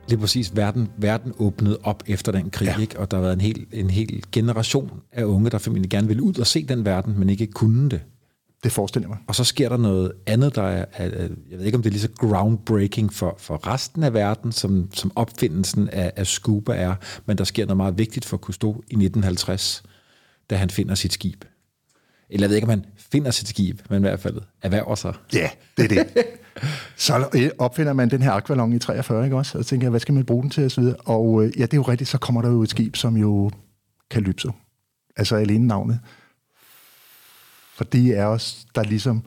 Lige 0.10 0.20
præcis, 0.20 0.56
verden, 0.56 0.90
verden 0.98 1.34
åbnede 1.38 1.80
op 1.84 2.04
efter 2.08 2.32
den 2.32 2.50
krig, 2.50 2.66
ja. 2.66 2.80
Ikke? 2.82 3.00
og 3.00 3.12
der 3.12 3.18
har 3.18 3.22
været 3.22 3.34
en 3.34 3.42
hel, 3.42 3.66
en 3.74 3.90
hel 3.90 4.24
generation 4.32 4.92
af 5.12 5.24
unge, 5.24 5.50
der 5.50 5.58
formentlig 5.58 5.90
gerne 5.90 6.08
ville 6.08 6.24
ud 6.24 6.40
og 6.40 6.48
se 6.48 6.66
den 6.66 6.86
verden, 6.86 7.20
men 7.20 7.30
ikke 7.30 7.48
kunne 7.48 7.90
det. 7.90 8.02
Det 8.64 8.72
forestiller 8.72 9.08
mig. 9.10 9.18
Og 9.28 9.36
så 9.36 9.44
sker 9.44 9.70
der 9.70 9.78
noget 9.78 10.12
andet, 10.28 10.56
der 10.56 10.62
er, 10.62 10.86
er 10.94 11.06
er- 11.06 11.28
jeg 11.52 11.58
ved 11.58 11.66
ikke 11.66 11.76
om 11.76 11.82
det 11.82 11.90
er 11.90 11.92
lige 11.92 12.02
så 12.02 12.10
groundbreaking 12.18 13.14
for, 13.14 13.36
for 13.40 13.68
resten 13.68 14.04
af 14.04 14.14
verden, 14.14 14.52
som, 14.52 14.90
som 14.94 15.12
opfindelsen 15.16 15.90
af, 15.90 16.12
af 16.16 16.28
scuba 16.28 16.74
er, 16.76 16.96
men 17.26 17.38
der 17.38 17.44
sker 17.44 17.66
noget 17.66 17.78
meget 17.78 17.98
vigtigt 17.98 18.26
for 18.26 18.38
Cousteau 18.38 18.72
i 18.74 18.78
1950, 18.96 19.84
da 20.50 20.56
han 20.56 20.70
finder 20.70 20.96
sit 20.96 21.14
skib. 21.14 21.46
Eller 22.30 22.46
jeg 22.46 22.50
ved 22.50 22.56
ikke, 22.56 22.66
om 22.66 22.70
han 22.70 22.86
finder 22.98 23.32
sit 23.32 23.48
skib, 23.48 23.80
men 23.90 23.98
i 23.98 24.02
hvert 24.02 24.20
fald 24.20 24.38
erhverver 24.62 24.96
sig. 24.96 25.14
Ja, 25.34 25.50
det 25.78 25.92
er 25.92 26.04
det. 26.04 26.08
så 26.96 27.30
øh, 27.36 27.50
opfinder 27.60 27.94
man 27.94 28.10
den 28.10 28.22
her 28.22 28.32
akvalon 28.32 28.74
i 28.74 28.80
43, 28.80 29.24
ikke 29.24 29.36
også? 29.36 29.58
Og 29.58 29.64
så 29.64 29.70
tænker 29.70 29.86
jeg, 29.86 29.90
hvad 29.90 30.00
skal 30.00 30.14
man 30.14 30.26
bruge 30.26 30.42
den 30.42 30.50
til, 30.50 30.66
og 30.66 30.72
så 30.72 30.82
videre. 30.82 30.96
Og 30.96 31.44
øh, 31.44 31.60
ja, 31.60 31.62
det 31.62 31.74
er 31.74 31.78
jo 31.78 31.84
rigtigt, 31.84 32.10
så 32.10 32.18
kommer 32.18 32.42
der 32.42 32.50
jo 32.50 32.62
et 32.62 32.70
skib, 32.70 32.96
som 32.96 33.18
jo 33.18 33.52
Kalypso. 34.12 34.52
Altså 35.16 35.36
alene 35.36 35.68
navnet. 35.68 36.00
For 37.76 37.84
de 37.84 38.14
er 38.14 38.26
os, 38.26 38.66
der 38.76 38.84
ligesom 38.84 39.24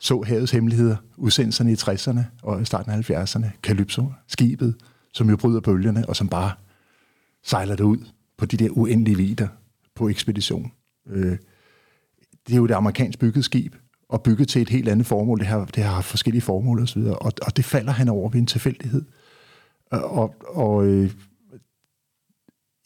så 0.00 0.22
havets 0.26 0.52
hemmeligheder, 0.52 0.96
udsendelserne 1.16 1.72
i 1.72 1.74
60'erne 1.74 2.20
og 2.42 2.62
i 2.62 2.64
starten 2.64 2.92
af 2.92 3.10
70'erne. 3.10 3.46
Kalypso, 3.62 4.12
skibet, 4.26 4.74
som 5.12 5.30
jo 5.30 5.36
bryder 5.36 5.60
bølgerne, 5.60 6.08
og 6.08 6.16
som 6.16 6.28
bare 6.28 6.52
sejler 7.44 7.76
det 7.76 7.84
ud 7.84 7.98
på 8.38 8.46
de 8.46 8.56
der 8.56 8.70
uendelige 8.70 9.16
vider 9.16 9.48
på 9.94 10.08
ekspedition. 10.08 10.72
Øh, 11.08 11.36
det 12.46 12.52
er 12.52 12.56
jo 12.56 12.66
det 12.66 12.74
amerikansk 12.74 13.18
bygget 13.18 13.44
skib, 13.44 13.74
og 14.08 14.22
bygget 14.22 14.48
til 14.48 14.62
et 14.62 14.68
helt 14.68 14.88
andet 14.88 15.06
formål. 15.06 15.38
Det 15.38 15.46
har, 15.46 15.64
det 15.64 15.82
har 15.84 15.94
haft 15.94 16.06
forskellige 16.06 16.42
formål 16.42 16.82
osv., 16.82 17.02
og, 17.02 17.32
og 17.42 17.56
det 17.56 17.64
falder 17.64 17.92
han 17.92 18.08
over 18.08 18.30
ved 18.30 18.40
en 18.40 18.46
tilfældighed. 18.46 19.04
Og, 19.90 20.34
og, 20.48 20.86
øh, 20.86 21.10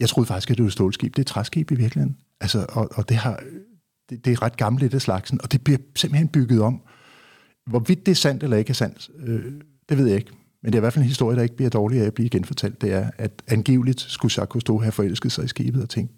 jeg 0.00 0.08
troede 0.08 0.26
faktisk, 0.26 0.50
at 0.50 0.56
det 0.56 0.62
var 0.62 0.66
et 0.66 0.72
stålskib. 0.72 1.12
Det 1.12 1.18
er 1.18 1.22
et 1.22 1.26
træskib 1.26 1.70
i 1.70 1.74
virkeligheden. 1.74 2.16
Altså, 2.40 2.66
og, 2.68 2.88
og 2.94 3.08
det, 3.08 3.16
har, 3.16 3.42
det, 4.10 4.24
det 4.24 4.32
er 4.32 4.42
ret 4.42 4.56
gammelt 4.56 4.82
det 4.82 4.94
af 4.94 5.02
slagsen, 5.02 5.40
og 5.42 5.52
det 5.52 5.64
bliver 5.64 5.78
simpelthen 5.96 6.28
bygget 6.28 6.62
om. 6.62 6.82
Hvorvidt 7.66 8.06
det 8.06 8.12
er 8.12 8.16
sandt 8.16 8.42
eller 8.42 8.56
ikke 8.56 8.70
er 8.70 8.74
sandt, 8.74 9.10
øh, 9.18 9.52
det 9.88 9.98
ved 9.98 10.06
jeg 10.06 10.16
ikke. 10.16 10.32
Men 10.62 10.72
det 10.72 10.74
er 10.74 10.80
i 10.80 10.80
hvert 10.80 10.92
fald 10.92 11.02
en 11.02 11.08
historie, 11.08 11.36
der 11.36 11.42
ikke 11.42 11.56
bliver 11.56 11.70
dårlig 11.70 12.00
af 12.00 12.04
at 12.04 12.14
blive 12.14 12.28
genfortalt. 12.28 12.80
Det 12.80 12.92
er, 12.92 13.10
at 13.18 13.42
angiveligt 13.48 14.00
skulle 14.00 14.32
Jacques 14.36 14.52
Cousteau 14.52 14.80
have 14.80 14.92
forelsket 14.92 15.32
sig 15.32 15.44
i 15.44 15.48
skibet 15.48 15.82
og 15.82 15.88
tænkt, 15.88 16.12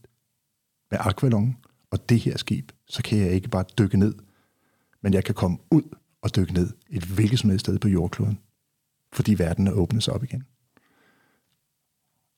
med 0.90 0.98
Aqualong 1.00 1.58
og 1.90 2.08
det 2.08 2.20
her 2.20 2.38
skib, 2.38 2.72
så 2.88 3.02
kan 3.02 3.18
jeg 3.18 3.30
ikke 3.30 3.48
bare 3.48 3.64
dykke 3.78 3.96
ned, 3.96 4.14
men 5.04 5.14
jeg 5.14 5.24
kan 5.24 5.34
komme 5.34 5.58
ud 5.70 5.82
og 6.22 6.36
dykke 6.36 6.52
ned 6.52 6.68
et 6.90 7.04
hvilket 7.04 7.38
som 7.38 7.50
helst 7.50 7.64
sted 7.64 7.78
på 7.78 7.88
jordkloden, 7.88 8.38
fordi 9.12 9.34
verden 9.38 9.66
er 9.66 9.72
åbnet 9.72 10.02
sig 10.02 10.14
op 10.14 10.24
igen. 10.24 10.42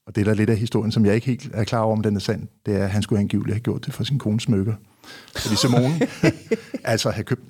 Og 0.07 0.15
det 0.15 0.21
er 0.21 0.25
der 0.25 0.35
lidt 0.35 0.51
af 0.51 0.57
historien, 0.57 0.93
som 0.93 1.07
jeg 1.07 1.15
ikke 1.15 1.27
helt 1.27 1.51
er 1.55 1.65
klar 1.65 1.81
over, 1.81 1.97
om 1.97 2.03
den 2.03 2.17
er 2.17 2.21
sand, 2.21 2.49
det 2.67 2.77
er, 2.77 2.85
at 2.85 2.91
han 2.91 3.03
skulle 3.03 3.21
angiveligt 3.21 3.55
have 3.55 3.61
gjort 3.61 3.87
det 3.87 3.95
for 3.95 4.05
sin 4.05 4.19
kones 4.19 4.43
smykker. 4.43 4.75
Fordi 5.37 5.57
Simone, 5.57 6.01
altså 6.93 7.11
have 7.11 7.25
købt 7.25 7.43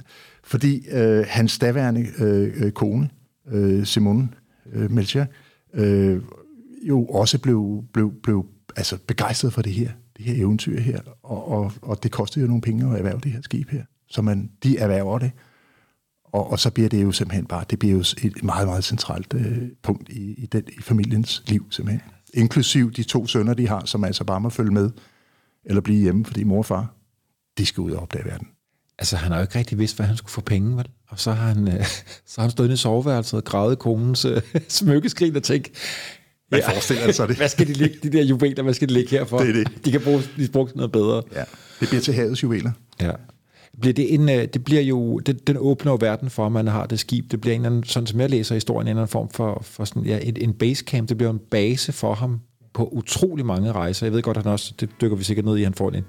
Fordi 0.45 0.89
øh, 0.89 1.25
hans 1.29 1.59
daværende 1.59 2.07
øh, 2.19 2.65
øh, 2.65 2.73
kone, 2.73 3.11
øh, 3.53 3.87
Simone 3.87 4.29
øh, 4.73 4.91
Melchior, 4.91 5.27
øh, 5.75 6.23
jo 6.89 7.07
også 7.07 7.39
blev, 7.39 7.85
blev, 7.93 8.13
blev 8.23 8.47
altså 8.77 8.99
begejstret 9.07 9.53
for 9.53 9.63
det 9.63 9.73
her, 9.73 9.91
det 10.17 10.25
her 10.25 10.35
eventyr 10.35 10.81
her, 10.81 11.01
og, 11.23 11.49
og, 11.49 11.73
og 11.83 12.03
det 12.03 12.11
kostede 12.11 12.43
jo 12.43 12.49
nogle 12.49 12.63
penge 12.63 12.91
at 12.91 12.99
erhverve 12.99 13.21
det 13.21 13.33
her 13.33 13.43
skib 13.43 13.71
her. 13.71 13.83
Så 14.09 14.23
man, 14.23 14.51
de 14.63 14.79
erhverver 14.79 15.19
det, 15.19 15.31
og, 16.25 16.51
og 16.51 16.59
så 16.59 16.71
bliver 16.71 16.89
det 16.89 17.03
jo 17.03 17.13
simpelthen 17.13 17.47
bare, 17.47 17.65
det 17.71 17.79
bliver 17.79 17.95
jo 17.95 18.01
et 18.01 18.45
meget, 18.45 18.69
meget 18.69 18.85
centralt 18.85 19.35
øh, 19.35 19.59
punkt 19.83 20.09
i, 20.09 20.35
i, 20.35 20.47
den, 20.47 20.63
i 20.79 20.83
familiens 20.83 21.43
liv 21.47 21.67
simpelthen. 21.71 22.03
Inklusiv 22.35 22.93
de 22.93 23.03
to 23.03 23.27
sønner, 23.27 23.55
de 23.55 23.69
har, 23.69 23.83
som 23.85 24.05
altså 24.05 24.25
bare 24.25 24.41
må 24.41 24.51
følge 24.51 24.71
med, 24.71 24.91
eller 25.65 25.81
blive 25.81 26.03
hjemme, 26.03 26.25
fordi 26.25 26.45
mor 26.45 26.59
og 26.59 26.67
far, 26.67 26.95
de 27.59 27.67
skal 27.67 27.81
ud 27.81 27.91
og 27.91 28.03
opdage 28.03 28.25
verden. 28.25 28.49
Altså, 28.99 29.17
han 29.17 29.33
har 29.33 29.39
jo 29.39 29.43
ikke 29.43 29.59
rigtig 29.59 29.79
vidst, 29.79 29.97
hvad 29.97 30.07
han 30.07 30.17
skulle 30.17 30.33
få 30.33 30.41
penge, 30.41 30.77
vel? 30.77 30.89
Og 31.09 31.21
så 31.21 31.33
har 31.33 31.49
han, 31.49 31.69
øh, 31.69 31.85
så 32.27 32.35
har 32.37 32.43
han 32.43 32.51
stået 32.51 32.71
i 32.71 32.77
soveværelset 32.77 33.35
og 33.35 33.45
gravet 33.45 33.79
konens 33.79 34.25
øh, 34.25 34.43
smykkeskrin 34.69 35.37
og 35.37 35.43
tænkt, 35.43 35.71
Hvad 36.49 36.63
forestiller 36.63 37.13
sig 37.13 37.29
det? 37.29 37.37
hvad 37.43 37.49
skal 37.49 37.67
de 37.67 37.73
ligge, 37.73 37.99
de 38.03 38.11
der 38.11 38.23
juveler, 38.23 38.63
hvad 38.63 38.75
skal 38.75 38.89
de 38.89 38.95
ligge 38.95 39.11
her 39.11 39.25
for? 39.25 39.39
Det 39.39 39.49
er 39.49 39.53
det. 39.53 39.85
De 39.85 39.91
kan 39.91 40.01
bruge, 40.01 40.23
de 40.37 40.49
bruge 40.49 40.71
noget 40.75 40.93
bedre. 40.93 41.23
Ja, 41.35 41.45
det 41.81 41.89
bliver 41.89 42.01
til 42.01 42.15
havets 42.15 42.43
juveler. 42.43 42.73
Ja. 43.01 43.13
Bliver 43.81 43.95
det, 43.95 44.15
en, 44.15 44.29
øh, 44.29 44.49
det 44.55 44.65
bliver 44.65 44.83
jo, 44.83 45.19
det, 45.19 45.47
den 45.47 45.57
åbner 45.59 45.93
jo 45.93 45.99
verden 46.01 46.31
for, 46.31 46.47
at 46.47 46.53
man 46.53 46.67
har 46.67 46.87
det 46.87 47.01
skib. 47.01 47.31
Det 47.31 47.41
bliver 47.41 47.55
en 47.55 47.61
eller 47.61 47.71
anden, 47.71 47.85
sådan 47.85 48.07
som 48.07 48.21
jeg 48.21 48.31
læser 48.31 48.55
historien, 48.55 48.87
en 48.87 48.91
eller 48.91 49.03
anden 49.03 49.13
form 49.13 49.29
for, 49.29 49.59
for 49.63 49.85
sådan, 49.85 50.05
ja, 50.05 50.19
en, 50.23 50.37
en 50.41 50.53
basecamp. 50.53 51.09
Det 51.09 51.17
bliver 51.17 51.31
en 51.31 51.41
base 51.51 51.93
for 51.93 52.15
ham 52.15 52.41
på 52.75 52.89
utrolig 52.93 53.47
mange 53.47 53.73
rejser. 53.73 54.07
Jeg 54.07 54.13
ved 54.13 54.23
godt, 54.23 54.37
at 54.37 54.43
han 54.43 54.53
også, 54.53 54.75
det 54.81 54.91
dykker 55.01 55.17
vi 55.17 55.25
sikkert 55.25 55.45
ned 55.45 55.57
i, 55.57 55.63
han 55.63 55.75
får 55.75 55.89
en, 55.89 55.95
et, 55.95 56.05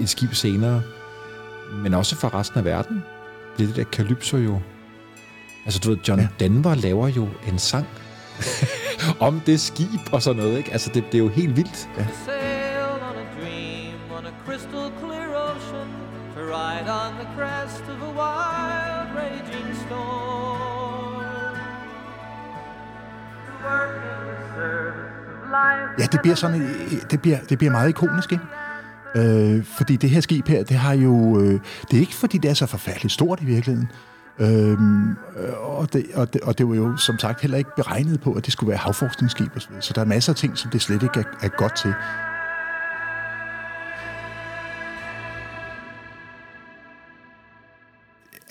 et 0.00 0.08
skib 0.08 0.34
senere. 0.34 0.82
Men 1.82 1.94
også 1.94 2.16
for 2.16 2.34
resten 2.34 2.58
af 2.58 2.64
verden. 2.64 3.02
Bliver 3.56 3.68
det 3.68 3.76
der 3.76 3.84
Calypso 3.84 4.36
jo... 4.36 4.58
Altså 5.64 5.80
du 5.84 5.88
ved, 5.90 5.98
John 6.08 6.20
ja. 6.20 6.28
Denver 6.40 6.74
laver 6.74 7.08
jo 7.08 7.28
en 7.48 7.58
sang 7.58 7.86
om 9.28 9.40
det 9.46 9.60
skib 9.60 10.12
og 10.12 10.22
sådan 10.22 10.42
noget, 10.42 10.58
ikke? 10.58 10.72
Altså 10.72 10.90
det, 10.94 11.04
det 11.12 11.14
er 11.14 11.22
jo 11.22 11.28
helt 11.28 11.56
vildt. 11.56 11.88
Ja 11.98 12.06
ride 16.48 16.88
on 16.88 17.10
the 17.20 17.28
crest 17.36 17.82
of 17.92 17.98
a 18.02 18.12
wild 18.20 19.08
raging 19.16 19.76
storm. 19.86 20.38
Ja, 25.98 26.06
det 26.12 26.20
bliver 26.22 26.34
sådan, 26.34 26.60
det 27.10 27.22
bliver, 27.22 27.38
det 27.48 27.58
bliver 27.58 27.70
meget 27.70 27.88
ikonisk, 27.88 28.32
ikke? 28.32 28.44
Øh, 29.14 29.64
fordi 29.64 29.96
det 29.96 30.10
her 30.10 30.20
skib 30.20 30.48
her, 30.48 30.64
det 30.64 30.76
har 30.76 30.92
jo, 30.92 31.40
øh, 31.40 31.60
det 31.90 31.96
er 31.96 32.00
ikke 32.00 32.14
fordi 32.14 32.38
det 32.38 32.50
er 32.50 32.54
så 32.54 32.66
forfærdeligt 32.66 33.12
stort 33.12 33.40
i 33.40 33.44
virkeligheden. 33.44 33.90
Øhm, 34.40 35.10
øh, 35.10 35.16
og, 35.60 35.92
det, 35.92 36.06
og, 36.14 36.32
det, 36.32 36.40
og 36.40 36.58
det 36.58 36.68
var 36.68 36.74
jo 36.74 36.96
som 36.96 37.18
sagt 37.18 37.40
heller 37.40 37.58
ikke 37.58 37.70
beregnet 37.76 38.20
på, 38.20 38.32
at 38.32 38.44
det 38.44 38.52
skulle 38.52 38.68
være 38.68 38.78
havforskningsskib 38.78 39.50
og 39.54 39.62
så 39.62 39.68
videre. 39.68 39.82
Så 39.82 39.92
der 39.94 40.00
er 40.00 40.04
masser 40.04 40.32
af 40.32 40.36
ting, 40.36 40.58
som 40.58 40.70
det 40.70 40.82
slet 40.82 41.02
ikke 41.02 41.20
er, 41.20 41.24
er 41.40 41.48
godt 41.48 41.76
til. 41.76 41.94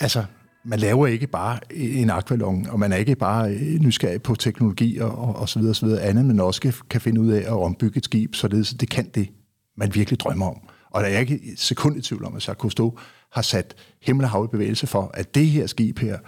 Altså, 0.00 0.24
man 0.64 0.78
laver 0.78 1.06
ikke 1.06 1.26
bare 1.26 1.58
en 1.70 2.10
akvalon, 2.10 2.66
og 2.66 2.78
man 2.78 2.92
er 2.92 2.96
ikke 2.96 3.16
bare 3.16 3.50
øh, 3.54 3.80
nysgerrig 3.80 4.22
på 4.22 4.34
teknologi 4.34 4.98
og, 4.98 5.18
og, 5.18 5.36
og 5.36 5.48
så 5.48 5.58
videre, 5.58 5.74
så 5.74 5.86
videre 5.86 6.02
andet, 6.02 6.24
men 6.24 6.40
også 6.40 6.72
kan, 6.90 7.00
finde 7.00 7.20
ud 7.20 7.30
af 7.30 7.40
at 7.40 7.52
ombygge 7.52 7.98
et 7.98 8.04
skib, 8.04 8.34
således 8.34 8.70
det 8.70 8.90
kan 8.90 9.10
det, 9.14 9.28
man 9.76 9.94
virkelig 9.94 10.20
drømmer 10.20 10.46
om. 10.46 10.60
Og 10.90 11.02
der 11.02 11.08
er 11.08 11.18
ikke 11.18 11.40
et 11.52 11.60
sekund 11.60 11.96
i 11.96 12.00
tvivl 12.00 12.24
om, 12.24 12.36
at 12.36 12.48
Jacques 12.48 12.60
Cousteau 12.60 12.98
har 13.32 13.42
sat 13.42 13.74
himmel 14.02 14.24
og 14.24 14.30
hav 14.30 14.44
i 14.44 14.48
bevægelse 14.52 14.86
for, 14.86 15.10
at 15.14 15.34
det 15.34 15.46
her 15.46 15.66
skib 15.66 15.98
her, 15.98 16.18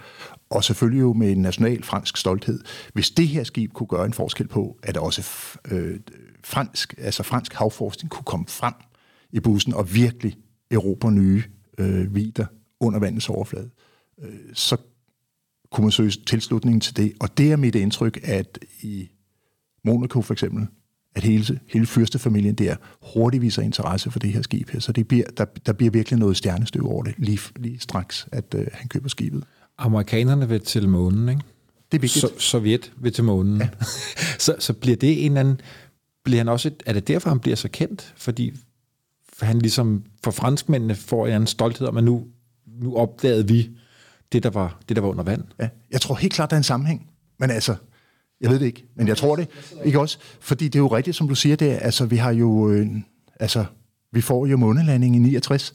og 0.49 0.63
selvfølgelig 0.63 1.01
jo 1.01 1.13
med 1.13 1.31
en 1.31 1.41
national 1.41 1.83
fransk 1.83 2.17
stolthed, 2.17 2.59
hvis 2.93 3.11
det 3.11 3.27
her 3.27 3.43
skib 3.43 3.73
kunne 3.73 3.87
gøre 3.87 4.05
en 4.05 4.13
forskel 4.13 4.47
på, 4.47 4.77
at 4.83 4.97
også 4.97 5.21
øh, 5.71 5.99
fransk, 6.43 6.93
altså 6.97 7.23
fransk 7.23 7.53
havforskning 7.53 8.11
kunne 8.11 8.25
komme 8.25 8.45
frem 8.47 8.73
i 9.31 9.39
bussen 9.39 9.73
og 9.73 9.95
virkelig 9.95 10.37
erobre 10.71 11.11
nye 11.11 11.43
øh, 11.77 12.15
vider 12.15 12.45
under 12.81 12.99
vandets 12.99 13.29
overflade, 13.29 13.69
øh, 14.21 14.29
så 14.53 14.77
kunne 15.71 15.85
man 15.85 15.91
søge 15.91 16.11
tilslutning 16.11 16.81
til 16.81 16.97
det. 16.97 17.13
Og 17.19 17.37
det 17.37 17.51
er 17.51 17.55
mit 17.55 17.75
indtryk, 17.75 18.19
at 18.23 18.59
i 18.81 19.09
Monaco 19.83 20.21
for 20.21 20.33
eksempel, 20.33 20.67
at 21.15 21.23
hele, 21.23 21.59
hele 21.67 21.85
fyrstefamilien 21.85 22.55
der 22.55 22.75
hurtigt 23.13 23.41
viser 23.41 23.61
interesse 23.61 24.11
for 24.11 24.19
det 24.19 24.33
her 24.33 24.41
skib 24.41 24.69
her. 24.69 24.79
Så 24.79 24.91
det 24.91 25.07
bliver, 25.07 25.25
der, 25.37 25.45
der 25.65 25.73
bliver 25.73 25.91
virkelig 25.91 26.19
noget 26.19 26.37
stjernestøv 26.37 26.87
over 26.87 27.03
det, 27.03 27.13
lige, 27.17 27.39
lige 27.55 27.79
straks, 27.79 28.27
at 28.31 28.55
øh, 28.55 28.67
han 28.73 28.87
køber 28.87 29.09
skibet. 29.09 29.43
Amerikanerne 29.77 30.49
vil 30.49 30.61
til 30.61 30.89
månen, 30.89 31.29
ikke? 31.29 31.41
Det 31.91 31.97
er 31.97 32.01
vigtigt. 32.01 32.25
So- 32.25 32.39
Sovjet 32.39 32.93
vil 32.97 33.13
til 33.13 33.23
månen. 33.23 33.57
Ja. 33.61 33.69
så, 34.45 34.55
så 34.59 34.73
bliver 34.73 34.97
det 34.97 35.25
en 35.25 35.31
eller 35.31 35.39
anden... 35.39 35.61
Bliver 36.23 36.37
han 36.37 36.47
også 36.47 36.67
et, 36.67 36.83
er 36.85 36.93
det 36.93 37.07
derfor, 37.07 37.29
han 37.29 37.39
bliver 37.39 37.55
så 37.55 37.69
kendt? 37.69 38.13
Fordi 38.17 38.53
han 39.41 39.59
ligesom 39.59 40.03
for 40.23 40.31
franskmændene 40.31 40.95
får 40.95 41.27
en 41.27 41.33
anden 41.33 41.47
stolthed 41.47 41.87
om, 41.87 41.97
at 41.97 42.03
nu, 42.03 42.27
nu 42.81 42.95
opdagede 42.95 43.47
vi 43.47 43.69
det 44.31 44.43
der, 44.43 44.49
var, 44.49 44.79
det, 44.89 44.95
der 44.95 45.01
var 45.01 45.09
under 45.09 45.23
vand. 45.23 45.43
Ja, 45.59 45.69
jeg 45.91 46.01
tror 46.01 46.15
helt 46.15 46.33
klart, 46.33 46.49
der 46.49 46.55
er 46.55 46.59
en 46.59 46.63
sammenhæng. 46.63 47.07
Men 47.39 47.49
altså, 47.49 47.75
jeg 48.41 48.49
ved 48.49 48.59
det 48.59 48.65
ikke, 48.65 48.85
men 48.95 49.07
jeg 49.07 49.17
tror 49.17 49.35
det. 49.35 49.47
Ikke 49.85 49.99
også? 49.99 50.17
Fordi 50.39 50.65
det 50.65 50.75
er 50.75 50.79
jo 50.79 50.87
rigtigt, 50.87 51.17
som 51.17 51.27
du 51.27 51.35
siger, 51.35 51.55
det 51.55 51.71
er, 51.71 51.77
altså, 51.77 52.05
vi 52.05 52.15
har 52.15 52.31
jo, 52.31 52.69
øh, 52.69 52.87
altså, 53.39 53.65
vi 54.11 54.21
får 54.21 54.45
jo 54.45 54.57
månelanding 54.57 55.15
i 55.15 55.19
69, 55.19 55.73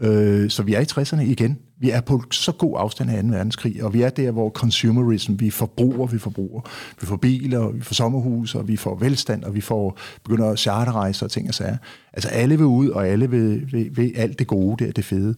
øh, 0.00 0.50
så 0.50 0.62
vi 0.62 0.74
er 0.74 0.80
i 0.80 0.84
60'erne 0.84 1.20
igen. 1.20 1.58
Vi 1.78 1.90
er 1.90 2.00
på 2.00 2.22
så 2.30 2.52
god 2.52 2.74
afstand 2.78 3.10
af 3.10 3.22
2. 3.22 3.28
verdenskrig, 3.28 3.84
og 3.84 3.94
vi 3.94 4.02
er 4.02 4.10
der, 4.10 4.30
hvor 4.30 4.50
consumerism, 4.50 5.34
vi 5.38 5.50
forbruger, 5.50 6.06
vi 6.06 6.18
forbruger. 6.18 6.60
Vi 7.00 7.06
får 7.06 7.16
biler, 7.16 7.68
vi 7.68 7.80
får 7.80 7.94
sommerhus, 7.94 8.54
og 8.54 8.68
vi 8.68 8.76
får 8.76 8.96
velstand, 8.96 9.44
og 9.44 9.54
vi 9.54 9.60
får 9.60 9.98
begynder 10.24 10.50
at 10.50 10.58
charterrejse 10.58 11.24
og 11.24 11.30
ting 11.30 11.48
og 11.48 11.54
sager. 11.54 11.76
Altså 12.12 12.28
alle 12.28 12.56
vil 12.56 12.66
ud, 12.66 12.88
og 12.88 13.08
alle 13.08 13.30
vil, 13.30 13.72
vil, 13.72 13.96
vil 13.96 14.12
alt 14.16 14.38
det 14.38 14.46
gode, 14.46 14.84
der, 14.84 14.92
det 14.92 15.04
fede. 15.04 15.34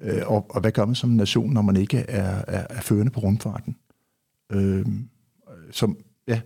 Øh, 0.00 0.22
og, 0.26 0.46
og 0.50 0.60
hvad 0.60 0.72
gør 0.72 0.84
man 0.84 0.94
som 0.94 1.10
nation, 1.10 1.52
når 1.52 1.62
man 1.62 1.76
ikke 1.76 1.98
er, 1.98 2.44
er, 2.48 2.66
er 2.70 2.80
førende 2.80 3.12
på 3.12 3.20
rumfarten? 3.20 3.76
Øh, 4.52 4.86
som, 5.70 5.96
ja, 6.28 6.40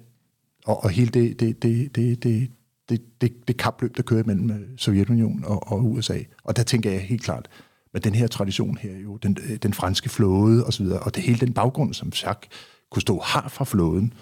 og, 0.65 0.85
og 0.85 0.91
hele 0.91 1.11
det, 1.11 1.41
det, 1.41 1.63
det, 1.63 1.97
det, 1.97 2.23
det, 2.23 2.51
det, 2.89 3.21
det, 3.21 3.49
det 3.49 3.57
kapløb, 3.57 3.97
der 3.97 4.03
kører 4.03 4.25
mellem 4.27 4.51
øh, 4.51 4.61
Sovjetunionen 4.77 5.45
og, 5.45 5.73
og 5.73 5.85
USA. 5.85 6.19
Og 6.45 6.57
der 6.57 6.63
tænker 6.63 6.91
jeg 6.91 7.01
helt 7.01 7.23
klart, 7.23 7.49
med 7.93 8.01
den 8.01 8.15
her 8.15 8.27
tradition 8.27 8.77
her, 8.77 8.99
jo, 8.99 9.17
den, 9.17 9.37
øh, 9.43 9.57
den 9.57 9.75
franske 9.75 10.09
flåde 10.09 10.67
og 10.67 10.73
så 10.73 10.83
videre, 10.83 11.01
og 11.01 11.15
det 11.15 11.23
hele 11.23 11.41
den 11.41 11.53
baggrund, 11.53 11.95
som 11.95 12.09
Jacques 12.09 12.51
Cousteau 12.91 13.21
har 13.25 13.49
fra 13.49 13.65
flåden, 13.65 14.13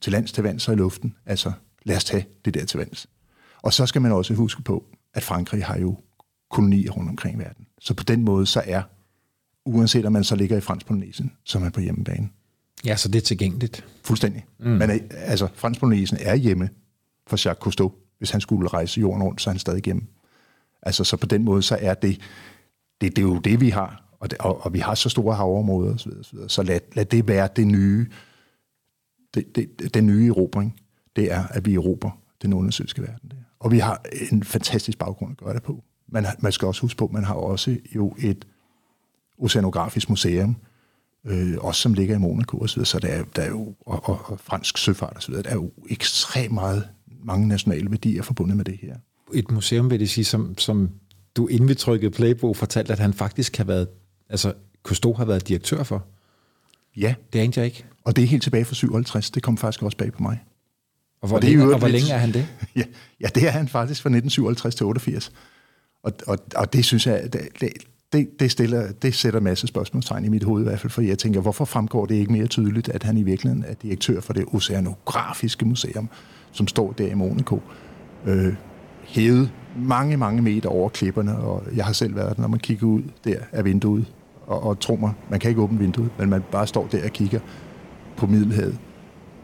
til 0.00 0.12
lands, 0.12 0.32
til 0.32 0.42
vands 0.42 0.68
og 0.68 0.74
i 0.74 0.76
luften, 0.76 1.14
altså 1.26 1.52
lad 1.82 1.96
os 1.96 2.04
tage 2.04 2.26
det 2.44 2.54
der 2.54 2.64
til 2.64 2.78
vands. 2.78 3.06
Og 3.62 3.72
så 3.72 3.86
skal 3.86 4.02
man 4.02 4.12
også 4.12 4.34
huske 4.34 4.62
på, 4.62 4.84
at 5.14 5.22
Frankrig 5.22 5.64
har 5.64 5.78
jo 5.78 5.96
kolonier 6.52 6.90
rundt 6.90 7.10
omkring 7.10 7.36
i 7.36 7.38
verden. 7.38 7.66
Så 7.80 7.94
på 7.94 8.04
den 8.04 8.24
måde, 8.24 8.46
så 8.46 8.62
er, 8.66 8.82
uanset 9.64 10.06
om 10.06 10.12
man 10.12 10.24
så 10.24 10.36
ligger 10.36 10.56
i 10.56 10.60
fransk 10.60 10.86
Polynesien, 10.86 11.32
så 11.44 11.58
er 11.58 11.62
man 11.62 11.72
på 11.72 11.80
hjemmebane. 11.80 12.28
Ja, 12.84 12.96
så 12.96 13.08
det 13.08 13.18
er 13.18 13.22
tilgængeligt. 13.22 13.84
Fuldstændig. 14.04 14.44
Mm. 14.58 14.70
Men 14.70 14.90
altså, 15.10 15.48
fransk 15.54 15.80
Polynesien 15.80 16.18
er 16.22 16.34
hjemme 16.34 16.70
for 17.26 17.36
Jacques 17.36 17.62
Cousteau. 17.62 17.92
Hvis 18.18 18.30
han 18.30 18.40
skulle 18.40 18.68
rejse 18.68 19.00
jorden 19.00 19.22
rundt, 19.22 19.42
så 19.42 19.50
er 19.50 19.52
han 19.52 19.58
stadig 19.58 19.82
hjemme. 19.82 20.02
Altså, 20.82 21.04
så 21.04 21.16
på 21.16 21.26
den 21.26 21.44
måde, 21.44 21.62
så 21.62 21.78
er 21.80 21.94
det, 21.94 22.20
det, 23.00 23.16
det 23.16 23.18
er 23.18 23.26
jo 23.26 23.38
det, 23.38 23.60
vi 23.60 23.68
har. 23.70 24.04
Og, 24.20 24.30
det, 24.30 24.38
og, 24.38 24.64
og 24.64 24.72
vi 24.72 24.78
har 24.78 24.94
så 24.94 25.08
store 25.08 25.34
havområder 25.34 25.94
osv. 25.94 26.10
osv. 26.20 26.38
Så 26.48 26.62
lad, 26.62 26.80
lad 26.92 27.04
det 27.04 27.28
være 27.28 27.48
det 27.56 27.66
nye, 27.66 28.06
det, 29.34 29.56
det, 29.56 29.94
den 29.94 30.06
nye 30.06 30.28
erobring. 30.28 30.80
Det 31.16 31.32
er, 31.32 31.44
at 31.46 31.66
vi 31.66 31.74
erobrer 31.74 32.10
den 32.42 32.52
undersøgelske 32.52 33.02
verden. 33.02 33.30
Der. 33.30 33.36
Og 33.58 33.72
vi 33.72 33.78
har 33.78 34.04
en 34.30 34.42
fantastisk 34.42 34.98
baggrund 34.98 35.30
at 35.30 35.36
gøre 35.36 35.54
det 35.54 35.62
på. 35.62 35.84
Man, 36.12 36.26
man 36.40 36.52
skal 36.52 36.68
også 36.68 36.80
huske 36.80 36.98
på, 36.98 37.04
at 37.04 37.12
man 37.12 37.24
har 37.24 37.34
også 37.34 37.76
jo 37.96 38.14
et 38.18 38.46
oceanografisk 39.38 40.08
museum, 40.08 40.56
øh, 41.26 41.54
også 41.58 41.80
som 41.80 41.94
ligger 41.94 42.14
i 42.14 42.18
Monaco 42.18 42.58
og 42.58 42.68
så 42.70 42.76
videre, 42.76 42.86
så 42.86 42.98
der 42.98 43.08
er, 43.08 43.24
der 43.36 43.42
er 43.42 43.48
jo, 43.48 43.74
og, 43.86 44.08
og, 44.08 44.20
og 44.24 44.40
fransk 44.40 44.78
søfart 44.78 45.12
og 45.16 45.22
så 45.22 45.28
videre, 45.28 45.42
der 45.42 45.50
er 45.50 45.54
jo 45.54 45.70
ekstremt 45.90 46.54
meget, 46.54 46.88
mange 47.24 47.48
nationale 47.48 47.90
værdier 47.90 48.22
forbundet 48.22 48.56
med 48.56 48.64
det 48.64 48.78
her. 48.82 48.96
Et 49.34 49.50
museum, 49.50 49.90
vil 49.90 50.00
det 50.00 50.10
sige, 50.10 50.24
som, 50.24 50.58
som 50.58 50.90
du 51.36 51.46
inden 51.46 51.68
vi 51.68 51.74
trykkede 51.74 52.36
fortalte, 52.54 52.92
at 52.92 52.98
han 52.98 53.14
faktisk 53.14 53.56
har 53.56 53.64
været, 53.64 53.88
altså 54.28 54.52
Cousteau 54.82 55.14
har 55.14 55.24
været 55.24 55.48
direktør 55.48 55.82
for. 55.82 56.04
Ja, 56.96 57.14
Det 57.32 57.38
anede 57.38 57.60
jeg 57.60 57.66
ikke. 57.66 57.84
og 58.04 58.16
det 58.16 58.24
er 58.24 58.28
helt 58.28 58.42
tilbage 58.42 58.64
fra 58.64 58.74
57, 58.74 59.30
det 59.30 59.42
kom 59.42 59.56
faktisk 59.56 59.82
også 59.82 59.96
bag 59.96 60.12
på 60.12 60.22
mig. 60.22 60.44
Og 61.22 61.28
hvor, 61.28 61.36
Og 61.36 61.42
det 61.42 61.48
er 61.48 61.52
længe, 61.52 61.64
jo 61.64 61.72
og 61.72 61.78
hvor 61.78 61.88
længe 61.88 62.10
er 62.10 62.18
han 62.18 62.32
det? 62.32 62.46
Ja, 62.76 62.82
ja, 63.20 63.26
det 63.34 63.46
er 63.46 63.50
han 63.50 63.68
faktisk 63.68 64.02
fra 64.02 64.08
1957 64.08 64.74
til 64.74 64.86
88. 64.86 65.32
Og, 66.02 66.12
og, 66.26 66.38
og 66.56 66.72
det 66.72 66.84
synes 66.84 67.06
jeg, 67.06 67.32
det, 67.32 67.48
det, 68.12 68.40
det, 68.40 68.50
stiller, 68.50 68.92
det 69.02 69.14
sætter 69.14 69.40
masser 69.40 69.50
masse 69.50 69.66
spørgsmålstegn 69.66 70.24
i 70.24 70.28
mit 70.28 70.44
hoved 70.44 70.62
i 70.62 70.64
hvert 70.64 70.80
fald, 70.80 70.90
for 70.90 71.02
jeg 71.02 71.18
tænker, 71.18 71.40
hvorfor 71.40 71.64
fremgår 71.64 72.06
det 72.06 72.14
ikke 72.14 72.32
mere 72.32 72.46
tydeligt, 72.46 72.88
at 72.88 73.02
han 73.02 73.16
i 73.16 73.22
virkeligheden 73.22 73.64
er 73.68 73.74
direktør 73.74 74.20
for 74.20 74.32
det 74.32 74.44
oceanografiske 74.52 75.64
museum, 75.64 76.08
som 76.52 76.68
står 76.68 76.92
der 76.92 77.06
i 77.06 77.14
Monaco, 77.14 77.60
øh, 78.26 78.54
hævet 79.04 79.50
mange, 79.76 80.16
mange 80.16 80.42
meter 80.42 80.68
over 80.68 80.88
klipperne, 80.88 81.38
og 81.38 81.62
jeg 81.76 81.84
har 81.84 81.92
selv 81.92 82.16
været 82.16 82.36
der, 82.36 82.42
når 82.42 82.48
man 82.48 82.60
kigger 82.60 82.86
ud 82.86 83.02
der 83.24 83.36
af 83.52 83.64
vinduet, 83.64 84.06
og, 84.46 84.62
og 84.62 84.80
tro 84.80 84.96
mig, 84.96 85.12
man 85.30 85.40
kan 85.40 85.48
ikke 85.48 85.60
åbne 85.62 85.78
vinduet, 85.78 86.10
men 86.18 86.30
man 86.30 86.42
bare 86.52 86.66
står 86.66 86.86
der 86.86 87.04
og 87.04 87.10
kigger 87.10 87.40
på 88.16 88.26
Middelhavet, 88.26 88.78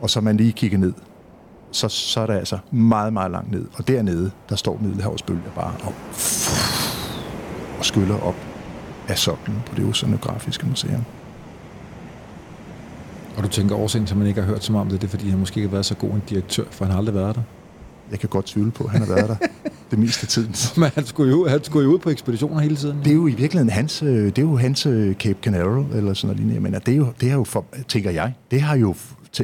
og 0.00 0.10
så 0.10 0.20
man 0.20 0.36
lige 0.36 0.52
kigger 0.52 0.78
ned, 0.78 0.92
så, 1.72 1.88
så 1.88 2.20
er 2.20 2.26
der 2.26 2.34
altså 2.34 2.58
meget, 2.70 3.12
meget 3.12 3.30
langt 3.30 3.50
ned, 3.50 3.66
og 3.74 3.88
dernede, 3.88 4.30
der 4.48 4.56
står 4.56 4.78
Middelhavsbølger 4.82 5.50
bare 5.54 5.74
og, 5.82 5.94
og 7.78 7.84
skyller 7.84 8.20
op 8.20 8.36
af 9.08 9.18
soklen 9.18 9.62
på 9.66 9.74
det 9.74 9.84
oceanografiske 9.84 10.66
museum. 10.66 11.04
Og 13.36 13.44
du 13.44 13.48
tænker 13.48 13.76
årsagen 13.76 14.06
til, 14.06 14.14
at 14.14 14.18
man 14.18 14.26
ikke 14.26 14.40
har 14.40 14.48
hørt 14.48 14.64
så 14.64 14.72
meget 14.72 14.84
om 14.84 14.90
det, 14.90 15.00
det 15.00 15.06
er, 15.06 15.10
fordi 15.10 15.28
han 15.28 15.38
måske 15.38 15.58
ikke 15.58 15.68
har 15.68 15.72
været 15.72 15.86
så 15.86 15.94
god 15.94 16.10
en 16.10 16.22
direktør, 16.28 16.64
for 16.70 16.84
han 16.84 16.92
har 16.92 16.98
aldrig 16.98 17.14
været 17.14 17.36
der. 17.36 17.42
Jeg 18.10 18.18
kan 18.18 18.28
godt 18.28 18.46
tvivle 18.46 18.70
på, 18.70 18.84
at 18.84 18.90
han 18.90 19.00
har 19.00 19.14
været 19.14 19.28
der 19.28 19.36
det 19.90 19.98
meste 19.98 20.24
af 20.24 20.28
tiden. 20.28 20.54
Men 20.80 20.90
han 20.94 21.06
skulle, 21.06 21.30
jo, 21.30 21.48
han 21.48 21.64
skulle 21.64 21.84
jo 21.84 21.94
ud 21.94 21.98
på 21.98 22.10
ekspeditioner 22.10 22.60
hele 22.60 22.76
tiden. 22.76 22.98
Det 22.98 23.10
er 23.10 23.14
jo 23.14 23.26
i 23.26 23.34
virkeligheden 23.34 23.70
hans, 23.70 24.02
øh, 24.02 24.26
det 24.26 24.38
er 24.38 24.42
jo 24.42 24.56
hans 24.56 24.86
øh, 24.86 25.14
Cape 25.14 25.38
Canaveral, 25.42 25.96
eller 25.96 26.14
sådan 26.14 26.26
noget 26.26 26.36
lignende. 26.36 26.60
Men 26.60 26.80
det 26.86 26.88
er 26.88 26.96
jo, 26.96 27.06
det 27.20 27.30
er 27.30 27.34
jo 27.34 27.44
for, 27.44 27.64
tænker 27.88 28.10
jeg, 28.10 28.32
det 28.50 28.60
har 28.60 28.76
jo, 28.76 28.94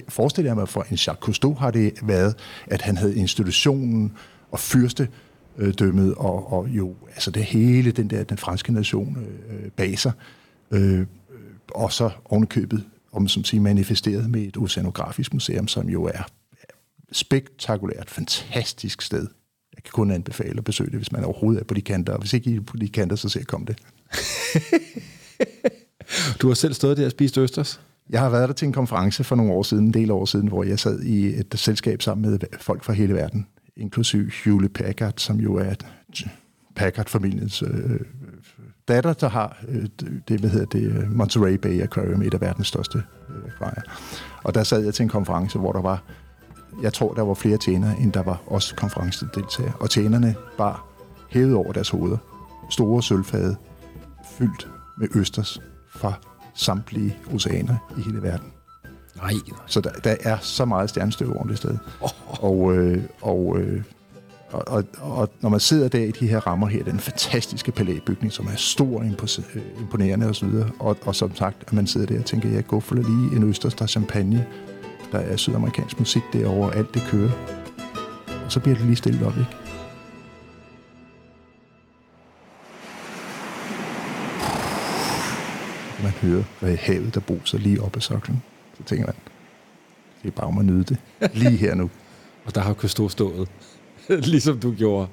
forestiller 0.09 0.51
jeg 0.51 0.57
mig, 0.57 0.68
for 0.68 0.83
en 0.83 0.97
Jacques 0.97 1.20
Cousteau 1.20 1.55
har 1.55 1.70
det 1.70 1.92
været, 2.03 2.37
at 2.66 2.83
han 2.83 2.97
havde 2.97 3.16
institutionen 3.16 4.12
og 4.51 4.61
fyrste 4.61 5.09
dømmet, 5.79 6.14
og, 6.14 6.53
og 6.53 6.68
jo, 6.68 6.94
altså 7.09 7.31
det 7.31 7.44
hele, 7.44 7.90
den 7.90 8.11
der, 8.11 8.25
den 8.25 8.38
franske 8.38 8.73
nation 8.73 9.16
øh, 9.16 9.64
øh 9.64 9.70
bag 9.70 9.99
sig, 9.99 10.12
øh, 10.70 11.07
og 11.75 11.92
så 11.92 12.11
ovenikøbet, 12.25 12.85
om 13.12 13.29
som 13.29 13.44
siger, 13.44 13.61
manifesteret 13.61 14.31
med 14.31 14.40
et 14.40 14.57
oceanografisk 14.57 15.33
museum, 15.33 15.68
som 15.68 15.88
jo 15.88 16.05
er 16.05 16.23
spektakulært, 17.12 18.11
fantastisk 18.11 19.03
sted. 19.03 19.27
Jeg 19.77 19.83
kan 19.85 19.92
kun 19.92 20.11
anbefale 20.11 20.59
at 20.59 20.64
besøge 20.64 20.90
det, 20.90 20.99
hvis 20.99 21.12
man 21.12 21.25
overhovedet 21.25 21.61
er 21.61 21.64
på 21.64 21.75
de 21.75 21.81
kanter, 21.81 22.12
og 22.12 22.18
hvis 22.18 22.33
ikke 22.33 22.51
I 22.51 22.57
er 22.57 22.61
på 22.61 22.77
de 22.77 22.88
kanter, 22.88 23.16
så 23.16 23.29
se 23.29 23.38
jeg 23.38 23.47
komme 23.47 23.66
det. 23.66 23.79
du 26.40 26.49
har 26.49 26.55
selv 26.55 26.75
stået 26.75 26.97
der 26.97 27.05
og 27.05 27.11
spist 27.11 27.38
østers? 27.38 27.81
Jeg 28.11 28.21
har 28.21 28.31
været 28.31 28.49
der 28.49 28.55
til 28.55 28.67
en 28.67 28.73
konference 28.73 29.25
for 29.25 29.37
nogle 29.37 29.53
år 29.53 29.62
siden, 29.62 29.85
en 29.85 29.95
del 29.95 30.11
år 30.11 30.25
siden, 30.25 30.49
hvor 30.49 30.64
jeg 30.64 30.79
sad 30.79 31.01
i 31.01 31.27
et 31.27 31.55
selskab 31.55 32.03
sammen 32.03 32.31
med 32.31 32.38
folk 32.61 32.85
fra 32.85 32.93
hele 32.93 33.14
verden, 33.14 33.47
inklusiv 33.77 34.31
Hewlett 34.45 34.75
Packard, 34.75 35.14
som 35.17 35.37
jo 35.40 35.55
er 35.55 35.75
Packard-familiens 36.77 37.62
øh, 37.62 38.01
datter, 38.88 39.12
der 39.12 39.29
har 39.29 39.59
øh, 39.69 39.87
det, 40.29 40.40
hvad 40.40 40.51
hedder 40.51 40.67
det, 40.67 40.83
øh, 40.83 41.12
Monterey 41.12 41.55
Bay 41.55 41.83
Aquarium, 41.83 42.23
et 42.23 42.35
af 42.35 42.40
verdens 42.40 42.67
største 42.67 43.03
øh, 43.29 43.53
akvarier. 43.53 43.83
Og 44.45 44.55
der 44.55 44.62
sad 44.62 44.85
jeg 44.85 44.95
til 44.95 45.03
en 45.03 45.09
konference, 45.09 45.59
hvor 45.59 45.73
der 45.73 45.81
var 45.81 46.03
jeg 46.83 46.93
tror, 46.93 47.14
der 47.14 47.23
var 47.23 47.35
flere 47.35 47.57
tjenere, 47.57 47.99
end 48.01 48.12
der 48.12 48.23
var 48.23 48.43
også 48.47 48.75
konferencedeltagere. 48.77 49.73
Og 49.81 49.90
tjenerne 49.90 50.35
bar 50.59 50.87
hævet 51.31 51.55
over 51.55 51.73
deres 51.73 51.90
hoveder. 51.90 52.19
Store 52.71 53.03
sølvfade, 53.03 53.57
fyldt 54.38 54.69
med 54.99 55.09
østers 55.14 55.61
fra 55.95 56.12
samtlige 56.55 57.17
oceaner 57.35 57.95
i 57.99 58.01
hele 58.01 58.23
verden. 58.23 58.47
Nej. 59.17 59.33
Så 59.67 59.81
der, 59.81 59.90
der 59.90 60.17
er 60.21 60.38
så 60.40 60.64
meget 60.64 60.90
stjernestøv 60.90 61.33
over 61.37 61.47
det 61.47 61.57
sted. 61.57 61.77
Oh. 62.01 62.11
Og, 62.45 62.77
øh, 62.77 63.03
og, 63.21 63.59
øh, 63.59 63.83
og, 64.53 64.62
og, 64.67 64.85
og 65.01 65.31
når 65.40 65.49
man 65.49 65.61
sidder 65.61 65.88
der 65.88 65.99
i 65.99 66.11
de 66.11 66.27
her 66.27 66.47
rammer 66.47 66.67
her, 66.67 66.85
den 66.85 66.99
fantastiske 66.99 67.73
palæbygning, 67.73 68.33
som 68.33 68.47
er 68.47 68.57
stor, 68.57 69.03
imponerende 69.81 70.27
osv., 70.27 70.49
og, 70.79 70.97
og 71.05 71.14
som 71.14 71.37
sagt, 71.37 71.57
at 71.67 71.73
man 71.73 71.87
sidder 71.87 72.07
der 72.07 72.19
og 72.19 72.25
tænker, 72.25 72.49
jeg 72.49 72.64
for 72.81 72.95
lige 72.95 73.37
en 73.37 73.43
østers, 73.43 73.75
der 73.75 73.83
er 73.83 73.87
champagne, 73.87 74.47
der 75.12 75.19
er 75.19 75.37
sydamerikansk 75.37 75.99
musik 75.99 76.23
derovre, 76.33 76.75
alt 76.75 76.95
det 76.95 77.03
kører. 77.11 77.31
Og 78.45 78.53
så 78.53 78.61
bliver 78.61 78.77
det 78.77 78.87
lige 78.87 78.97
stillet 78.97 79.27
op, 79.27 79.38
ikke? 79.38 79.63
Hvad 86.61 86.77
havet, 86.77 87.15
der 87.15 87.21
bruser 87.21 87.59
lige 87.59 87.83
op 87.83 87.97
ad 87.97 88.01
soklen. 88.01 88.43
Så 88.77 88.83
tænker 88.85 89.07
man, 89.07 89.15
det 90.23 90.29
er 90.29 90.33
bare 90.33 90.47
om 90.47 90.59
at 90.59 90.65
nyde 90.65 90.85
det. 90.85 90.99
Lige 91.43 91.57
her 91.57 91.75
nu. 91.75 91.91
og 92.45 92.55
der 92.55 92.61
har 92.61 92.75
Cousteau 92.75 93.09
stået, 93.09 93.49
ligesom 94.09 94.61
du 94.61 94.73
gjorde. 94.73 95.09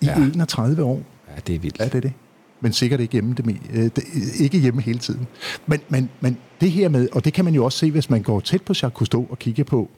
I 0.00 0.06
ja. 0.06 0.16
31 0.16 0.82
år. 0.82 1.02
Ja, 1.28 1.40
det 1.46 1.54
er 1.54 1.58
vildt. 1.58 1.78
Ja, 1.78 1.84
det 1.84 1.94
er 1.94 2.00
det 2.00 2.12
men 2.60 2.72
sikkert 2.72 3.00
ikke 3.00 3.12
hjemme, 3.12 3.34
det, 3.34 3.56
øh, 3.72 3.82
det, 3.82 4.04
ikke 4.40 4.58
hjemme 4.58 4.82
hele 4.82 4.98
tiden. 4.98 5.26
Men, 5.66 5.80
men, 5.88 6.10
men 6.20 6.38
det 6.60 6.70
her 6.70 6.88
med, 6.88 7.08
og 7.12 7.24
det 7.24 7.32
kan 7.32 7.44
man 7.44 7.54
jo 7.54 7.64
også 7.64 7.78
se, 7.78 7.90
hvis 7.90 8.10
man 8.10 8.22
går 8.22 8.40
tæt 8.40 8.62
på 8.62 8.72
Jacques 8.72 8.98
Cousteau 8.98 9.26
og 9.30 9.38
kigger 9.38 9.64
på 9.64 9.90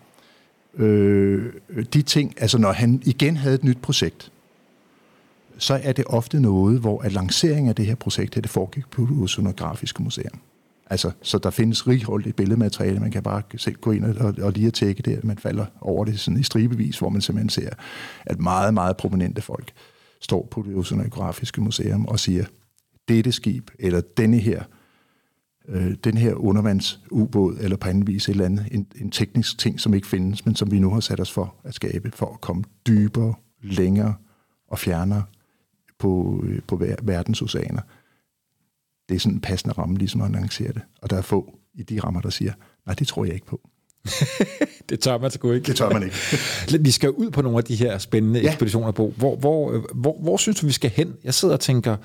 øh, 0.79 1.53
de 1.95 2.03
ting, 2.03 2.35
altså 2.37 2.59
når 2.59 2.73
han 2.73 3.03
igen 3.05 3.37
havde 3.37 3.55
et 3.55 3.65
nyt 3.65 3.79
projekt, 3.83 4.33
så 5.61 5.81
er 5.83 5.93
det 5.93 6.05
ofte 6.07 6.41
noget, 6.41 6.81
hvor 6.81 7.03
at 7.03 7.13
lanceringen 7.13 7.69
af 7.69 7.75
det 7.75 7.87
her 7.87 7.95
projekt, 7.95 8.35
det 8.35 8.51
foregik 8.51 8.91
på 8.91 9.03
det 9.03 9.23
oceanografiske 9.23 10.03
museum. 10.03 10.41
Altså, 10.91 11.11
så 11.23 11.39
der 11.39 11.51
findes 11.51 11.89
righoldigt 11.89 12.37
billedmateriale, 12.37 13.01
man 13.01 13.11
kan 13.11 13.23
bare 13.23 13.43
selv 13.57 13.77
gå 13.77 13.91
ind 13.91 14.05
og, 14.05 14.35
og 14.43 14.53
lige 14.53 14.67
at 14.67 14.75
tjekke 14.75 15.03
det, 15.03 15.25
man 15.25 15.39
falder 15.39 15.67
over 15.81 16.05
det 16.05 16.21
sådan 16.21 16.41
i 16.41 16.43
stribevis, 16.43 16.99
hvor 16.99 17.09
man 17.09 17.21
simpelthen 17.21 17.51
ser, 17.51 17.71
at 18.27 18.41
meget, 18.41 18.75
meget 18.75 18.97
prominente 18.97 19.43
folk 19.43 19.73
står 20.21 20.49
på 20.51 20.65
det 20.67 20.77
oceanografiske 20.77 21.61
museum 21.61 22.07
og 22.07 22.21
siger, 22.21 22.45
dette 23.09 23.33
skib, 23.33 23.71
eller 23.79 24.01
denne 24.17 24.39
her, 24.39 24.63
øh, 25.69 25.95
den 26.05 26.17
her 26.17 26.35
undervandsubåd, 26.35 27.57
eller 27.61 27.77
på 27.77 27.89
anden 27.89 28.07
vis 28.07 28.29
et 28.29 28.33
eller 28.33 28.45
andet, 28.45 28.67
en, 28.71 28.87
en 29.01 29.11
teknisk 29.11 29.59
ting, 29.59 29.81
som 29.81 29.95
ikke 29.95 30.07
findes, 30.07 30.47
men 30.47 30.57
som 30.57 30.71
vi 30.71 30.79
nu 30.79 30.91
har 30.91 31.01
sat 31.01 31.21
os 31.21 31.33
for 31.33 31.55
at 31.65 31.75
skabe, 31.75 32.11
for 32.15 32.33
at 32.33 32.41
komme 32.41 32.65
dybere, 32.87 33.35
længere 33.63 34.15
og 34.69 34.79
fjernere 34.79 35.23
på, 36.01 36.43
øh, 36.47 36.61
på 36.67 36.77
verdens 37.03 37.43
oceaner. 37.43 37.81
Det 39.09 39.15
er 39.15 39.19
sådan 39.19 39.35
en 39.35 39.41
passende 39.41 39.75
ramme, 39.75 39.99
ligesom 39.99 40.21
at 40.21 40.31
lancere 40.31 40.73
det. 40.73 40.83
Og 41.03 41.11
der 41.11 41.17
er 41.17 41.23
få 41.23 41.59
i 41.75 41.83
de 41.83 42.01
rammer, 42.01 42.21
der 42.21 42.31
siger, 42.31 42.53
nej, 42.87 42.95
det 42.95 43.09
tror 43.09 43.25
jeg 43.25 43.35
ikke 43.35 43.47
på. 43.47 43.61
det 44.89 45.01
tør 45.01 45.19
man 45.19 45.31
sgu 45.31 45.53
ikke. 45.53 45.67
Det 45.67 45.77
tør 45.77 45.91
man 45.91 46.03
ikke. 46.03 46.17
vi 46.85 46.91
skal 46.91 47.11
ud 47.11 47.31
på 47.31 47.43
nogle 47.43 47.59
af 47.59 47.65
de 47.65 47.77
her 47.77 47.99
spændende 47.99 48.41
ja. 48.41 48.49
ekspeditioner, 48.49 48.93
Bo. 48.93 49.15
Hvor, 49.17 49.37
hvor, 49.37 49.87
hvor, 49.95 50.21
hvor 50.23 50.37
synes 50.37 50.61
du, 50.61 50.67
vi 50.67 50.73
skal 50.73 50.91
hen? 50.91 51.15
Jeg 51.25 51.35
sidder 51.35 51.55
og 51.55 51.61
tænker, 51.61 51.97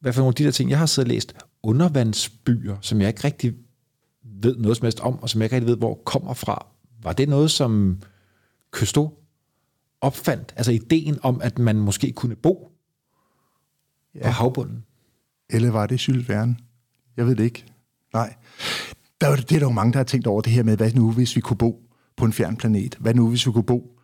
hvad 0.00 0.12
for 0.12 0.20
nogle 0.20 0.30
af 0.30 0.34
de 0.34 0.44
der 0.44 0.50
ting, 0.50 0.70
jeg 0.70 0.78
har 0.78 0.86
siddet 0.86 1.08
og 1.08 1.14
læst, 1.14 1.34
undervandsbyer, 1.62 2.76
som 2.80 3.00
jeg 3.00 3.08
ikke 3.08 3.24
rigtig 3.24 3.54
ved 4.42 4.56
noget 4.56 4.76
som 4.76 4.84
helst 4.84 5.00
om, 5.00 5.22
og 5.22 5.30
som 5.30 5.40
jeg 5.40 5.46
ikke 5.46 5.56
rigtig 5.56 5.68
ved, 5.68 5.76
hvor 5.76 5.94
kommer 5.94 6.34
fra. 6.34 6.66
Var 7.02 7.12
det 7.12 7.28
noget, 7.28 7.50
som 7.50 8.02
Køsto 8.70 9.18
opfandt? 10.00 10.54
Altså 10.56 10.72
ideen 10.72 11.18
om, 11.22 11.40
at 11.42 11.58
man 11.58 11.76
måske 11.76 12.12
kunne 12.12 12.36
bo 12.36 12.77
ja. 14.14 14.22
på 14.22 14.28
havbunden? 14.28 14.84
Eller 15.50 15.70
var 15.70 15.86
det 15.86 16.08
Jules 16.08 16.28
Verne? 16.28 16.56
Jeg 17.16 17.26
ved 17.26 17.36
det 17.36 17.44
ikke. 17.44 17.64
Nej 18.12 18.34
der 19.20 19.28
er, 19.28 19.36
det 19.36 19.52
er 19.52 19.58
der 19.58 19.66
jo 19.66 19.72
mange, 19.72 19.92
der 19.92 19.98
har 19.98 20.04
tænkt 20.04 20.26
over 20.26 20.40
det 20.40 20.52
her 20.52 20.62
med, 20.62 20.76
hvad 20.76 20.92
nu 20.92 21.12
hvis 21.12 21.36
vi 21.36 21.40
kunne 21.40 21.56
bo 21.56 21.82
på 22.16 22.24
en 22.24 22.32
fjern 22.32 22.56
planet? 22.56 22.96
Hvad 23.00 23.14
nu 23.14 23.28
hvis 23.28 23.46
vi 23.46 23.52
kunne 23.52 23.64
bo 23.64 23.98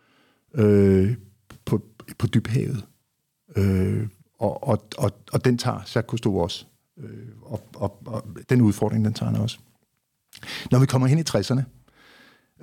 øh, 0.55 1.15
på, 1.65 1.81
på 2.17 2.27
dybhavet? 2.27 2.85
Øh, 3.55 4.07
og, 4.39 4.67
og, 4.67 4.87
og, 4.97 5.11
og 5.31 5.45
den 5.45 5.57
tager 5.57 5.77
Jacques 5.77 6.05
Cousteau 6.07 6.41
også. 6.41 6.65
Øh, 6.99 7.27
og, 7.41 7.61
og, 7.75 8.01
og 8.05 8.25
den 8.49 8.61
udfordring, 8.61 9.05
den 9.05 9.13
tager 9.13 9.31
han 9.31 9.41
også. 9.41 9.59
Når 10.71 10.79
vi 10.79 10.85
kommer 10.85 11.07
hen 11.07 11.19
i 11.19 11.23
60'erne, 11.29 11.61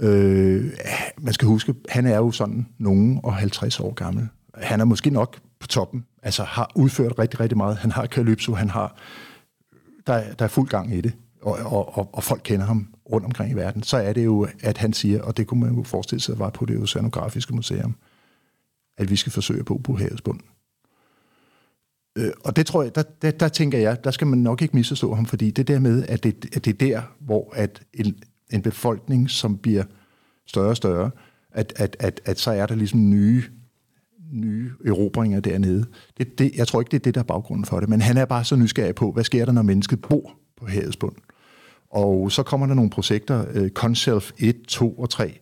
øh, 0.07 0.73
man 1.19 1.35
skal 1.35 1.49
huske, 1.49 1.75
han 1.89 2.07
er 2.07 2.17
jo 2.17 2.31
sådan 2.31 2.67
nogen 2.79 3.21
og 3.23 3.35
50 3.35 3.81
år 3.81 3.95
gammel. 3.95 4.29
Han 4.55 4.81
er 4.81 4.85
måske 4.85 5.11
nok 5.11 5.41
på 5.61 5.67
toppen, 5.67 6.07
altså 6.23 6.43
har 6.43 6.73
udført 6.75 7.19
rigtig, 7.19 7.41
rigtig 7.41 7.57
meget. 7.59 7.77
Han 7.77 7.91
har 7.91 8.07
Calypso, 8.07 8.55
han 8.55 8.71
har, 8.71 8.97
der, 10.07 10.33
der 10.33 10.45
er 10.45 10.49
fuld 10.49 10.69
gang 10.69 10.95
i 10.95 11.01
det 11.01 11.13
og, 11.43 11.53
og, 11.53 11.99
og, 11.99 12.11
og 12.13 12.25
folk 12.25 12.41
kender 12.45 12.67
ham 12.67 12.95
rundt 13.13 13.27
omkring 13.27 13.53
i 13.53 13.55
verden, 13.55 13.83
så 13.83 13.97
er 13.97 14.13
det 14.13 14.25
jo, 14.25 14.49
at 14.61 14.79
han 14.79 14.93
siger, 14.93 15.23
og 15.23 15.37
det 15.37 15.47
kunne 15.47 15.61
man 15.61 15.75
jo 15.75 15.83
forestille 15.83 16.23
sig, 16.23 16.39
var 16.39 16.51
på 16.51 16.67
det 16.67 16.83
oceanografiske 16.83 17.55
museum, 17.55 17.95
at 18.99 19.11
vi 19.11 19.17
skal 19.17 19.33
forsøge 19.33 19.65
på 19.65 19.81
på 19.85 19.97
havets 19.97 20.23
bund. 20.23 20.41
Øh, 22.19 22.33
og 22.45 22.57
det 22.57 22.67
tror 22.67 22.83
jeg, 22.83 22.95
der, 22.95 23.03
der, 23.23 23.31
der 23.31 23.49
tænker 23.49 23.79
jeg, 23.79 24.05
der 24.05 24.11
skal 24.11 24.27
man 24.27 24.39
nok 24.39 24.63
ikke 24.63 24.77
misforstå 24.77 25.15
ham, 25.15 25.27
fordi 25.27 25.51
det 25.51 25.69
der 25.69 25.79
med, 25.79 26.07
at 26.09 26.25
det, 26.25 26.57
at 26.57 26.65
det 26.65 26.73
er 26.73 26.79
der, 26.87 27.03
hvor 27.21 27.53
at 27.55 27.83
en, 27.95 28.19
en 28.51 28.63
befolkning, 28.63 29.31
som 29.31 29.59
bliver 29.59 29.85
større 30.47 30.69
og 30.69 30.77
større, 30.77 31.11
at, 31.51 31.73
at, 31.77 31.97
at, 32.01 32.21
at 32.25 32.39
så 32.39 32.51
er 32.51 32.67
der 32.67 32.75
ligesom 32.75 33.11
nye 33.11 33.45
nye 34.33 34.71
erobringer 34.87 35.41
dernede. 35.41 35.85
Det, 36.19 36.39
det, 36.39 36.53
jeg 36.57 36.69
tror 36.69 36.81
ikke, 36.81 36.91
det 36.91 36.97
er 36.97 37.03
det, 37.03 37.15
der 37.15 37.21
er 37.21 37.25
baggrunden 37.25 37.65
for 37.65 37.81
det, 37.81 37.89
men 37.89 38.01
han 38.01 38.17
er 38.17 38.25
bare 38.25 38.45
så 38.45 38.57
nysgerrig 38.57 38.95
på, 38.95 39.13
hvad 39.13 39.25
sker 39.25 39.45
der, 39.45 39.53
når 39.53 39.63
mennesket 39.63 40.01
bor 40.01 40.33
på 40.57 40.67
havets 40.67 40.97
bund. 40.97 41.17
Og 41.91 42.33
så 42.33 42.43
kommer 42.43 42.67
der 42.67 42.75
nogle 42.75 42.91
projekter, 42.91 43.45
øh, 43.55 43.71
Conself 43.71 44.33
1, 44.39 44.57
2 44.69 44.93
og 44.93 45.11
3, 45.11 45.39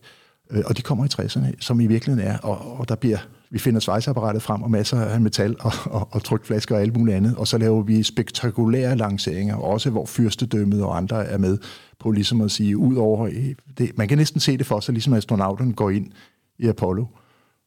øh, 0.51 0.63
og 0.65 0.77
de 0.77 0.81
kommer 0.81 1.05
i 1.05 1.07
60'erne, 1.13 1.51
som 1.59 1.79
i 1.79 1.87
virkeligheden 1.87 2.27
er, 2.27 2.37
og, 2.37 2.79
og 2.79 2.89
der 2.89 2.95
bliver, 2.95 3.17
vi 3.49 3.59
finder 3.59 3.79
svejseapparatet 3.79 4.41
frem 4.41 4.63
og 4.63 4.71
masser 4.71 5.01
af 5.01 5.21
metal 5.21 5.55
og, 5.59 5.71
og, 5.85 6.07
og 6.11 6.23
trykflasker 6.23 6.75
og 6.75 6.81
alt 6.81 6.97
muligt 6.97 7.17
andet, 7.17 7.35
og 7.35 7.47
så 7.47 7.57
laver 7.57 7.81
vi 7.81 8.03
spektakulære 8.03 8.95
lanceringer, 8.95 9.55
også 9.55 9.89
hvor 9.89 10.05
fyrstedømmet 10.05 10.83
og 10.83 10.97
andre 10.97 11.25
er 11.25 11.37
med 11.37 11.57
på 11.99 12.11
ligesom 12.11 12.41
at 12.41 12.51
sige, 12.51 12.77
ud 12.77 12.95
over, 12.95 13.25
øh, 13.25 13.55
det, 13.77 13.97
man 13.97 14.07
kan 14.07 14.17
næsten 14.17 14.39
se 14.39 14.57
det 14.57 14.65
for 14.65 14.79
sig, 14.79 14.93
ligesom 14.93 15.13
astronauten 15.13 15.73
går 15.73 15.89
ind 15.89 16.11
i 16.59 16.67
Apollo, 16.67 17.05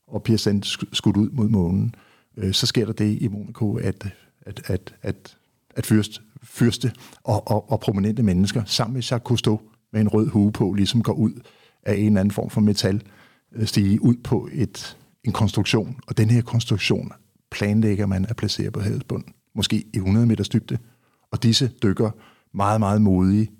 og 0.06 0.22
bliver 0.22 0.38
sendt 0.38 0.66
skudt 0.92 1.16
ud 1.16 1.30
mod 1.30 1.48
månen, 1.48 1.94
øh, 2.36 2.52
så 2.52 2.66
sker 2.66 2.86
der 2.86 2.92
det 2.92 3.22
i 3.22 3.28
Monaco, 3.28 3.76
at, 3.76 4.06
at, 4.40 4.62
at, 4.66 4.94
at, 5.02 5.36
at 5.76 5.86
fyrst, 5.86 6.22
fyrste 6.42 6.92
og, 7.24 7.50
og, 7.50 7.70
og 7.70 7.80
prominente 7.80 8.22
mennesker, 8.22 8.64
sammen 8.64 8.94
med 8.94 9.02
Jacques 9.02 9.26
Cousteau, 9.26 9.60
med 9.92 10.00
en 10.00 10.08
rød 10.08 10.28
hue 10.28 10.52
på, 10.52 10.72
ligesom 10.72 11.02
går 11.02 11.12
ud 11.12 11.32
af 11.82 11.94
en 11.94 12.06
eller 12.06 12.20
anden 12.20 12.32
form 12.32 12.50
for 12.50 12.60
metal, 12.60 13.02
øh, 13.52 13.66
stige 13.66 14.02
ud 14.02 14.14
på 14.24 14.48
et, 14.52 14.96
en 15.24 15.32
konstruktion, 15.32 15.96
og 16.06 16.16
den 16.16 16.30
her 16.30 16.42
konstruktion 16.42 17.12
planlægger 17.50 18.06
man 18.06 18.26
at 18.28 18.36
placere 18.36 18.70
på 18.70 18.80
havets 18.80 19.04
bund, 19.04 19.24
måske 19.54 19.76
i 19.76 19.96
100 19.96 20.26
meters 20.26 20.48
dybde. 20.48 20.78
Og 21.30 21.42
disse 21.42 21.70
dykker 21.82 22.10
meget, 22.52 22.80
meget 22.80 23.02
modige 23.02 23.50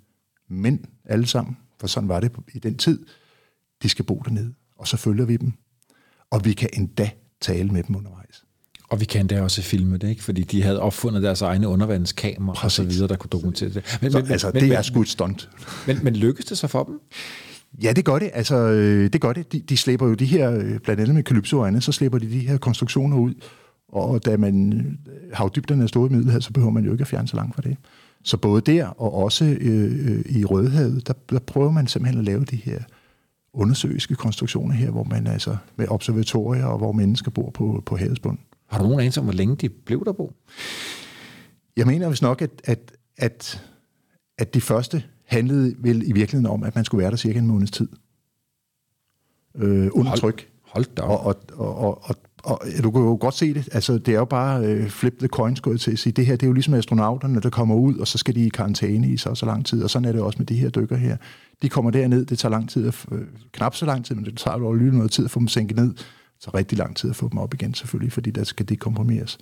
mænd 0.48 0.78
alle 1.04 1.26
sammen, 1.26 1.56
for 1.80 1.86
sådan 1.86 2.08
var 2.08 2.20
det 2.20 2.32
i 2.54 2.58
den 2.58 2.76
tid, 2.76 3.06
de 3.82 3.88
skal 3.88 4.04
bo 4.04 4.22
dernede, 4.24 4.54
og 4.76 4.88
så 4.88 4.96
følger 4.96 5.24
vi 5.24 5.36
dem. 5.36 5.52
Og 6.34 6.44
vi 6.44 6.52
kan 6.52 6.68
endda 6.72 7.10
tale 7.40 7.68
med 7.68 7.82
dem 7.82 7.96
undervejs. 7.96 8.44
Og 8.88 9.00
vi 9.00 9.04
kan 9.04 9.26
da 9.26 9.42
også 9.42 9.62
filme 9.62 9.96
det, 9.96 10.08
ikke? 10.08 10.22
fordi 10.22 10.42
de 10.42 10.62
havde 10.62 10.80
opfundet 10.80 11.22
deres 11.22 11.42
egne 11.42 11.68
undervandskamera 11.68 12.64
og 12.64 12.72
så 12.72 12.82
videre, 12.82 13.08
der 13.08 13.16
kunne 13.16 13.28
dokumentere 13.28 13.68
det. 13.68 13.98
Men, 14.02 14.12
så, 14.12 14.18
men, 14.18 14.32
altså, 14.32 14.46
men, 14.46 14.60
det 14.60 14.68
men, 14.68 14.78
er 14.78 14.82
sgu 14.82 15.00
et 15.00 15.08
stunt. 15.08 15.50
Men, 15.86 15.98
men 16.02 16.16
lykkedes 16.16 16.46
det 16.46 16.58
så 16.58 16.66
for 16.66 16.84
dem? 16.84 17.00
Ja, 17.82 17.92
det 17.92 18.04
gør 18.04 18.18
det. 18.18 18.30
Altså, 18.34 18.56
øh, 18.56 19.12
det 19.12 19.20
gør 19.20 19.32
det. 19.32 19.52
De, 19.52 19.60
de 19.60 19.76
slæber 19.76 20.08
jo 20.08 20.14
de 20.14 20.24
her, 20.24 20.52
øh, 20.52 20.78
blandt 20.78 21.00
andet 21.02 21.14
med 21.14 21.22
Calypso 21.22 21.58
og 21.58 21.66
andet, 21.68 21.84
så 21.84 21.92
slæber 21.92 22.18
de 22.18 22.30
de 22.30 22.38
her 22.38 22.58
konstruktioner 22.58 23.16
ud. 23.18 23.34
Og 23.88 24.24
da 24.24 24.36
man 24.36 24.72
øh, 24.72 24.84
havdybden 25.32 25.82
er 25.82 25.86
stået 25.86 26.10
i 26.10 26.14
Middelhavet, 26.14 26.44
så 26.44 26.52
behøver 26.52 26.72
man 26.72 26.84
jo 26.84 26.92
ikke 26.92 27.02
at 27.02 27.08
fjerne 27.08 27.28
så 27.28 27.36
langt 27.36 27.54
fra 27.54 27.62
det. 27.62 27.76
Så 28.24 28.36
både 28.36 28.60
der 28.60 28.86
og 28.86 29.14
også 29.14 29.44
øh, 29.60 30.24
i 30.28 30.44
Rødehavet, 30.44 31.06
der, 31.06 31.14
der 31.30 31.38
prøver 31.38 31.70
man 31.70 31.86
simpelthen 31.86 32.18
at 32.18 32.24
lave 32.24 32.44
de 32.44 32.56
her 32.56 32.78
undersøgelske 33.54 34.14
konstruktioner 34.14 34.74
her, 34.74 34.90
hvor 34.90 35.04
man 35.04 35.26
altså 35.26 35.56
med 35.76 35.88
observatorier 35.88 36.64
og 36.64 36.78
hvor 36.78 36.92
mennesker 36.92 37.30
bor 37.30 37.50
på, 37.50 37.82
på 37.86 37.96
havets 37.96 38.20
bund. 38.20 38.38
Har 38.66 38.78
du 38.78 38.84
nogen 38.84 39.00
anelse 39.00 39.20
om, 39.20 39.26
hvor 39.26 39.34
længe 39.34 39.56
de 39.56 39.68
blev 39.68 40.04
der 40.04 40.12
på? 40.12 40.34
Jeg 41.76 41.86
mener 41.86 42.08
vist 42.08 42.22
nok, 42.22 42.42
at, 42.42 42.50
at, 42.64 42.92
at, 43.16 43.64
at 44.38 44.54
de 44.54 44.60
første 44.60 45.04
handlede 45.24 45.74
vel 45.78 46.02
i 46.08 46.12
virkeligheden 46.12 46.46
om, 46.46 46.62
at 46.62 46.74
man 46.74 46.84
skulle 46.84 47.02
være 47.02 47.10
der 47.10 47.16
cirka 47.16 47.38
en 47.38 47.46
måneds 47.46 47.70
tid. 47.70 47.88
Øh, 49.54 49.88
under 49.92 50.08
hold, 50.08 50.20
tryk. 50.20 50.48
Hold 50.62 50.84
da 50.96 51.02
og, 51.02 51.26
og, 51.26 51.36
og, 51.52 51.78
og, 51.78 51.98
og, 52.04 52.16
og 52.44 52.60
du 52.82 52.90
kan 52.90 53.00
jo 53.00 53.18
godt 53.20 53.34
se 53.34 53.54
det. 53.54 53.68
Altså, 53.72 53.98
det 53.98 54.14
er 54.14 54.18
jo 54.18 54.24
bare 54.24 54.66
øh, 54.66 54.88
flip 54.88 55.18
the 55.18 55.28
coin, 55.28 55.56
skulle 55.56 55.74
jeg 55.74 55.80
til 55.80 55.90
at 55.90 55.98
sige. 55.98 56.12
Det 56.12 56.26
her, 56.26 56.36
det 56.36 56.42
er 56.42 56.46
jo 56.46 56.52
ligesom 56.52 56.74
astronauterne, 56.74 57.40
der 57.40 57.50
kommer 57.50 57.74
ud, 57.74 57.96
og 57.96 58.08
så 58.08 58.18
skal 58.18 58.34
de 58.34 58.46
i 58.46 58.48
karantæne 58.48 59.08
i 59.08 59.16
så 59.16 59.34
så 59.34 59.46
lang 59.46 59.66
tid. 59.66 59.82
Og 59.82 59.90
sådan 59.90 60.08
er 60.08 60.12
det 60.12 60.20
også 60.20 60.38
med 60.38 60.46
de 60.46 60.54
her 60.54 60.68
dykker 60.68 60.96
her. 60.96 61.16
De 61.62 61.68
kommer 61.68 61.90
derned, 61.90 62.26
det 62.26 62.38
tager 62.38 62.50
lang 62.50 62.70
tid, 62.70 62.92
øh, 63.12 63.22
knap 63.52 63.74
så 63.74 63.86
lang 63.86 64.04
tid, 64.04 64.14
men 64.14 64.24
det 64.24 64.38
tager 64.38 64.58
jo 64.58 64.72
lige 64.72 64.96
noget 64.96 65.10
tid 65.10 65.24
at 65.24 65.30
få 65.30 65.40
dem 65.40 65.48
sænket 65.48 65.76
ned. 65.76 65.94
så 66.40 66.50
rigtig 66.54 66.78
lang 66.78 66.96
tid 66.96 67.10
at 67.10 67.16
få 67.16 67.28
dem 67.28 67.38
op 67.38 67.54
igen, 67.54 67.74
selvfølgelig, 67.74 68.12
fordi 68.12 68.30
der 68.30 68.44
skal 68.44 68.68
det 68.68 68.78
komprimeres. 68.78 69.38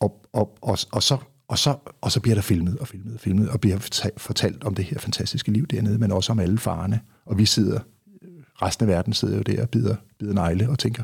Og, 0.00 0.26
og, 0.32 0.58
og, 0.62 0.78
og 0.92 1.02
så 1.02 1.16
og 1.52 1.58
så, 1.58 1.76
og 2.00 2.12
så 2.12 2.20
bliver 2.20 2.34
der 2.34 2.42
filmet 2.42 2.78
og 2.78 2.88
filmet 2.88 3.14
og 3.14 3.20
filmet, 3.20 3.48
og 3.48 3.60
bliver 3.60 4.10
fortalt 4.16 4.64
om 4.64 4.74
det 4.74 4.84
her 4.84 4.98
fantastiske 4.98 5.52
liv 5.52 5.66
dernede, 5.66 5.98
men 5.98 6.12
også 6.12 6.32
om 6.32 6.38
alle 6.38 6.58
farerne. 6.58 7.00
Og 7.26 7.38
vi 7.38 7.46
sidder, 7.46 7.80
resten 8.62 8.88
af 8.88 8.94
verden 8.94 9.12
sidder 9.12 9.36
jo 9.36 9.42
der 9.42 9.62
og 9.62 9.70
bider, 9.70 9.96
bider 10.18 10.32
negle 10.32 10.68
og 10.68 10.78
tænker, 10.78 11.02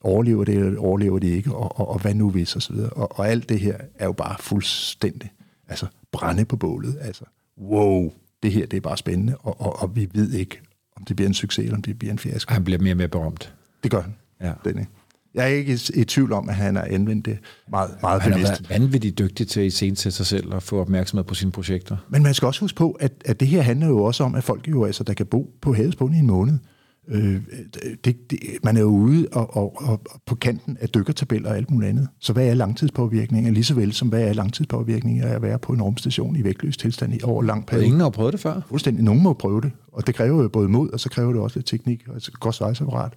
overlever 0.00 0.44
det, 0.44 0.54
eller 0.54 0.80
overlever 0.80 1.18
det 1.18 1.28
ikke, 1.28 1.54
og, 1.54 1.80
og, 1.80 1.88
og 1.88 1.98
hvad 1.98 2.14
nu 2.14 2.30
hvis, 2.30 2.56
og 2.56 2.62
så 2.62 2.72
videre. 2.72 2.90
Og, 2.90 3.18
og 3.18 3.28
alt 3.28 3.48
det 3.48 3.60
her 3.60 3.76
er 3.94 4.04
jo 4.04 4.12
bare 4.12 4.36
fuldstændig, 4.40 5.32
altså 5.68 5.86
brænde 6.12 6.44
på 6.44 6.56
bålet, 6.56 6.96
altså 7.00 7.24
wow, 7.58 8.12
det 8.44 8.52
her 8.52 8.66
det 8.66 8.76
er 8.76 8.80
bare 8.80 8.96
spændende, 8.96 9.36
og, 9.36 9.60
og, 9.60 9.82
og 9.82 9.96
vi 9.96 10.08
ved 10.12 10.32
ikke, 10.32 10.60
om 10.96 11.04
det 11.04 11.16
bliver 11.16 11.28
en 11.28 11.34
succes, 11.34 11.64
eller 11.64 11.76
om 11.76 11.82
det 11.82 11.98
bliver 11.98 12.12
en 12.12 12.18
fiasko. 12.18 12.52
Han 12.52 12.64
bliver 12.64 12.78
mere 12.78 12.92
og 12.92 12.96
mere 12.96 13.08
berømt. 13.08 13.54
Det 13.82 13.90
gør 13.90 14.00
han. 14.00 14.14
Ja. 14.40 14.52
Den, 14.64 14.86
jeg 15.34 15.44
er 15.44 15.48
ikke 15.48 15.72
i, 15.72 16.00
i 16.00 16.04
tvivl 16.04 16.32
om, 16.32 16.48
at 16.48 16.54
han 16.54 16.76
har 16.76 16.82
anvendt 16.82 17.26
det 17.26 17.38
meget, 17.68 17.90
meget 18.02 18.22
han 18.22 18.32
bevidst. 18.32 18.52
Han 18.52 18.64
er 18.64 18.78
vanvittigt 18.78 19.18
dygtig 19.18 19.48
til 19.48 19.60
at 19.60 19.66
iscenesætte 19.66 20.16
sig 20.16 20.26
selv 20.26 20.54
og 20.54 20.62
få 20.62 20.80
opmærksomhed 20.80 21.24
på 21.24 21.34
sine 21.34 21.52
projekter. 21.52 21.96
Men 22.08 22.22
man 22.22 22.34
skal 22.34 22.46
også 22.46 22.60
huske 22.60 22.76
på, 22.76 22.90
at, 22.90 23.12
at 23.24 23.40
det 23.40 23.48
her 23.48 23.62
handler 23.62 23.86
jo 23.86 24.04
også 24.04 24.24
om, 24.24 24.34
at 24.34 24.44
folk 24.44 24.68
jo 24.68 24.84
altså, 24.84 25.04
der 25.04 25.14
kan 25.14 25.26
bo 25.26 25.54
på 25.60 25.74
havets 25.74 25.96
i 26.00 26.18
en 26.18 26.26
måned. 26.26 26.58
Øh, 27.08 27.40
det, 28.04 28.30
det, 28.30 28.38
man 28.62 28.76
er 28.76 28.80
jo 28.80 28.86
ude 28.86 29.26
og, 29.32 29.56
og, 29.56 29.82
og, 29.82 30.00
på 30.26 30.34
kanten 30.34 30.76
af 30.80 30.88
dykkertabeller 30.88 31.50
og 31.50 31.56
alt 31.56 31.70
muligt 31.70 31.90
andet. 31.90 32.08
Så 32.20 32.32
hvad 32.32 32.46
er 32.46 32.54
langtidspåvirkninger, 32.54 33.50
lige 33.50 33.64
så 33.64 33.74
vel 33.74 33.92
som 33.92 34.08
hvad 34.08 34.22
er 34.22 34.32
langtidspåvirkninger 34.32 35.28
af 35.28 35.34
at 35.34 35.42
være 35.42 35.58
på 35.58 35.72
en 35.72 35.82
rumstation 35.82 36.36
i 36.36 36.44
vægtløs 36.44 36.76
tilstand 36.76 37.14
i 37.14 37.20
over 37.22 37.42
lang 37.42 37.66
periode? 37.66 37.86
Ingen 37.86 38.00
har 38.00 38.10
prøvet 38.10 38.32
det 38.32 38.40
før? 38.40 38.60
Fuldstændig. 38.68 39.04
Nogen 39.04 39.22
må 39.22 39.32
prøve 39.32 39.60
det, 39.60 39.72
og 39.92 40.06
det 40.06 40.14
kræver 40.14 40.42
jo 40.42 40.48
både 40.48 40.68
mod, 40.68 40.90
og 40.90 41.00
så 41.00 41.10
kræver 41.10 41.32
det 41.32 41.42
også 41.42 41.58
lidt 41.58 41.66
teknik 41.66 42.08
og 42.08 42.16
et 42.16 42.30
godt 42.40 42.54
svejseapparat. 42.54 43.12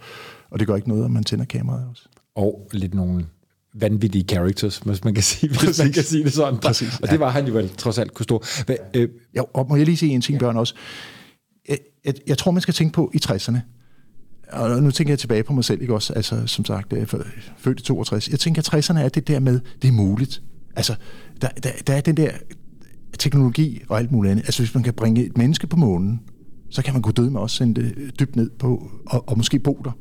Og 0.50 0.60
det 0.60 0.68
gør 0.68 0.76
ikke 0.76 0.90
noget, 0.90 1.06
om 1.06 1.12
man 1.12 1.24
tænder 1.24 1.46
kameraet 1.46 1.86
også 1.90 2.10
og 2.38 2.70
lidt 2.72 2.94
nogle 2.94 3.26
vanvittige 3.74 4.26
characters, 4.30 4.78
hvis 4.78 5.04
man 5.04 5.14
kan 5.14 5.24
sige, 5.24 5.50
hvis 5.50 5.80
man 5.80 5.92
kan 5.92 6.04
sige 6.04 6.24
det 6.24 6.34
sådan. 6.34 6.60
Præcis, 6.60 7.00
og 7.00 7.10
det 7.10 7.20
var 7.20 7.30
han 7.30 7.48
jo 7.48 7.54
vel 7.54 7.70
trods 7.70 7.98
alt 7.98 8.14
kunne 8.14 8.24
stå. 8.24 8.44
Hva, 8.66 8.76
øh, 8.94 9.10
ja, 9.36 9.42
og 9.54 9.68
må 9.70 9.76
jeg 9.76 9.86
lige 9.86 9.98
sige 9.98 10.14
en 10.14 10.22
ting, 10.22 10.36
ja. 10.36 10.40
Børn, 10.40 10.58
også? 10.58 10.76
Jeg, 11.70 11.78
jeg, 12.06 12.14
jeg 12.28 12.38
tror, 12.38 12.52
man 12.52 12.62
skal 12.62 12.74
tænke 12.74 12.94
på 12.94 13.12
i 13.14 13.20
60'erne, 13.26 13.58
og 14.52 14.84
nu 14.84 14.92
tænker 14.92 15.12
jeg 15.12 15.20
tilbage 15.20 15.44
på 15.44 15.54
mig 15.54 15.66
selv, 15.66 15.82
ikke 15.82 15.94
også? 15.94 16.14
Altså, 16.14 16.48
som 16.48 16.66
sagt, 16.66 16.94
jeg 16.94 17.02
er 17.02 17.24
født 17.58 17.80
i 17.80 17.84
62. 17.84 18.30
Jeg 18.30 18.40
tænker, 18.40 18.74
at 18.74 18.90
60'erne 18.90 19.00
er 19.00 19.10
det 19.10 19.28
der 19.28 19.40
med, 19.40 19.60
det 19.82 19.88
er 19.88 19.92
muligt. 19.92 20.42
Altså, 20.76 20.96
der, 21.42 21.48
der, 21.64 21.70
der 21.88 21.94
er 21.94 22.02
den 22.02 22.18
der 22.18 22.32
teknologi 23.20 23.84
og 23.90 23.98
alt 23.98 24.12
muligt 24.12 24.32
andet. 24.32 24.44
Altså, 24.44 24.62
hvis 24.62 24.74
man 24.74 24.84
kan 24.84 24.94
bringe 24.94 25.26
et 25.26 25.38
menneske 25.38 25.68
på 25.68 25.78
månen, 25.78 26.22
så 26.70 26.84
kan 26.84 26.94
man 26.94 27.02
gå 27.02 27.12
død 27.12 27.30
med 27.30 27.42
også 27.42 27.56
sende 27.56 27.82
det 27.82 28.20
dybt 28.20 28.36
ned 28.36 28.50
på, 28.50 28.92
og, 29.06 29.30
og 29.30 29.38
måske 29.38 29.60
bo 29.60 29.82
der. 29.84 29.92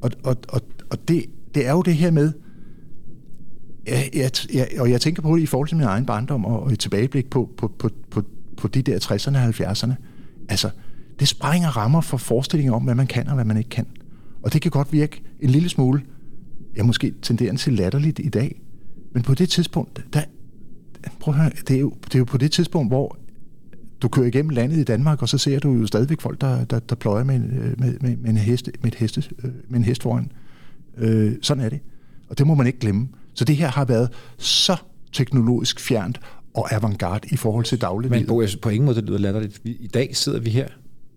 Og, 0.00 0.10
og, 0.24 0.36
og, 0.48 0.60
og 0.90 1.08
det, 1.08 1.24
det 1.54 1.66
er 1.66 1.72
jo 1.72 1.82
det 1.82 1.94
her 1.94 2.10
med, 2.10 2.32
jeg, 3.86 4.10
jeg, 4.14 4.30
jeg, 4.54 4.68
og 4.78 4.90
jeg 4.90 5.00
tænker 5.00 5.22
på 5.22 5.36
det 5.36 5.42
i 5.42 5.46
forhold 5.46 5.68
til 5.68 5.76
min 5.76 5.86
egen 5.86 6.06
barndom 6.06 6.44
og, 6.44 6.62
og 6.62 6.72
et 6.72 6.78
tilbageblik 6.78 7.30
på, 7.30 7.50
på, 7.56 7.72
på, 7.78 7.90
på, 8.10 8.22
på 8.56 8.68
de 8.68 8.82
der 8.82 8.98
60'erne 8.98 9.38
og 9.38 9.70
70'erne. 9.70 9.92
Altså, 10.48 10.70
det 11.20 11.28
sprænger 11.28 11.68
rammer 11.68 12.00
for 12.00 12.16
forestillinger 12.16 12.72
om, 12.72 12.82
hvad 12.82 12.94
man 12.94 13.06
kan 13.06 13.28
og 13.28 13.34
hvad 13.34 13.44
man 13.44 13.56
ikke 13.56 13.70
kan. 13.70 13.86
Og 14.42 14.52
det 14.52 14.62
kan 14.62 14.70
godt 14.70 14.92
virke 14.92 15.22
en 15.40 15.50
lille 15.50 15.68
smule, 15.68 16.02
ja, 16.76 16.82
måske 16.82 17.14
tenderende 17.22 17.60
til 17.60 17.72
latterligt 17.72 18.18
i 18.18 18.28
dag, 18.28 18.60
men 19.12 19.22
på 19.22 19.34
det 19.34 19.48
tidspunkt, 19.48 20.04
der, 20.12 20.22
prøv 21.20 21.34
at 21.34 21.40
høre, 21.40 21.50
det 21.68 21.76
er, 21.76 21.80
jo, 21.80 21.92
det 22.04 22.14
er 22.14 22.18
jo 22.18 22.24
på 22.24 22.38
det 22.38 22.52
tidspunkt, 22.52 22.90
hvor 22.90 23.16
du 24.02 24.08
kører 24.08 24.26
igennem 24.26 24.50
landet 24.50 24.76
i 24.76 24.84
Danmark, 24.84 25.22
og 25.22 25.28
så 25.28 25.38
ser 25.38 25.58
du 25.58 25.72
jo 25.72 25.86
stadigvæk 25.86 26.20
folk, 26.20 26.40
der, 26.40 26.64
der, 26.64 26.78
der 26.78 26.94
pløjer 26.94 27.24
med, 27.24 27.34
øh, 27.34 27.80
med, 27.80 27.98
med, 28.00 28.16
med, 28.16 28.30
en 28.30 28.36
heste, 28.36 28.72
med, 28.82 28.92
et 28.92 28.98
heste, 28.98 29.24
øh, 29.44 29.50
med 29.68 29.78
en 29.78 29.84
hest 29.84 30.02
foran. 30.02 30.32
Øh, 30.96 31.32
sådan 31.42 31.64
er 31.64 31.68
det. 31.68 31.80
Og 32.28 32.38
det 32.38 32.46
må 32.46 32.54
man 32.54 32.66
ikke 32.66 32.78
glemme. 32.78 33.08
Så 33.34 33.44
det 33.44 33.56
her 33.56 33.68
har 33.68 33.84
været 33.84 34.10
så 34.38 34.76
teknologisk 35.12 35.80
fjernt 35.80 36.20
og 36.54 36.72
avantgarde 36.72 37.28
i 37.30 37.36
forhold 37.36 37.64
til 37.64 37.80
dagliglivet. 37.80 38.20
Men 38.20 38.26
Bo, 38.26 38.42
på 38.62 38.68
ingen 38.68 38.84
måde 38.84 38.96
det 38.96 39.04
lyder 39.04 39.18
latterligt. 39.18 39.60
I 39.64 39.86
dag 39.94 40.16
sidder 40.16 40.40
vi 40.40 40.50
her 40.50 40.68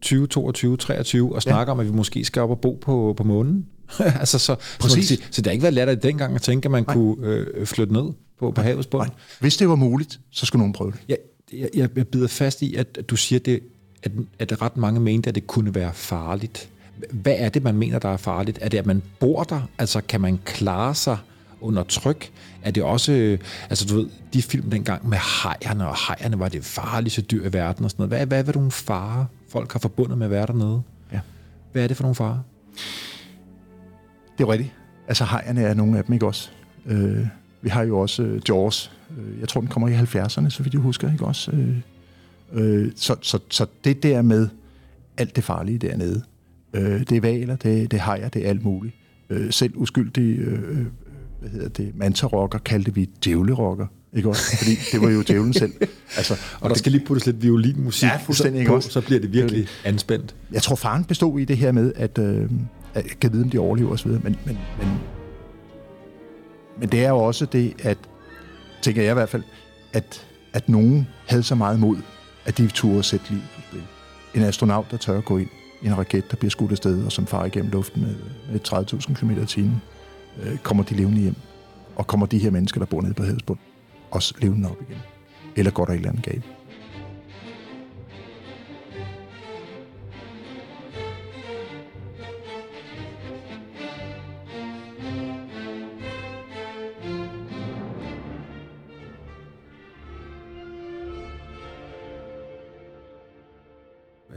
2022, 0.02 0.78
23 0.78 1.36
og 1.36 1.42
snakker 1.42 1.66
ja. 1.66 1.72
om, 1.72 1.80
at 1.80 1.86
vi 1.86 1.92
måske 1.92 2.26
skal 2.26 2.42
op 2.42 2.50
og 2.50 2.60
bo 2.60 2.80
på, 2.82 3.14
på 3.18 3.24
månen. 3.24 3.66
altså, 4.00 4.40
så, 4.40 4.56
Præcis. 4.80 5.08
Så, 5.08 5.18
så 5.32 5.42
det 5.42 5.48
har 5.48 5.52
ikke 5.52 5.64
været 5.64 5.74
latterligt 5.74 6.04
dengang 6.04 6.36
at 6.36 6.42
tænke, 6.42 6.66
at 6.66 6.72
man 6.72 6.84
Nej. 6.88 6.96
kunne 6.96 7.28
øh, 7.28 7.66
flytte 7.66 7.94
ned 7.94 8.12
på, 8.40 8.52
på 8.52 8.62
havets 8.62 8.88
bund. 8.88 9.08
Nej. 9.08 9.16
Hvis 9.40 9.58
det 9.58 9.70
var 9.70 9.76
muligt, 9.76 10.20
så 10.32 10.46
skulle 10.46 10.60
nogen 10.60 10.74
prøve 10.74 10.92
det. 10.92 11.00
Jeg, 11.10 11.18
jeg, 11.54 11.90
jeg 11.96 12.08
bider 12.08 12.28
fast 12.28 12.62
i, 12.62 12.76
at 12.76 13.10
du 13.10 13.16
siger, 13.16 13.40
det, 13.40 13.60
at, 14.04 14.12
at 14.40 14.62
ret 14.62 14.78
mange 14.78 15.00
mente, 15.00 15.30
at 15.30 15.36
det 15.36 15.48
kunne 15.48 15.76
være 15.76 15.94
farligt. 15.94 16.70
Hvad 17.12 17.36
er 17.38 17.50
det, 17.50 17.64
man 17.64 17.76
mener, 17.76 18.00
der 18.00 18.10
er 18.10 18.18
farligt? 18.18 18.60
Er 18.62 18.70
det, 18.70 18.78
at 18.78 18.86
man 18.86 19.02
bor 19.20 19.44
der? 19.44 19.62
Altså, 19.78 20.02
kan 20.02 20.22
man 20.22 20.40
klare 20.46 20.96
sig 20.96 21.18
under 21.62 21.84
tryk? 21.84 22.32
Er 22.64 22.72
det 22.72 22.84
også, 22.84 23.38
altså 23.70 23.86
du 23.86 23.96
ved, 23.96 24.10
de 24.34 24.42
film 24.42 24.70
dengang 24.70 25.10
med 25.10 25.18
hejerne, 25.44 25.88
og 25.88 25.96
hejerne 26.08 26.40
var 26.40 26.50
det 26.50 26.66
farligste 26.66 27.22
dyr 27.22 27.46
i 27.46 27.54
verden 27.54 27.86
og 27.86 27.92
sådan 27.92 28.08
noget. 28.10 28.18
Hvad, 28.18 28.26
hvad 28.26 28.40
er 28.40 28.44
det 28.44 28.56
nogle 28.56 28.72
farer, 28.72 29.26
folk 29.52 29.72
har 29.72 29.80
forbundet 29.80 30.18
med 30.18 30.26
at 30.26 30.32
være 30.32 30.46
dernede? 30.46 30.82
Ja. 31.14 31.20
Hvad 31.72 31.84
er 31.84 31.88
det 31.88 31.98
for 31.98 32.04
nogle 32.04 32.16
farer? 32.16 32.40
Det 34.38 34.44
er 34.44 34.50
rigtigt. 34.50 34.74
Altså 35.08 35.26
hejerne 35.26 35.62
er 35.62 35.74
nogle 35.74 35.98
af 35.98 36.04
dem, 36.04 36.14
ikke 36.14 36.26
også? 36.26 36.50
Øh, 36.86 37.28
vi 37.62 37.70
har 37.70 37.84
jo 37.84 38.00
også 38.00 38.24
uh, 38.24 38.50
Jaws. 38.50 38.92
Øh, 39.18 39.40
jeg 39.40 39.48
tror, 39.48 39.62
den 39.62 39.70
kommer 39.70 39.88
i 39.88 39.94
70'erne, 39.94 40.50
så 40.50 40.64
vidt 40.64 40.74
jeg 40.74 40.82
husker, 40.82 41.12
ikke 41.12 41.26
også? 41.26 41.52
Øh, 41.52 41.78
øh, 42.54 42.92
så, 42.96 43.16
så, 43.22 43.40
så 43.50 43.66
det 43.84 44.04
der 44.04 44.22
med 44.22 44.50
alt 45.18 45.36
det 45.36 45.44
farlige 45.44 45.78
dernede, 45.78 46.24
Øh, 46.74 47.00
det 47.00 47.12
er 47.12 47.22
valer, 47.22 47.56
det, 47.56 47.92
det 47.92 48.00
hajer, 48.00 48.30
det 48.30 48.46
er 48.46 48.50
alt 48.50 48.64
muligt. 48.64 48.96
Øh, 49.30 49.52
selv 49.52 49.74
uskyldige 49.76 50.36
øh, 50.36 50.80
øh, 50.80 50.86
hvad 51.40 51.50
hedder 51.50 51.70
det, 51.70 51.96
mantarokker 51.96 52.60
kaldte 52.60 52.94
vi 52.94 53.10
djævlerokker. 53.26 53.88
Ikke 54.14 54.30
også? 54.30 54.58
Fordi 54.58 54.72
det 54.92 55.02
var 55.02 55.10
jo 55.10 55.22
djævlen 55.22 55.54
selv. 55.54 55.74
Altså, 56.18 56.34
og, 56.34 56.40
og 56.54 56.62
der 56.62 56.68
det, 56.70 56.78
skal 56.78 56.92
lige 56.92 57.06
puttes 57.06 57.26
lidt 57.26 57.42
violinmusik 57.42 58.10
ja, 58.10 58.18
fuldstændig 58.18 58.68
på, 58.68 58.76
også. 58.76 58.90
så 58.90 59.02
bliver 59.02 59.20
det 59.20 59.34
virkelig 59.34 59.68
anspændt. 59.86 60.36
Jeg 60.52 60.62
tror, 60.62 60.76
faren 60.76 61.04
bestod 61.04 61.40
i 61.40 61.46
det 61.46 61.58
her 61.58 61.72
med, 61.72 61.94
at, 61.96 62.18
øh, 62.18 62.50
at 62.94 63.06
kan 63.22 63.34
vide, 63.34 63.44
om 63.44 63.50
de 63.50 63.60
overlever 63.60 63.92
osv., 63.92 64.12
men, 64.12 64.22
men, 64.24 64.38
men, 64.46 64.88
men 66.80 66.90
det 66.90 67.06
er 67.06 67.10
jo 67.10 67.18
også 67.18 67.46
det, 67.46 67.74
at, 67.84 67.98
tænker 68.82 69.02
jeg 69.02 69.12
i 69.12 69.14
hvert 69.14 69.30
fald, 69.30 69.44
at, 69.94 70.28
at 70.54 70.70
nogen 70.70 71.08
havde 71.28 71.44
så 71.44 71.56
meget 71.56 71.80
mod, 71.80 71.98
at 72.46 72.58
de 72.58 72.68
turde 72.68 73.04
sætte 73.04 73.26
livet 73.30 73.44
på 73.56 73.62
spil. 73.70 73.84
En 74.36 74.42
astronaut, 74.48 74.86
der 74.92 74.98
tør 74.98 75.18
at 75.18 75.26
gå 75.26 75.38
ind 75.38 75.50
en 75.84 75.98
raket, 75.98 76.32
der 76.32 76.38
bliver 76.38 76.50
skudt 76.50 76.72
afsted, 76.72 77.06
og 77.06 77.12
som 77.12 77.28
farer 77.28 77.46
igennem 77.46 77.72
luften 77.72 78.02
med, 78.02 78.16
med 78.52 78.60
30.000 78.68 79.14
km 79.14 79.32
i 79.32 79.46
timen, 79.46 79.82
øh, 80.44 80.58
kommer 80.58 80.84
de 80.84 80.96
levende 80.96 81.22
hjem? 81.22 81.36
Og 81.96 82.08
kommer 82.08 82.26
de 82.26 82.38
her 82.38 82.52
mennesker, 82.52 82.80
der 82.80 82.86
bor 82.86 83.02
nede 83.02 83.14
på 83.14 83.24
Hedesbund, 83.24 83.60
os 84.12 84.34
levende 84.40 84.70
op 84.70 84.82
igen? 84.82 84.98
Eller 85.56 85.72
går 85.72 85.86
der 85.86 85.92
et 85.92 85.98
eller 85.98 86.10
andet 86.10 86.26
galt? 86.26 86.44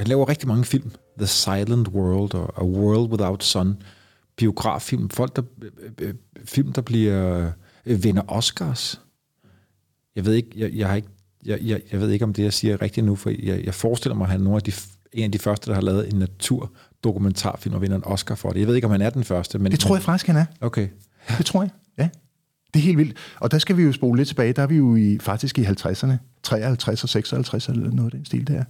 Han 0.05 0.09
laver 0.09 0.29
rigtig 0.29 0.49
mange 0.49 0.65
film. 0.65 0.91
The 1.19 1.27
Silent 1.27 1.89
World 1.89 2.35
og 2.35 2.63
A 2.63 2.65
World 2.65 3.11
Without 3.11 3.45
Sun. 3.45 3.83
Biograffilm. 4.37 5.11
Folk, 5.11 5.37
der, 5.37 5.43
øh, 5.63 5.71
øh, 6.01 6.09
øh, 6.09 6.15
film, 6.45 6.73
der 6.73 6.83
bliver 6.83 7.53
vinder 7.85 8.23
Oscars. 8.29 9.01
Jeg 10.17 10.25
ved 10.27 10.35
ikke, 10.35 10.51
jeg, 10.57 10.71
jeg 10.75 10.89
har 10.89 10.95
ikke 10.95 11.09
jeg, 11.47 11.59
jeg, 11.63 11.81
jeg 11.93 12.01
ved 12.01 12.11
ikke, 12.11 12.25
om 12.25 12.33
det, 12.33 12.43
jeg 12.43 12.53
siger 12.53 12.75
er 12.75 12.83
rigtigt 12.83 13.07
nu, 13.07 13.17
for 13.17 13.31
jeg, 13.31 13.65
jeg 13.65 13.75
forestiller 13.75 14.17
mig, 14.17 14.25
at 14.25 14.31
han 14.31 14.41
er 14.41 14.45
nogle 14.45 14.57
af 14.57 14.63
de, 14.63 14.73
en 15.13 15.25
af 15.25 15.33
de 15.33 15.39
første, 15.39 15.67
der 15.71 15.75
har 15.75 15.83
lavet 15.83 16.13
en 16.13 16.19
naturdokumentarfilm 16.19 17.75
og 17.75 17.83
vinder 17.83 17.97
en 17.97 18.05
Oscar 18.05 18.35
for 18.35 18.51
det. 18.51 18.61
Jeg 18.61 18.69
ved 18.69 18.75
ikke, 18.75 18.85
om 18.87 18.91
han 18.91 19.01
er 19.01 19.11
den 19.11 19.25
første. 19.25 19.59
Men, 19.59 19.73
Det 19.73 19.81
tror 19.81 19.97
jeg 19.97 20.03
faktisk, 20.03 20.27
han 20.27 20.37
er. 20.37 20.45
Okay. 20.61 20.89
Det 21.39 21.47
tror 21.47 21.63
jeg, 21.63 21.71
ja. 21.99 22.09
Det 22.75 22.81
er 22.81 22.85
helt 22.85 22.99
vildt. 22.99 23.17
Og 23.41 23.51
der 23.51 23.59
skal 23.59 23.77
vi 23.77 23.83
jo 23.83 23.93
spole 23.93 24.17
lidt 24.17 24.29
tilbage. 24.29 24.53
Der 24.53 24.63
er 24.63 24.67
vi 24.67 24.77
jo 24.77 24.97
i, 24.97 25.19
faktisk 25.21 25.59
i 25.59 25.65
50'erne. 25.65 26.13
53 26.43 27.03
og 27.03 27.09
56 27.09 27.69
eller 27.69 27.91
noget 27.91 28.13
af 28.13 28.19
den 28.19 28.25
stil 28.25 28.47
der. 28.47 28.65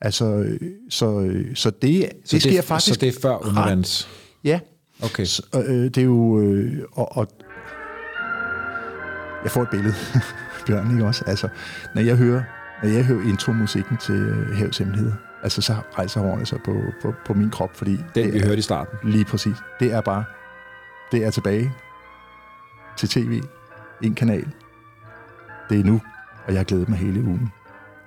Altså, 0.00 0.24
øh, 0.24 0.60
så, 0.90 1.20
øh, 1.20 1.56
så 1.56 1.70
det, 1.70 1.82
det, 1.82 2.08
Så 2.24 2.36
det 2.36 2.42
sker 2.42 2.62
faktisk... 2.62 2.94
Så 2.94 3.00
det 3.00 3.08
er 3.08 3.20
før 3.22 3.46
undervands. 3.46 4.08
Ja. 4.44 4.60
Okay. 5.02 5.24
Så, 5.24 5.42
øh, 5.54 5.84
det 5.84 5.98
er 5.98 6.02
jo... 6.02 6.40
Øh, 6.40 6.82
og, 6.92 7.16
og, 7.16 7.28
jeg 9.42 9.50
får 9.50 9.62
et 9.62 9.68
billede, 9.70 9.94
Bjørn, 10.66 10.90
ikke 10.90 11.04
også? 11.04 11.24
Altså, 11.26 11.48
når 11.94 12.02
jeg 12.02 12.16
hører, 12.16 12.42
når 12.82 12.88
jeg 12.88 13.04
hører 13.04 13.22
intromusikken 13.28 13.96
til 13.96 14.14
øh, 14.14 14.56
Havs 14.58 14.78
Hemmeligheder, 14.78 15.14
altså 15.42 15.62
så 15.62 15.76
rejser 15.98 16.20
hårene 16.20 16.46
sig 16.46 16.58
på, 16.64 16.82
på, 17.02 17.14
på 17.26 17.34
min 17.34 17.50
krop, 17.50 17.76
fordi... 17.76 17.90
Den, 17.96 18.04
det 18.14 18.32
vi 18.32 18.38
er- 18.38 18.42
hørte 18.46 18.58
i 18.58 18.62
starten. 18.62 19.10
Lige 19.10 19.24
præcis. 19.24 19.56
Det 19.80 19.92
er 19.92 20.00
bare... 20.00 20.24
Det 21.12 21.24
er 21.24 21.30
tilbage 21.30 21.72
til 22.96 23.08
tv. 23.08 23.42
En 24.02 24.14
kanal. 24.14 24.48
Det 25.70 25.80
er 25.80 25.84
nu, 25.84 26.00
og 26.46 26.52
jeg 26.52 26.58
har 26.58 26.64
glædet 26.64 26.88
mig 26.88 26.98
hele 26.98 27.20
ugen. 27.22 27.52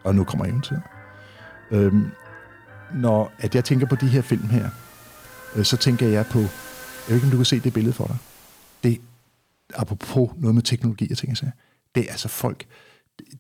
Og 0.04 0.15
nu 0.15 0.24
kommer 0.24 0.46
eventyret. 0.46 0.82
Øhm, 1.72 2.12
når 2.93 3.34
at 3.39 3.56
jeg 3.56 3.63
tænker 3.63 3.86
på 3.88 3.96
de 3.96 4.08
her 4.08 4.22
film 4.22 4.50
her, 4.50 4.69
øh, 5.56 5.63
så 5.65 5.78
tænker 5.78 6.08
jeg 6.08 6.26
på... 6.26 6.39
Jeg 6.39 6.48
ved 7.08 7.15
ikke, 7.15 7.26
om 7.28 7.32
du 7.32 7.38
kan 7.38 7.46
se 7.46 7.60
det 7.60 7.74
billede 7.74 7.93
for 7.93 8.06
dig. 8.08 8.17
Apropos 9.76 10.30
noget 10.38 10.56
med 10.56 10.63
teknologi 10.63 11.12
og 11.12 11.17
ting, 11.17 11.30
jeg 11.30 11.38
siger, 11.38 11.52
det 11.95 12.08
er 12.08 12.12
altså 12.12 12.28
folk... 12.28 12.67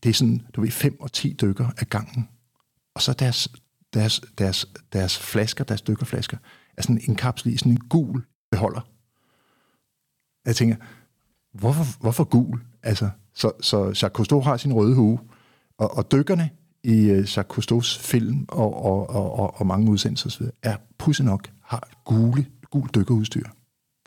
Det 0.03 0.09
er 0.09 0.13
sådan, 0.13 0.41
du 0.55 0.61
ved, 0.61 0.71
5 0.71 1.01
og 1.01 1.11
10 1.11 1.35
dykker 1.41 1.67
af 1.77 1.89
gangen. 1.89 2.29
Og 2.95 3.01
så 3.01 3.13
deres, 3.13 3.47
deres, 3.93 4.21
deres, 4.37 4.65
deres 4.93 5.19
flasker, 5.19 5.63
deres 5.63 5.81
dykkerflasker, 5.81 6.37
er 6.77 6.81
sådan 6.81 7.01
indkapslet 7.07 7.53
i 7.53 7.57
sådan 7.57 7.71
en 7.71 7.77
gul 7.89 8.25
beholder. 8.51 8.81
Jeg 10.45 10.55
tænker, 10.55 10.75
hvorfor, 11.53 11.99
hvorfor 11.99 12.23
gul? 12.23 12.61
Altså, 12.83 13.09
så, 13.33 13.51
så 13.61 13.85
Jacques 13.85 14.11
Cousteau 14.13 14.41
har 14.41 14.57
sin 14.57 14.73
røde 14.73 14.95
hue, 14.95 15.19
og, 15.77 15.97
og 15.97 16.11
dykkerne 16.11 16.49
i 16.83 17.11
uh, 17.11 17.17
Jacques 17.17 17.47
Cousteaus 17.47 17.97
film 17.97 18.45
og, 18.47 18.83
og, 18.85 19.09
og, 19.09 19.39
og, 19.39 19.59
og 19.59 19.67
mange 19.67 19.91
udsendelser 19.91 20.27
osv., 20.27 20.45
er 20.63 20.77
pudsigt 20.97 21.25
nok, 21.25 21.49
har 21.61 21.89
gule, 22.05 22.45
gul 22.71 22.89
dykkerudstyr. 22.95 23.49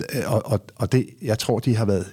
Øh, 0.00 0.32
Og, 0.32 0.42
og, 0.46 0.60
og 0.76 0.92
det, 0.92 1.08
jeg 1.22 1.38
tror, 1.38 1.58
de 1.58 1.76
har 1.76 1.84
været 1.84 2.06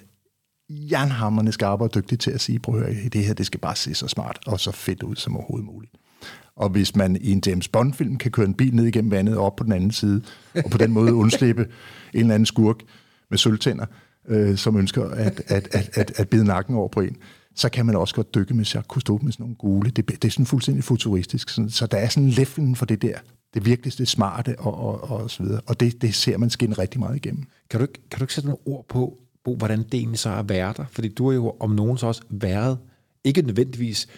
jernhammerne 0.70 1.52
skarpe 1.52 1.84
og 1.84 1.94
dygtige 1.94 2.18
til 2.18 2.30
at 2.30 2.40
sige, 2.40 2.58
prøv 2.58 2.74
at 2.80 2.94
høre, 2.94 3.08
det 3.08 3.24
her, 3.24 3.34
det 3.34 3.46
skal 3.46 3.60
bare 3.60 3.76
se 3.76 3.94
så 3.94 4.08
smart 4.08 4.38
og 4.46 4.60
så 4.60 4.72
fedt 4.72 5.02
ud 5.02 5.16
som 5.16 5.36
overhovedet 5.36 5.66
muligt. 5.66 5.92
Og 6.56 6.68
hvis 6.68 6.96
man 6.96 7.16
i 7.16 7.32
en 7.32 7.42
James 7.46 7.68
Bond-film 7.68 8.16
kan 8.16 8.30
køre 8.30 8.46
en 8.46 8.54
bil 8.54 8.74
ned 8.74 8.84
igennem 8.84 9.10
vandet 9.10 9.36
og 9.36 9.44
op 9.44 9.56
på 9.56 9.64
den 9.64 9.72
anden 9.72 9.90
side, 9.90 10.22
og 10.64 10.70
på 10.70 10.78
den 10.78 10.92
måde 10.92 11.14
undslippe 11.24 11.62
en 12.14 12.20
eller 12.20 12.34
anden 12.34 12.46
skurk 12.46 12.76
med 13.30 13.38
sølvtænder, 13.38 13.86
øh, 14.28 14.56
som 14.56 14.76
ønsker 14.76 15.04
at, 15.04 15.42
at, 15.46 15.68
at, 15.72 15.90
at, 15.94 16.12
at 16.16 16.28
bide 16.28 16.44
nakken 16.44 16.74
over 16.74 16.88
på 16.88 17.00
en, 17.00 17.16
så 17.54 17.68
kan 17.68 17.86
man 17.86 17.96
også 17.96 18.14
godt 18.14 18.34
dykke 18.34 18.54
med 18.54 18.64
Jacques 18.64 18.88
Cousteau 18.88 19.18
med 19.22 19.32
sådan 19.32 19.44
nogle 19.44 19.56
gule. 19.56 19.90
Det, 19.90 20.08
det 20.08 20.24
er 20.24 20.30
sådan 20.30 20.46
fuldstændig 20.46 20.84
futuristisk. 20.84 21.48
Sådan, 21.48 21.70
så 21.70 21.86
der 21.86 21.98
er 21.98 22.08
sådan 22.08 22.28
levelen 22.28 22.76
for 22.76 22.86
det 22.86 23.02
der. 23.02 23.18
Det 23.54 23.66
virkelig 23.66 23.98
det 23.98 24.08
smarte 24.08 24.58
og, 24.58 24.74
og, 24.74 25.10
og 25.10 25.30
så 25.30 25.42
videre. 25.42 25.60
Og 25.66 25.80
det, 25.80 26.02
det 26.02 26.14
ser 26.14 26.38
man 26.38 26.50
skinne 26.50 26.74
rigtig 26.78 27.00
meget 27.00 27.16
igennem. 27.16 27.44
Kan 27.70 27.80
du, 27.80 27.86
kan 28.10 28.18
du 28.18 28.24
ikke 28.24 28.34
sætte 28.34 28.48
nogle 28.48 28.66
ord 28.66 28.86
på, 28.88 29.18
Bo, 29.44 29.56
hvordan 29.56 29.78
det 29.78 29.94
egentlig 29.94 30.18
så 30.18 30.28
er 30.28 30.34
at 30.34 30.48
være 30.48 30.74
der? 30.76 30.84
Fordi 30.90 31.08
du 31.08 31.28
har 31.28 31.34
jo 31.34 31.56
om 31.60 31.70
nogen 31.70 31.98
så 31.98 32.06
også 32.06 32.22
været, 32.30 32.78
ikke 33.24 33.42
nødvendigvis 33.42 34.08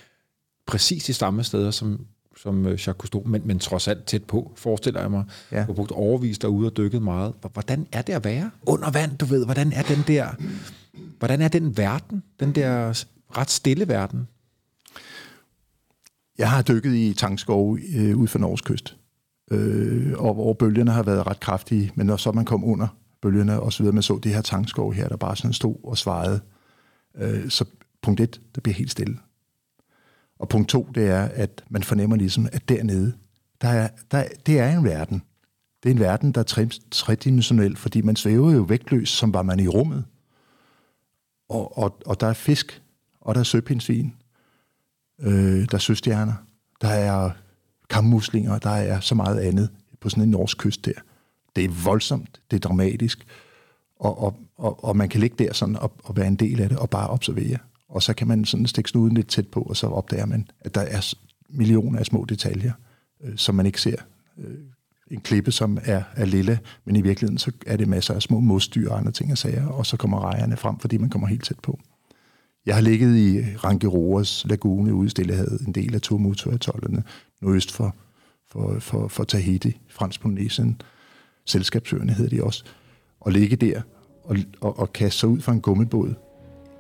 præcis 0.66 1.04
de 1.04 1.14
samme 1.14 1.44
steder 1.44 1.70
som, 1.70 2.06
som 2.36 2.66
øh, 2.66 2.70
Jacques 2.72 2.96
Cousteau, 2.96 3.22
men, 3.26 3.42
men 3.44 3.58
trods 3.58 3.88
alt 3.88 4.04
tæt 4.04 4.24
på, 4.24 4.52
forestiller 4.56 5.00
jeg 5.00 5.10
mig. 5.10 5.24
Ja. 5.52 5.60
Du 5.60 5.66
har 5.66 5.72
brugt 5.72 5.90
overvis 5.90 6.38
derude 6.38 6.66
og 6.66 6.76
dykket 6.76 7.02
meget. 7.02 7.32
Hvordan 7.52 7.86
er 7.92 8.02
det 8.02 8.12
at 8.12 8.24
være 8.24 8.50
under 8.66 8.90
vand, 8.90 9.18
du 9.18 9.24
ved? 9.24 9.44
Hvordan 9.44 9.72
er 9.72 9.82
den 9.82 10.04
der, 10.06 10.28
hvordan 11.18 11.42
er 11.42 11.48
den 11.48 11.76
verden, 11.76 12.22
den 12.40 12.52
der 12.52 13.04
ret 13.36 13.50
stille 13.50 13.88
verden? 13.88 14.28
Jeg 16.38 16.50
har 16.50 16.62
dykket 16.62 16.94
i 16.94 17.14
Tangskov 17.14 17.78
øh, 17.96 18.16
ud 18.16 18.26
for 18.26 18.38
Norges 18.38 18.60
kyst, 18.60 18.96
øh, 19.50 20.12
og 20.18 20.34
hvor 20.34 20.52
bølgerne 20.52 20.90
har 20.90 21.02
været 21.02 21.26
ret 21.26 21.40
kraftige, 21.40 21.92
men 21.94 22.06
når 22.06 22.16
så 22.16 22.32
man 22.32 22.44
kom 22.44 22.64
under 22.64 22.88
bølgerne 23.22 23.60
og 23.60 23.72
så 23.72 23.82
videre, 23.82 23.94
man 23.94 24.02
så 24.02 24.20
det 24.22 24.34
her 24.34 24.42
tangskov 24.42 24.92
her, 24.92 25.08
der 25.08 25.16
bare 25.16 25.36
sådan 25.36 25.52
stod 25.52 25.76
og 25.84 25.98
svarede, 25.98 26.40
øh, 27.14 27.50
så 27.50 27.64
punkt 28.02 28.20
et, 28.20 28.40
der 28.54 28.60
bliver 28.60 28.74
helt 28.74 28.90
stille. 28.90 29.18
Og 30.38 30.48
punkt 30.48 30.68
to, 30.68 30.88
det 30.94 31.08
er, 31.08 31.22
at 31.22 31.64
man 31.68 31.82
fornemmer 31.82 32.16
ligesom, 32.16 32.48
at 32.52 32.68
dernede, 32.68 33.12
der 33.60 33.68
er, 33.68 33.88
der, 34.10 34.24
det 34.46 34.58
er 34.58 34.78
en 34.78 34.84
verden. 34.84 35.22
Det 35.82 35.90
er 35.90 35.94
en 35.94 36.00
verden, 36.00 36.32
der 36.32 36.40
er 36.40 36.68
tredimensionel, 36.90 37.76
fordi 37.76 38.00
man 38.00 38.16
svæver 38.16 38.52
jo 38.52 38.62
vægtløs, 38.62 39.08
som 39.08 39.34
var 39.34 39.42
man 39.42 39.60
i 39.60 39.68
rummet. 39.68 40.04
Og, 41.48 41.78
og, 41.78 41.98
og 42.06 42.20
der 42.20 42.26
er 42.26 42.32
fisk, 42.32 42.82
og 43.26 43.34
der 43.34 43.40
er 43.40 43.44
søpindsvin, 43.44 44.14
øh, 45.20 45.68
der 45.70 45.74
er 45.74 45.78
søstjerner, 45.78 46.34
der 46.80 46.88
er 46.88 47.30
kammuslinger, 47.90 48.58
der 48.58 48.70
er 48.70 49.00
så 49.00 49.14
meget 49.14 49.38
andet 49.38 49.70
på 50.00 50.08
sådan 50.08 50.24
en 50.24 50.30
norsk 50.30 50.58
kyst 50.58 50.84
der. 50.84 50.92
Det 51.56 51.64
er 51.64 51.68
voldsomt, 51.84 52.40
det 52.50 52.56
er 52.56 52.68
dramatisk, 52.68 53.26
og, 54.00 54.22
og, 54.22 54.36
og, 54.56 54.84
og 54.84 54.96
man 54.96 55.08
kan 55.08 55.20
ligge 55.20 55.44
der 55.44 55.52
sådan 55.52 55.76
og, 55.76 55.92
og 56.04 56.16
være 56.16 56.26
en 56.26 56.36
del 56.36 56.60
af 56.60 56.68
det 56.68 56.78
og 56.78 56.90
bare 56.90 57.08
observere. 57.08 57.58
Og 57.88 58.02
så 58.02 58.14
kan 58.14 58.28
man 58.28 58.44
sådan 58.44 58.66
stikke 58.66 58.90
snuden 58.90 59.14
lidt 59.14 59.28
tæt 59.28 59.48
på, 59.48 59.60
og 59.60 59.76
så 59.76 59.86
opdager 59.86 60.26
man, 60.26 60.48
at 60.60 60.74
der 60.74 60.80
er 60.80 61.14
millioner 61.48 61.98
af 61.98 62.06
små 62.06 62.24
detaljer, 62.24 62.72
øh, 63.24 63.36
som 63.36 63.54
man 63.54 63.66
ikke 63.66 63.80
ser. 63.80 63.96
Øh, 64.38 64.58
en 65.10 65.20
klippe, 65.20 65.52
som 65.52 65.78
er, 65.84 66.02
er 66.16 66.24
lille, 66.24 66.58
men 66.84 66.96
i 66.96 67.00
virkeligheden 67.00 67.38
så 67.38 67.52
er 67.66 67.76
det 67.76 67.88
masser 67.88 68.14
af 68.14 68.22
små 68.22 68.40
modstyr 68.40 68.90
og 68.90 68.98
andre 68.98 69.12
ting 69.12 69.32
og 69.32 69.38
sager, 69.38 69.66
og 69.66 69.86
så 69.86 69.96
kommer 69.96 70.20
rejerne 70.20 70.56
frem, 70.56 70.78
fordi 70.78 70.96
man 70.96 71.10
kommer 71.10 71.28
helt 71.28 71.44
tæt 71.44 71.58
på. 71.62 71.80
Jeg 72.66 72.74
har 72.74 72.82
ligget 72.82 73.16
i 73.16 73.56
Rangiroas 73.64 74.46
lagune 74.48 74.94
ude 74.94 75.06
i 75.06 75.10
Stillehavet, 75.10 75.60
en 75.66 75.72
del 75.72 75.94
af 75.94 76.00
Tuamotu-atollerne, 76.00 77.02
nordøst 77.42 77.72
for, 77.72 77.96
for, 78.48 78.76
for, 78.78 79.08
for 79.08 79.24
Tahiti, 79.24 79.80
fransk 79.88 80.20
Polynesien, 80.20 80.80
selskabsøerne 81.44 82.12
hedder 82.12 82.36
de 82.36 82.44
også, 82.44 82.64
og 83.20 83.32
ligge 83.32 83.56
der 83.56 83.82
og, 84.24 84.36
og, 84.60 84.78
og 84.78 84.92
kaste 84.92 85.20
sig 85.20 85.28
ud 85.28 85.40
fra 85.40 85.52
en 85.52 85.60
gummibåd 85.60 86.14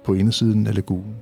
på 0.04 0.14
indersiden 0.14 0.66
af 0.66 0.74
lagunen 0.74 1.14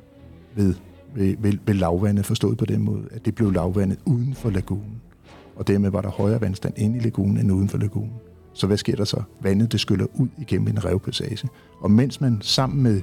ved, 0.55 0.74
ved, 1.14 1.37
ved, 1.38 1.53
ved 1.66 1.74
lavvandet, 1.74 2.27
forstået 2.27 2.59
på 2.59 2.64
den 2.64 2.83
måde, 2.83 3.09
at 3.11 3.24
det 3.24 3.35
blev 3.35 3.53
lavvandet 3.53 3.98
uden 4.05 4.35
for 4.35 4.50
lagunen, 4.50 5.02
og 5.56 5.67
dermed 5.67 5.90
var 5.90 6.00
der 6.00 6.10
højere 6.10 6.40
vandstand 6.40 6.79
inde 6.79 6.96
i 6.96 7.00
lagunen 7.00 7.37
end 7.37 7.52
uden 7.52 7.69
for 7.69 7.79
lagunen. 7.79 8.12
Så 8.52 8.67
hvad 8.67 8.77
sker 8.77 8.96
der 8.96 9.04
så? 9.04 9.23
Vandet 9.40 9.73
det 9.73 9.81
skyller 9.81 10.06
ud 10.15 10.29
igennem 10.38 10.69
en 10.69 10.85
revpassage. 10.85 11.48
Og 11.81 11.90
mens 11.90 12.21
man 12.21 12.38
sammen 12.40 12.83
med 12.83 13.02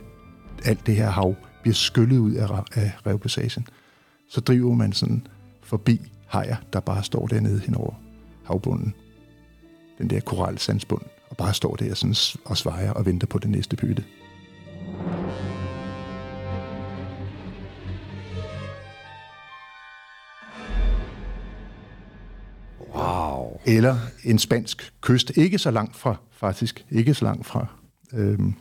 alt 0.65 0.87
det 0.87 0.95
her 0.95 1.09
hav 1.09 1.35
bliver 1.61 1.75
skyllet 1.75 2.17
ud 2.17 2.33
af, 2.33 2.47
af 2.75 2.91
revpassagen, 3.07 3.67
så 4.29 4.41
driver 4.41 4.73
man 4.73 4.93
sådan 4.93 5.27
forbi 5.63 6.01
hajer, 6.27 6.55
der 6.73 6.79
bare 6.79 7.03
står 7.03 7.27
dernede 7.27 7.59
hen 7.59 7.75
over 7.75 7.93
havbunden. 8.43 8.93
Den 9.97 10.09
der 10.09 10.19
koralsandsbund, 10.19 11.01
og 11.29 11.37
bare 11.37 11.53
står 11.53 11.75
der 11.75 11.93
sådan 11.93 12.15
og 12.45 12.57
svejer 12.57 12.91
og 12.91 13.05
venter 13.05 13.27
på 13.27 13.39
det 13.39 13.49
næste 13.49 13.75
bytte. 13.75 14.03
Wow. 22.95 23.59
Eller 23.65 23.97
en 24.23 24.39
spansk 24.39 24.93
kyst, 25.01 25.31
ikke 25.37 25.57
så 25.57 25.71
langt 25.71 25.95
fra, 25.95 26.15
faktisk, 26.31 26.85
ikke 26.91 27.13
så 27.13 27.25
langt 27.25 27.45
fra 27.45 27.67
øhm, 28.13 28.53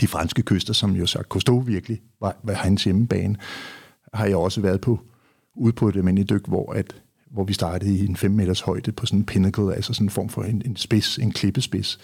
de 0.00 0.06
franske 0.06 0.42
kyster, 0.42 0.72
som 0.72 0.96
jo 0.96 1.06
så 1.06 1.22
Cousteau 1.28 1.60
virkelig 1.60 2.00
var, 2.20 2.36
var 2.42 2.52
hans 2.52 2.84
hjemmebane, 2.84 3.36
har 4.14 4.26
jeg 4.26 4.36
også 4.36 4.60
været 4.60 4.80
på, 4.80 5.00
ude 5.54 5.72
på 5.72 5.88
et 5.88 5.96
almindeligt 5.96 6.30
dyk, 6.30 6.46
hvor 6.46 6.72
at 6.72 7.02
hvor 7.30 7.44
vi 7.44 7.52
startede 7.52 7.96
i 7.96 8.06
en 8.06 8.16
5 8.16 8.30
meters 8.30 8.60
højde 8.60 8.92
på 8.92 9.06
sådan 9.06 9.18
en 9.18 9.24
pinnacle, 9.24 9.74
altså 9.74 9.92
sådan 9.92 10.06
en 10.06 10.10
form 10.10 10.28
for 10.28 10.42
en, 10.42 10.62
en 10.64 10.76
spids, 10.76 11.18
en 11.18 11.32
klippespids. 11.32 11.98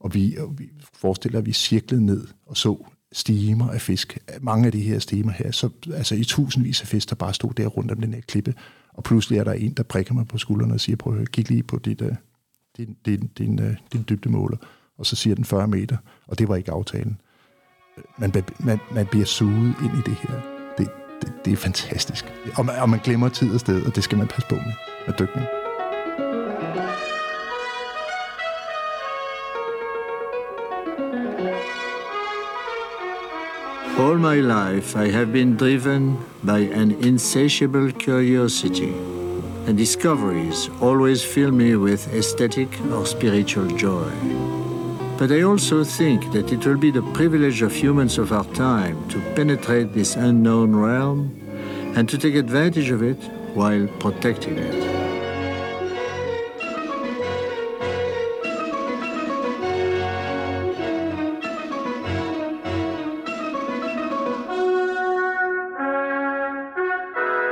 Og 0.00 0.14
vi, 0.14 0.36
og 0.36 0.58
vi 0.58 0.70
forestiller, 0.94 1.38
at 1.38 1.46
vi 1.46 1.52
cirklede 1.52 2.04
ned 2.04 2.26
og 2.46 2.56
så 2.56 2.86
stimer 3.12 3.70
af 3.70 3.80
fisk. 3.80 4.18
Mange 4.40 4.66
af 4.66 4.72
de 4.72 4.80
her 4.80 4.98
stimer 4.98 5.32
her, 5.32 5.50
så, 5.50 5.68
altså 5.94 6.14
i 6.14 6.24
tusindvis 6.24 6.80
af 6.80 6.86
fisk, 6.86 7.10
der 7.10 7.16
bare 7.16 7.34
stod 7.34 7.52
der 7.52 7.66
rundt 7.66 7.90
om 7.90 8.00
den 8.00 8.14
her 8.14 8.20
klippe. 8.20 8.54
Og 8.92 9.02
pludselig 9.02 9.38
er 9.38 9.44
der 9.44 9.52
en, 9.52 9.72
der 9.72 9.82
prikker 9.82 10.14
mig 10.14 10.28
på 10.28 10.38
skulderen 10.38 10.72
og 10.72 10.80
siger, 10.80 10.96
prøv 10.96 11.12
at 11.12 11.16
høre, 11.16 11.26
kig 11.26 11.48
lige 11.48 11.62
på 11.62 11.78
dit, 11.78 12.02
uh, 12.02 12.08
din, 12.76 12.96
din, 13.06 13.30
din, 13.38 13.58
uh, 13.58 13.74
din 13.92 14.04
dybdemåler. 14.08 14.56
Og 14.98 15.06
så 15.06 15.16
siger 15.16 15.34
den 15.34 15.44
40 15.44 15.68
meter, 15.68 15.96
og 16.26 16.38
det 16.38 16.48
var 16.48 16.56
ikke 16.56 16.72
aftalen. 16.72 17.20
Man, 18.18 18.32
man, 18.58 18.80
man 18.94 19.06
bliver 19.06 19.24
suget 19.24 19.74
ind 19.84 19.92
i 19.98 20.10
det 20.10 20.14
her. 20.14 20.40
Det, 20.78 20.88
det, 21.22 21.32
det 21.44 21.52
er 21.52 21.56
fantastisk. 21.56 22.24
Og 22.56 22.66
man, 22.66 22.76
og 22.76 22.88
man 22.88 23.00
glemmer 23.04 23.28
tid 23.28 23.54
og 23.54 23.60
sted, 23.60 23.86
og 23.86 23.96
det 23.96 24.04
skal 24.04 24.18
man 24.18 24.26
passe 24.26 24.48
på 24.48 24.54
med, 24.54 24.74
med 25.06 25.14
dykning. 25.18 25.46
All 33.98 34.18
my 34.18 34.40
life, 34.40 34.96
I 34.96 35.10
have 35.10 35.32
been 35.32 35.56
driven 35.56 36.18
by 36.44 36.72
an 36.72 36.90
insatiable 36.90 37.92
curiosity, 37.92 38.92
and 39.66 39.78
discoveries 39.78 40.68
always 40.82 41.24
fill 41.24 41.52
me 41.52 41.76
with 41.76 42.08
aesthetic 42.14 42.68
or 42.92 43.04
spiritual 43.04 43.68
joy. 43.78 44.63
But 45.16 45.30
I 45.30 45.42
also 45.42 45.84
think 45.84 46.32
that 46.32 46.52
it 46.52 46.66
will 46.66 46.76
be 46.76 46.90
the 46.90 47.02
privilege 47.14 47.62
of 47.62 47.72
humans 47.72 48.18
of 48.18 48.32
our 48.32 48.44
time 48.52 48.96
to 49.10 49.20
penetrate 49.36 49.92
this 49.92 50.16
unknown 50.16 50.74
realm 50.74 51.30
and 51.96 52.08
to 52.08 52.18
take 52.18 52.34
advantage 52.34 52.90
of 52.90 53.00
it 53.02 53.22
while 53.54 53.86
protecting 54.00 54.58
it. 54.58 55.04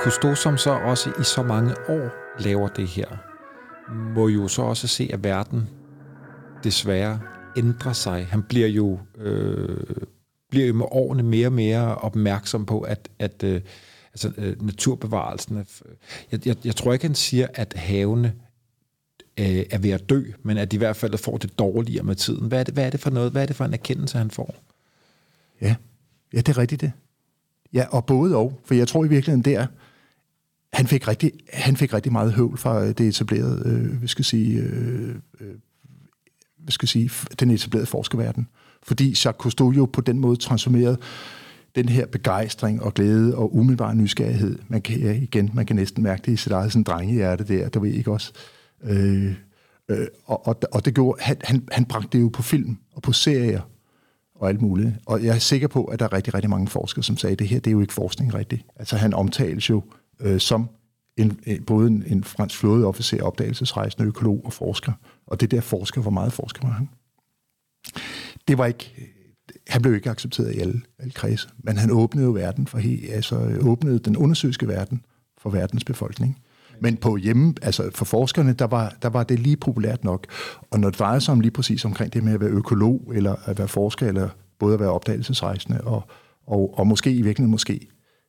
Cousteau, 0.03 0.35
som 0.35 0.59
så 0.59 0.71
også 0.71 1.11
i 1.21 1.25
så 1.25 1.43
mange 1.43 1.75
år 1.89 2.11
laver 2.39 2.69
det 2.69 2.89
her, 2.89 3.07
må 4.15 4.29
jo 4.29 4.49
så 4.49 4.63
også 4.63 4.89
se, 4.89 5.11
at 5.13 5.25
verden 5.25 5.69
desværre 6.65 7.21
ændrer 7.57 7.93
sig. 7.93 8.27
Han 8.27 8.43
bliver 8.43 8.69
jo, 8.69 8.99
øh, 9.19 9.97
bliver 10.51 10.67
jo 10.67 10.75
med 10.75 10.87
årene 10.91 11.23
mere 11.23 11.47
og 11.47 11.53
mere 11.53 11.95
opmærksom 11.95 12.67
på, 12.67 12.81
at, 12.81 13.09
at 13.19 13.43
øh, 13.45 13.61
altså, 14.13 14.33
øh, 14.37 14.63
naturbevarelsen... 14.63 15.57
Er, 15.57 15.65
jeg, 16.33 16.47
jeg, 16.47 16.57
jeg 16.65 16.77
tror 16.77 16.93
ikke, 16.93 17.07
han 17.07 17.15
siger, 17.15 17.47
at 17.55 17.75
havene 17.77 18.35
øh, 19.41 19.65
er 19.71 19.79
ved 19.79 19.91
at 19.91 20.09
dø, 20.09 20.23
men 20.43 20.59
at 20.59 20.71
de 20.71 20.77
i 20.77 20.79
hvert 20.79 20.97
fald 20.97 21.19
får 21.19 21.37
det 21.37 21.59
dårligere 21.59 22.05
med 22.05 22.15
tiden. 22.15 22.49
Hvad 22.49 22.61
er 22.61 22.65
det, 22.65 22.75
hvad 22.75 22.87
er 22.87 22.91
det 22.91 23.01
for 23.01 23.11
noget? 23.11 23.33
Hvad 23.33 23.43
er 23.43 23.47
det 23.47 23.57
for 23.57 23.65
en 23.65 23.73
erkendelse, 23.73 24.19
han 24.19 24.31
får? 24.31 24.55
Ja, 25.61 25.75
ja 26.33 26.39
det 26.39 26.49
er 26.49 26.59
rigtigt 26.59 26.81
det. 26.81 26.93
Ja, 27.73 27.87
og 27.91 28.07
både 28.07 28.37
og. 28.37 28.61
For 28.65 28.75
jeg 28.75 28.89
tror 28.89 29.05
i 29.05 29.09
virkeligheden 29.09 29.45
der, 29.45 29.67
han 30.73 30.87
fik 30.87 31.09
rigtig, 31.09 31.33
han 31.53 31.77
fik 31.77 31.95
rigtig 31.95 32.13
meget 32.13 32.33
høvl 32.33 32.59
fra 32.59 32.85
øh, 32.85 32.89
det 32.89 33.09
etablerede, 33.09 33.63
øh, 33.67 34.03
vi 34.03 34.07
skal 34.07 34.25
sige, 34.25 34.59
øh, 34.59 35.15
øh 35.41 35.55
hvad 36.63 36.73
skal 36.73 36.85
jeg 36.85 36.89
sige, 36.89 37.11
den 37.41 37.51
etablerede 37.51 37.87
forskerverden. 37.87 38.49
Fordi 38.83 39.09
Jacques 39.09 39.37
Cousteau 39.39 39.73
jo 39.73 39.87
på 39.87 40.01
den 40.01 40.19
måde 40.19 40.37
transformerede 40.37 40.99
den 41.75 41.89
her 41.89 42.07
begejstring 42.07 42.83
og 42.83 42.95
glæde 42.95 43.37
og 43.37 43.57
umiddelbar 43.57 43.93
nysgerrighed. 43.93 44.59
Man 44.69 44.83
kan, 44.83 45.01
ja, 45.01 45.13
igen, 45.13 45.51
man 45.55 45.67
kan 45.67 45.77
næsten 45.77 46.03
mærke 46.03 46.23
det 46.27 46.33
i 46.33 46.37
sit 46.37 46.53
eget 46.53 46.73
sådan 46.73 46.83
drengehjerte 46.83 47.45
der, 47.45 47.69
der 47.69 47.81
ved 47.81 47.91
ikke 47.91 48.13
også. 48.13 48.33
Øh, 48.85 49.35
øh, 49.89 50.07
og, 50.25 50.47
og, 50.47 50.57
og 50.73 50.85
det 50.85 50.95
gjorde, 50.95 51.23
han, 51.23 51.37
han, 51.45 51.69
han 51.73 51.85
bragte 51.85 52.19
det 52.19 52.25
jo 52.25 52.29
på 52.29 52.43
film 52.43 52.79
og 52.95 53.03
på 53.03 53.13
serier 53.13 53.61
og 54.35 54.49
alt 54.49 54.61
muligt. 54.61 54.93
Og 55.07 55.25
jeg 55.25 55.35
er 55.35 55.39
sikker 55.39 55.69
på, 55.69 55.85
at 55.85 55.99
der 55.99 56.05
er 56.05 56.13
rigtig, 56.13 56.35
rigtig 56.35 56.51
mange 56.51 56.69
forskere, 56.69 57.03
som 57.03 57.17
sagde, 57.17 57.33
at 57.33 57.39
det 57.39 57.49
her 57.49 57.61
det 57.61 57.67
er 57.67 57.73
jo 57.73 57.81
ikke 57.81 57.93
forskning 57.93 58.35
rigtigt. 58.35 58.63
Altså 58.77 58.97
han 58.97 59.15
omtales 59.15 59.71
jo 59.71 59.83
øh, 60.21 60.41
som 60.41 60.69
en, 61.17 61.41
både 61.67 61.89
en, 61.89 62.05
en 62.07 62.25
fransk 62.25 62.59
flådeofficer, 62.59 63.23
opdagelsesrejsende 63.23 64.09
økolog 64.09 64.41
og 64.45 64.53
forsker. 64.53 64.93
Og 65.27 65.41
det 65.41 65.51
der 65.51 65.61
forsker, 65.61 66.01
hvor 66.01 66.11
meget 66.11 66.33
forsker 66.33 66.67
var 66.67 66.75
han? 66.75 66.89
Det 68.49 68.59
var 68.59 68.67
ikke, 68.67 69.13
han 69.69 69.83
blev 69.83 69.95
ikke 69.95 70.11
accepteret 70.11 70.55
i 70.55 70.59
alle, 70.59 70.81
alle 70.99 71.13
kredse, 71.13 71.49
men 71.59 71.77
han 71.77 71.91
åbnede 71.91 72.27
jo 72.27 72.33
verden 72.33 72.67
for, 72.67 72.81
altså 73.13 73.59
åbnede 73.61 73.99
den 73.99 74.17
undersøgske 74.17 74.69
verden 74.69 75.05
for 75.39 75.51
verdens 75.51 75.85
befolkning. 75.85 76.39
Men 76.81 76.97
på 76.97 77.17
hjemme, 77.17 77.55
altså 77.63 77.91
for 77.95 78.05
forskerne, 78.05 78.53
der 78.53 78.65
var, 78.65 78.97
der 79.03 79.09
var 79.09 79.23
det 79.23 79.39
lige 79.39 79.57
populært 79.57 80.05
nok. 80.05 80.27
Og 80.71 80.81
når 80.81 80.91
det 80.91 80.99
drejer 80.99 81.19
sig 81.19 81.33
om 81.33 81.41
lige 81.41 81.51
præcis 81.51 81.85
omkring 81.85 82.13
det 82.13 82.25
med 82.25 82.33
at 82.33 82.41
være 82.41 82.51
økolog, 82.51 83.13
eller 83.15 83.35
at 83.45 83.59
være 83.59 83.69
forsker, 83.69 84.09
eller 84.09 84.29
både 84.59 84.75
at 84.75 84.81
være 84.81 84.91
opdagelsesrejsende, 84.91 85.81
og, 85.81 86.03
og, 86.47 86.79
og 86.79 86.87
måske 86.87 87.11
i 87.11 87.23
virkeligheden 87.23 87.51
måske 87.51 87.89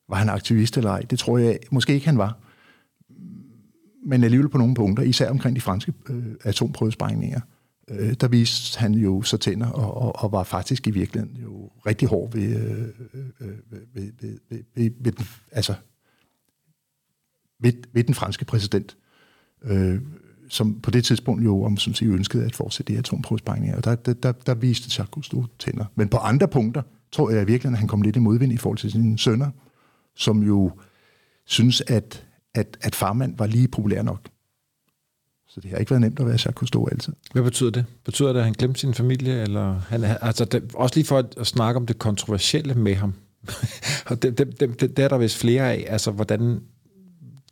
var 0.10 0.16
han 0.16 0.30
aktivist 0.30 0.78
eller 0.78 0.90
ej, 0.90 1.02
det 1.02 1.20
tror 1.20 1.38
jeg 1.38 1.60
måske 1.72 1.94
ikke 1.94 2.06
han 2.06 2.18
var 2.18 2.40
men 4.06 4.24
alligevel 4.24 4.50
på 4.50 4.58
nogle 4.58 4.76
punkter, 4.76 5.04
især 5.04 5.30
omkring 5.30 5.56
de 5.56 5.62
franske 5.62 5.94
øh, 6.10 6.26
atomprøvesprængninger, 6.44 7.42
øh, 7.88 8.14
der 8.14 8.28
viste 8.28 8.80
han 8.80 8.94
jo 8.94 9.22
så 9.22 9.38
tænder, 9.38 9.68
og, 9.68 9.98
og, 9.98 10.24
og 10.24 10.32
var 10.32 10.44
faktisk 10.44 10.88
i 10.88 10.92
virkeligheden 10.92 11.38
jo 11.44 11.72
rigtig 11.86 12.08
hård 12.08 12.32
ved, 12.34 12.56
øh, 12.56 12.88
øh, 13.14 13.26
øh 13.42 13.48
ved, 13.72 13.82
ved, 13.94 14.12
ved, 14.50 14.64
ved, 14.76 14.92
ved 15.00 15.12
den, 15.12 15.26
altså, 15.52 15.74
ved, 17.60 17.74
ved 17.94 18.04
den 18.04 18.14
franske 18.14 18.46
præsident, 18.46 18.98
øh, 19.64 20.02
som 20.50 20.80
på 20.82 20.92
det 20.92 21.06
tidspunkt 21.06 21.44
jo 21.44 21.64
om 21.64 21.78
som 21.78 21.94
siger, 21.94 22.14
ønskede 22.14 22.46
at 22.46 22.56
fortsætte 22.56 22.94
de 22.94 22.98
atomprøvesprængninger. 23.00 23.78
Og 23.78 23.84
der, 23.84 23.96
der, 23.96 24.14
der, 24.14 24.32
der 24.32 24.54
viste 24.54 24.86
Jacques 24.86 25.14
Cousteau 25.14 25.46
tænder. 25.60 25.86
Men 25.96 26.10
på 26.10 26.18
andre 26.18 26.48
punkter 26.48 26.82
tror 27.12 27.30
jeg 27.30 27.48
virkelig, 27.48 27.72
at 27.72 27.78
han 27.78 27.88
kom 27.88 28.02
lidt 28.02 28.16
i 28.16 28.20
modvind 28.20 28.54
i 28.54 28.58
forhold 28.58 28.78
til 28.78 28.92
sine 28.92 29.18
sønner, 29.18 29.50
som 30.16 30.44
jo 30.44 30.72
synes, 31.46 31.82
at 31.88 32.28
at, 32.54 32.78
at 32.82 32.96
farmand 32.96 33.38
var 33.38 33.46
lige 33.46 33.68
populær 33.68 34.02
nok. 34.02 34.30
Så 35.48 35.62
det 35.62 35.72
har 35.72 35.78
ikke 35.78 35.92
været 35.92 36.02
nemt 36.02 36.20
at 36.20 36.26
være 36.26 36.34
Jacques 36.34 36.56
Cousteau 36.56 36.88
altid. 36.92 37.14
Hvad 37.32 37.44
betyder 37.44 37.70
det? 37.70 37.86
Betyder 38.06 38.34
det, 38.34 38.40
at 38.40 38.46
han 38.46 38.54
glemte 38.54 38.80
sin 38.80 38.94
familie? 38.94 39.42
Eller 39.42 39.80
han, 39.80 40.04
altså 40.04 40.46
det, 40.46 40.72
også 40.74 40.96
lige 40.96 41.06
for 41.06 41.18
at, 41.18 41.26
at 41.38 41.48
snakke 41.48 41.78
om 41.78 41.86
det 41.86 42.00
kontroversielle 42.00 42.74
med 42.74 42.96
ham. 42.96 43.14
og 44.10 44.22
det, 44.22 44.38
det, 44.38 44.60
det, 44.60 44.82
det, 44.82 44.98
det 44.98 45.06
er 45.06 45.08
der 45.08 45.18
vist 45.18 45.38
flere 45.38 45.74
af. 45.74 45.86
Altså, 45.90 46.12
hvordan, 46.12 46.62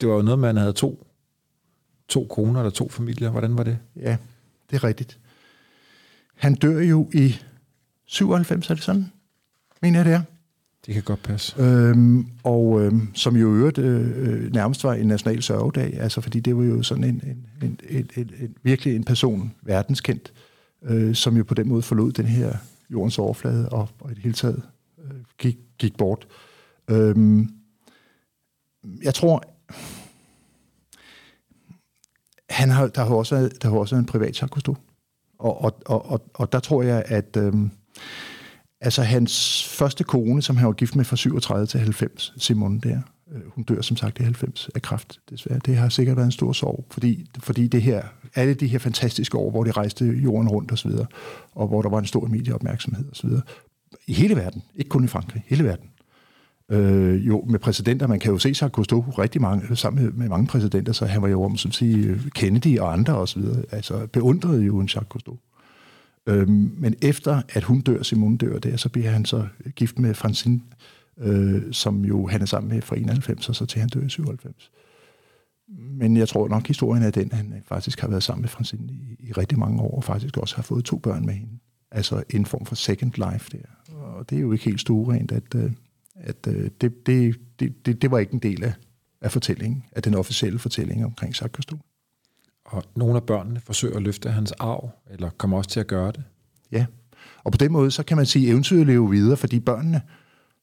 det 0.01 0.09
var 0.09 0.15
jo 0.15 0.21
noget, 0.21 0.39
man 0.39 0.57
havde 0.57 0.73
to, 0.73 1.07
to 2.07 2.27
koner 2.29 2.59
eller 2.59 2.71
to 2.71 2.89
familier. 2.89 3.29
Hvordan 3.29 3.57
var 3.57 3.63
det? 3.63 3.77
Ja, 3.95 4.17
det 4.69 4.75
er 4.75 4.83
rigtigt. 4.83 5.19
Han 6.35 6.55
dør 6.55 6.79
jo 6.79 7.09
i 7.13 7.35
97, 8.05 8.69
er 8.69 8.73
det 8.73 8.83
sådan? 8.83 9.11
Mener 9.81 9.99
jeg, 9.99 10.05
det 10.05 10.13
er. 10.13 10.21
Det 10.85 10.93
kan 10.93 11.03
godt 11.03 11.23
passe. 11.23 11.61
Øhm, 11.61 12.27
og 12.43 12.81
øhm, 12.81 13.15
som 13.15 13.35
jo 13.35 13.55
øvrigt 13.55 13.77
øh, 13.77 14.11
øh, 14.15 14.53
nærmest 14.53 14.83
var 14.83 14.93
en 14.93 15.07
national 15.07 15.43
sørgedag, 15.43 15.99
altså 15.99 16.21
fordi 16.21 16.39
det 16.39 16.57
var 16.57 16.63
jo 16.63 16.83
sådan 16.83 17.03
en, 17.03 17.21
en, 17.25 17.47
en, 17.61 17.79
en, 17.89 18.09
en, 18.15 18.31
en 18.39 18.55
virkelig 18.63 18.95
en 18.95 19.03
person, 19.03 19.53
verdenskendt, 19.61 20.33
øh, 20.83 21.15
som 21.15 21.37
jo 21.37 21.43
på 21.43 21.53
den 21.53 21.69
måde 21.69 21.81
forlod 21.81 22.11
den 22.11 22.25
her 22.25 22.53
jordens 22.89 23.19
overflade 23.19 23.69
og, 23.69 23.89
og 23.99 24.11
i 24.11 24.13
det 24.13 24.23
hele 24.23 24.35
taget 24.35 24.63
øh, 25.03 25.19
gik, 25.37 25.57
gik 25.77 25.97
bort. 25.97 26.27
Øhm, 26.89 27.49
jeg 29.03 29.13
tror, 29.13 29.43
han 32.49 32.69
har, 32.69 32.87
der 32.87 33.05
har 33.05 33.15
også 33.15 33.35
været, 33.35 33.61
der 33.61 33.69
har 33.69 33.77
også 33.77 33.95
været 33.95 34.03
en 34.03 34.11
privat 34.11 34.41
Jacques 34.41 34.67
og, 34.67 35.61
og, 35.61 35.81
og, 35.85 36.05
og, 36.05 36.21
og 36.33 36.51
der 36.51 36.59
tror 36.59 36.83
jeg, 36.83 37.03
at 37.05 37.37
øhm, 37.37 37.71
Altså 38.81 39.03
hans 39.03 39.63
første 39.67 40.03
kone, 40.03 40.41
som 40.41 40.57
han 40.57 40.67
var 40.67 40.73
gift 40.73 40.95
med 40.95 41.05
fra 41.05 41.15
37 41.15 41.65
til 41.65 41.79
90, 41.79 42.33
Simon 42.37 42.79
der, 42.79 42.99
øh, 43.31 43.41
hun 43.47 43.63
dør 43.63 43.81
som 43.81 43.97
sagt 43.97 44.19
i 44.19 44.23
90 44.23 44.69
af 44.75 44.81
kræft, 44.81 45.19
desværre. 45.29 45.59
Det 45.65 45.75
har 45.77 45.89
sikkert 45.89 46.17
været 46.17 46.25
en 46.25 46.31
stor 46.31 46.53
sorg, 46.53 46.85
fordi, 46.91 47.29
fordi 47.39 47.67
det 47.67 47.81
her, 47.81 48.03
alle 48.35 48.53
de 48.53 48.67
her 48.67 48.79
fantastiske 48.79 49.37
år, 49.37 49.51
hvor 49.51 49.63
de 49.63 49.71
rejste 49.71 50.05
jorden 50.05 50.49
rundt 50.49 50.71
osv., 50.71 50.91
og, 50.91 51.07
og 51.51 51.67
hvor 51.67 51.81
der 51.81 51.89
var 51.89 51.99
en 51.99 52.05
stor 52.05 52.27
medieopmærksomhed 52.27 53.05
osv., 53.11 53.29
i 54.07 54.13
hele 54.13 54.35
verden, 54.35 54.63
ikke 54.75 54.89
kun 54.89 55.03
i 55.03 55.07
Frankrig, 55.07 55.43
hele 55.47 55.63
verden. 55.63 55.89
Øh, 56.71 57.27
jo, 57.27 57.45
med 57.49 57.59
præsidenter, 57.59 58.07
man 58.07 58.19
kan 58.19 58.31
jo 58.31 58.37
se 58.37 58.53
sig 58.53 58.69
Cousteau 58.69 59.01
rigtig 59.01 59.41
mange, 59.41 59.75
sammen 59.75 60.03
med, 60.03 60.11
med 60.11 60.29
mange 60.29 60.47
præsidenter, 60.47 60.93
så 60.93 61.05
han 61.05 61.21
var 61.21 61.27
jo 61.27 61.43
om, 61.43 61.57
som 61.57 61.71
sige, 61.71 62.19
Kennedy 62.35 62.79
og 62.79 62.93
andre 62.93 63.17
osv., 63.17 63.43
altså 63.71 64.07
beundrede 64.07 64.63
jo 64.63 64.79
en 64.79 64.87
Jacques 64.87 65.09
Cousteau. 65.09 65.37
Øhm, 66.29 66.75
men 66.77 66.95
efter 67.01 67.41
at 67.49 67.63
hun 67.63 67.81
dør, 67.81 68.03
Simone 68.03 68.37
dør 68.37 68.59
der, 68.59 68.77
så 68.77 68.89
bliver 68.89 69.09
han 69.09 69.25
så 69.25 69.47
øh, 69.65 69.71
gift 69.71 69.99
med 69.99 70.13
Francine, 70.13 70.61
øh, 71.17 71.61
som 71.71 72.05
jo 72.05 72.27
han 72.27 72.41
er 72.41 72.45
sammen 72.45 72.73
med 72.73 72.81
fra 72.81 72.95
91, 72.95 73.49
og 73.49 73.55
så 73.55 73.65
til 73.65 73.79
han 73.79 73.89
dør 73.89 74.01
i 74.01 74.09
97. 74.09 74.71
Men 75.67 76.17
jeg 76.17 76.27
tror 76.27 76.47
nok, 76.47 76.67
historien 76.67 77.03
er 77.03 77.11
den, 77.11 77.31
at 77.31 77.37
han 77.37 77.53
øh, 77.53 77.61
faktisk 77.65 77.99
har 77.99 78.07
været 78.07 78.23
sammen 78.23 78.41
med 78.41 78.49
Francine 78.49 78.93
i, 78.93 79.15
i 79.19 79.31
rigtig 79.31 79.59
mange 79.59 79.81
år, 79.81 79.95
og 79.95 80.03
faktisk 80.03 80.37
også 80.37 80.55
har 80.55 80.63
fået 80.63 80.85
to 80.85 80.97
børn 80.97 81.25
med 81.25 81.33
hende. 81.33 81.53
Altså 81.91 82.23
en 82.29 82.45
form 82.45 82.65
for 82.65 82.75
second 82.75 83.11
life 83.31 83.57
der. 83.57 83.93
Og 83.95 84.29
det 84.29 84.35
er 84.35 84.41
jo 84.41 84.51
ikke 84.51 84.65
helt 84.65 84.81
stuerent, 84.81 85.31
at, 85.31 85.55
øh, 85.55 85.71
at 86.15 86.45
det, 86.45 86.81
det, 86.81 87.35
det, 87.59 87.85
det, 87.85 88.01
det 88.01 88.11
var 88.11 88.19
ikke 88.19 88.33
en 88.33 88.39
del 88.39 88.63
af 88.63 88.73
af 89.21 89.31
fortællingen, 89.31 89.83
af 89.91 90.03
den 90.03 90.13
officielle 90.13 90.59
fortælling 90.59 91.05
omkring 91.05 91.33
Jacques 91.33 91.55
Cousteau. 91.55 91.79
Og 92.71 92.83
nogle 92.95 93.15
af 93.15 93.23
børnene 93.23 93.59
forsøger 93.59 93.95
at 93.95 94.03
løfte 94.03 94.29
hans 94.29 94.51
arv, 94.51 94.89
eller 95.09 95.29
kommer 95.29 95.57
også 95.57 95.69
til 95.69 95.79
at 95.79 95.87
gøre 95.87 96.11
det. 96.11 96.23
Ja, 96.71 96.85
og 97.43 97.51
på 97.51 97.57
den 97.57 97.71
måde, 97.71 97.91
så 97.91 98.03
kan 98.03 98.17
man 98.17 98.25
sige, 98.25 98.47
at 98.47 98.51
eventyret 98.51 98.87
lever 98.87 99.07
videre, 99.07 99.37
fordi 99.37 99.59
børnene, 99.59 100.01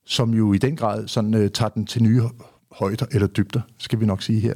som 0.06 0.34
jo 0.34 0.52
i 0.52 0.58
den 0.58 0.76
grad 0.76 1.08
sådan, 1.08 1.34
uh, 1.34 1.48
tager 1.48 1.68
den 1.68 1.86
til 1.86 2.02
nye 2.02 2.22
højder, 2.72 3.06
eller 3.10 3.26
dybder, 3.26 3.60
skal 3.78 4.00
vi 4.00 4.06
nok 4.06 4.22
sige 4.22 4.40
her, 4.40 4.54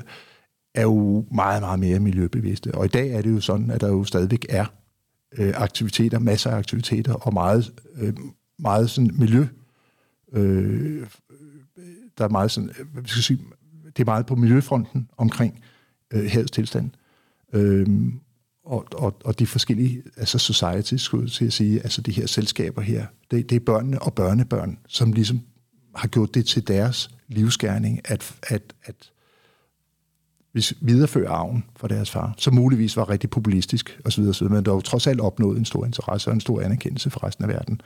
er 0.75 0.83
jo 0.83 1.27
meget, 1.35 1.63
meget 1.63 1.81
mere 1.81 2.01
miljøbevidste. 2.01 2.75
Og 2.75 2.85
i 2.85 2.89
dag 2.89 3.11
er 3.11 3.23
det 3.23 3.31
jo 3.31 3.41
sådan, 3.41 3.71
at 3.71 3.81
der 3.81 3.89
jo 3.89 4.05
stadigvæk 4.05 4.47
er 4.49 4.67
øh, 5.39 5.53
aktiviteter, 5.57 6.19
masser 6.19 6.51
af 6.51 6.57
aktiviteter, 6.57 7.15
og 7.15 7.35
meget, 7.35 7.73
øh, 7.97 8.15
meget 8.59 8.91
sådan 8.91 9.11
miljø. 9.15 9.47
Øh, 10.33 11.07
der 12.19 12.25
er 12.25 12.29
meget 12.29 12.51
sådan, 12.51 12.71
øh, 12.79 12.87
hvad 12.93 13.03
skal 13.05 13.19
jeg 13.19 13.25
sige, 13.25 13.41
det 13.97 14.03
er 14.03 14.05
meget 14.05 14.27
på 14.27 14.35
miljøfronten 14.35 15.09
omkring 15.17 15.63
øh, 16.13 16.31
havets 16.31 16.51
tilstand. 16.51 16.91
Øh, 17.53 17.87
og, 18.65 18.87
og, 18.93 19.17
og 19.25 19.39
de 19.39 19.47
forskellige, 19.47 20.03
altså 20.17 20.39
societies, 20.39 21.01
skulle 21.01 21.25
jeg 21.25 21.31
til 21.33 21.45
at 21.45 21.53
sige, 21.53 21.81
altså 21.81 22.01
de 22.01 22.13
her 22.13 22.27
selskaber 22.27 22.83
her, 22.83 23.07
det, 23.31 23.51
det 23.51 23.57
er 23.57 23.61
børnene 23.61 24.03
og 24.03 24.15
børnebørn, 24.15 24.79
som 24.89 25.13
ligesom 25.13 25.41
har 25.95 26.09
gjort 26.09 26.35
det 26.35 26.47
til 26.47 26.69
deres 26.69 27.11
livsgærning, 27.29 28.01
at, 28.05 28.35
at, 28.43 28.75
at 28.85 29.13
videreføre 30.81 31.29
arven 31.29 31.65
fra 31.77 31.89
deres 31.89 32.11
far, 32.11 32.35
som 32.39 32.55
muligvis 32.55 32.97
var 32.97 33.11
rigtig 33.11 33.31
populistisk 33.31 34.01
osv., 34.05 34.23
osv. 34.23 34.49
men 34.49 34.65
der 34.65 34.73
var 34.73 34.81
trods 34.81 35.07
alt 35.07 35.21
opnået 35.21 35.59
en 35.59 35.65
stor 35.65 35.85
interesse 35.85 36.31
og 36.31 36.35
en 36.35 36.41
stor 36.41 36.61
anerkendelse 36.61 37.11
for 37.11 37.25
resten 37.25 37.45
af 37.45 37.49
verden. 37.49 37.81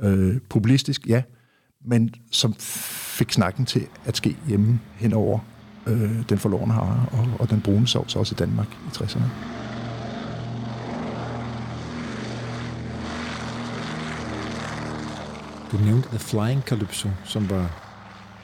Øh, 0.00 0.40
populistisk, 0.48 1.06
ja, 1.06 1.22
men 1.84 2.14
som 2.30 2.54
fik 3.18 3.32
snakken 3.32 3.66
til 3.66 3.86
at 4.04 4.16
ske 4.16 4.36
hjemme 4.48 4.80
henover 4.96 5.38
øh, 5.86 6.28
den 6.28 6.38
forlorene 6.38 6.72
har 6.72 7.08
og, 7.12 7.26
og 7.40 7.50
den 7.50 7.60
brune 7.60 7.86
sovs 7.86 8.16
også 8.16 8.34
i 8.34 8.38
Danmark 8.38 8.66
i 8.72 8.88
60'erne. 8.96 9.24
Du 15.72 15.76
nævnte 15.84 16.08
The 16.08 16.18
Flying 16.18 16.62
Calypso, 16.62 17.08
som 17.24 17.50
var, 17.50 17.70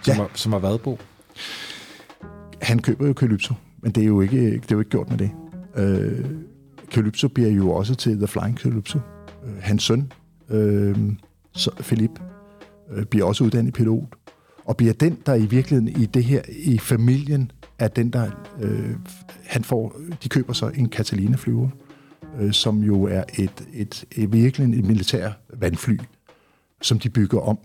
som 0.02 0.14
Ja. 0.14 0.22
var, 0.22 0.30
som 0.34 0.52
var 0.52 0.58
vadbo. 0.58 0.98
han 2.62 2.78
køber 2.82 3.06
jo 3.06 3.12
Calypso, 3.12 3.54
men 3.82 3.92
det 3.92 4.02
er 4.02 4.06
jo 4.06 4.20
ikke, 4.20 4.50
det 4.54 4.54
er 4.72 4.74
jo 4.74 4.78
ikke 4.78 4.90
gjort 4.90 5.10
med 5.10 5.18
det. 5.18 5.30
Øh, 5.76 6.24
Calypso 6.92 7.28
bliver 7.28 7.50
jo 7.50 7.70
også 7.72 7.94
til 7.94 8.16
The 8.16 8.26
Flying 8.26 8.58
Calypso. 8.58 8.98
Øh, 9.46 9.52
hans 9.60 9.82
søn, 9.82 10.12
øh, 10.50 10.96
Philip, 11.80 12.10
øh, 12.92 13.04
bliver 13.04 13.26
også 13.26 13.44
uddannet 13.44 13.74
pilot, 13.74 14.04
og 14.64 14.76
bliver 14.76 14.92
den, 14.92 15.18
der 15.26 15.34
i 15.34 15.46
virkeligheden 15.46 15.88
i 16.02 16.06
det 16.06 16.24
her, 16.24 16.42
i 16.48 16.78
familien, 16.78 17.50
er 17.78 17.88
den, 17.88 18.10
der, 18.10 18.30
øh, 18.60 18.90
han 19.44 19.64
får, 19.64 19.96
de 20.22 20.28
køber 20.28 20.52
så 20.52 20.68
en 20.68 20.88
Catalina-flyver, 20.88 21.68
øh, 22.40 22.52
som 22.52 22.78
jo 22.82 23.02
er 23.02 23.22
et, 23.38 23.64
et, 23.72 24.04
et 24.12 24.32
virkelig 24.32 24.78
et 24.78 24.84
militær 24.84 25.30
vandfly, 25.54 25.98
som 26.82 26.98
de 26.98 27.08
bygger 27.08 27.40
om 27.40 27.58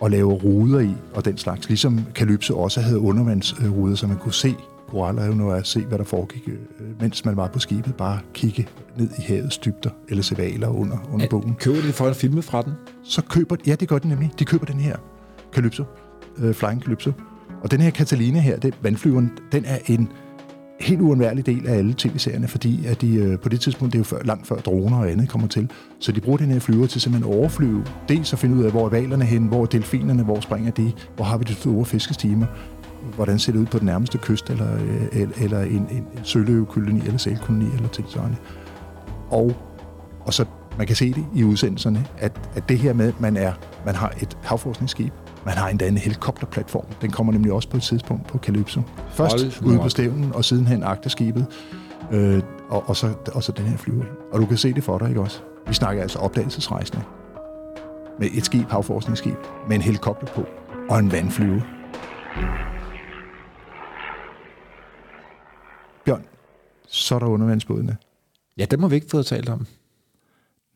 og 0.00 0.10
laver 0.10 0.32
ruder 0.32 0.80
i 0.80 0.94
og 1.14 1.24
den 1.24 1.38
slags. 1.38 1.68
Ligesom 1.68 2.00
Calypso 2.14 2.58
også 2.58 2.80
havde 2.80 2.98
undervandsruder, 2.98 3.94
så 3.94 4.06
man 4.06 4.16
kunne 4.16 4.34
se 4.34 4.54
koralreven 4.88 5.40
og 5.40 5.66
se, 5.66 5.80
hvad 5.80 5.98
der 5.98 6.04
foregik, 6.04 6.48
øh, 6.48 7.00
mens 7.00 7.24
man 7.24 7.36
var 7.36 7.48
på 7.48 7.58
skibet. 7.58 7.94
Bare 7.94 8.20
kigge 8.34 8.68
ned 8.96 9.08
i 9.18 9.22
havets 9.22 9.58
dybder, 9.58 9.90
eller 10.08 10.22
se 10.22 10.38
valer 10.38 10.68
under, 10.68 10.98
under 11.12 11.28
bogen. 11.28 11.54
Køber 11.54 11.82
de 11.82 11.92
for 11.92 12.06
at 12.06 12.16
filme 12.16 12.42
fra 12.42 12.62
den? 12.62 12.72
Så 13.02 13.22
køber, 13.22 13.56
ja 13.66 13.74
det 13.74 13.88
gør 13.88 13.98
de 13.98 14.08
nemlig, 14.08 14.30
de 14.38 14.44
køber 14.44 14.66
den 14.66 14.80
her 14.80 14.96
Calypso, 15.52 15.84
øh, 16.38 16.54
Flying 16.54 16.82
Calypso. 16.82 17.12
Og 17.62 17.70
den 17.70 17.80
her 17.80 17.90
Catalina 17.90 18.40
her, 18.40 18.58
det, 18.58 18.74
vandflyveren, 18.82 19.32
den 19.52 19.64
er 19.64 19.78
en 19.86 20.08
helt 20.80 21.00
uundværlig 21.00 21.46
del 21.46 21.66
af 21.66 21.76
alle 21.76 21.94
tv-serierne, 21.98 22.48
fordi 22.48 22.86
at 22.86 23.00
de 23.00 23.14
øh, 23.14 23.38
på 23.38 23.48
det 23.48 23.60
tidspunkt, 23.60 23.92
det 23.92 23.98
er 23.98 24.00
jo 24.00 24.04
før, 24.04 24.22
langt 24.24 24.46
før 24.46 24.56
droner 24.56 24.98
og 24.98 25.10
andet 25.10 25.28
kommer 25.28 25.48
til, 25.48 25.70
så 25.98 26.12
de 26.12 26.20
bruger 26.20 26.38
den 26.38 26.50
her 26.50 26.58
flyver 26.58 26.86
til 26.86 27.00
simpelthen 27.00 27.32
at 27.32 27.38
overflyve, 27.38 27.84
dels 28.08 28.32
at 28.32 28.38
finde 28.38 28.56
ud 28.56 28.64
af, 28.64 28.70
hvor 28.70 28.84
er 28.84 28.88
valerne 28.88 29.24
hen, 29.24 29.46
hvor 29.46 29.62
er 29.62 29.66
delfinerne, 29.66 30.22
hvor 30.22 30.40
springer 30.40 30.70
de, 30.70 30.92
hvor 31.16 31.24
har 31.24 31.38
vi 31.38 31.44
de 31.44 31.54
store 31.54 31.84
fiskestimer, 31.84 32.46
hvordan 33.14 33.38
ser 33.38 33.52
det 33.52 33.58
ud 33.58 33.66
på 33.66 33.78
den 33.78 33.86
nærmeste 33.86 34.18
kyst, 34.18 34.50
eller, 34.50 34.74
øh, 34.74 35.06
eller, 35.12 35.34
eller 35.40 35.60
en, 35.60 35.86
en, 35.90 36.06
en 36.16 36.24
søløvekoloni, 36.24 37.00
eller 37.00 37.18
sælkoloni, 37.18 37.66
eller 37.76 37.88
tilsvarende. 37.88 38.36
Og, 39.30 39.56
og 40.20 40.34
så 40.34 40.44
man 40.78 40.86
kan 40.86 40.96
se 40.96 41.12
det 41.12 41.24
i 41.34 41.44
udsendelserne, 41.44 42.06
at, 42.18 42.48
at 42.54 42.68
det 42.68 42.78
her 42.78 42.92
med, 42.92 43.08
at 43.08 43.20
man, 43.20 43.36
er, 43.36 43.52
man 43.86 43.94
har 43.94 44.12
et 44.22 44.38
havforskningsskib, 44.42 45.12
man 45.44 45.54
har 45.54 45.68
endda 45.68 45.88
en 45.88 45.96
helikopterplatform. 45.96 46.86
Den 47.00 47.10
kommer 47.10 47.32
nemlig 47.32 47.52
også 47.52 47.68
på 47.68 47.76
et 47.76 47.82
tidspunkt 47.82 48.26
på 48.26 48.38
Calypso. 48.38 48.82
Først 49.10 49.32
Hold 49.32 49.72
ude 49.72 49.78
på 49.78 49.88
stævnen, 49.88 50.32
og 50.34 50.44
sidenhen 50.44 50.82
agterskibet, 50.82 51.46
øh, 52.12 52.42
og, 52.68 52.88
og, 52.88 52.96
så, 52.96 53.14
og 53.34 53.42
så 53.42 53.52
den 53.52 53.64
her 53.64 53.76
flyver. 53.76 54.04
Og 54.32 54.40
du 54.40 54.46
kan 54.46 54.56
se 54.56 54.72
det 54.72 54.84
for 54.84 54.98
dig, 54.98 55.08
ikke 55.08 55.20
også? 55.20 55.42
Vi 55.66 55.74
snakker 55.74 56.02
altså 56.02 56.18
opdagelsesrejsende. 56.18 57.04
Med 58.18 58.28
et 58.32 58.44
skib, 58.44 58.68
havforskningsskib, 58.68 59.36
med 59.68 59.76
en 59.76 59.82
helikopter 59.82 60.26
på, 60.26 60.46
og 60.88 60.98
en 60.98 61.12
vandflyver. 61.12 61.60
Bjørn, 66.04 66.24
så 66.86 67.14
er 67.14 67.18
der 67.18 67.26
undervandsbådene. 67.26 67.96
Ja, 68.56 68.64
dem 68.64 68.80
har 68.80 68.88
vi 68.88 68.94
ikke 68.94 69.10
fået 69.10 69.26
talt 69.26 69.48
om. 69.48 69.66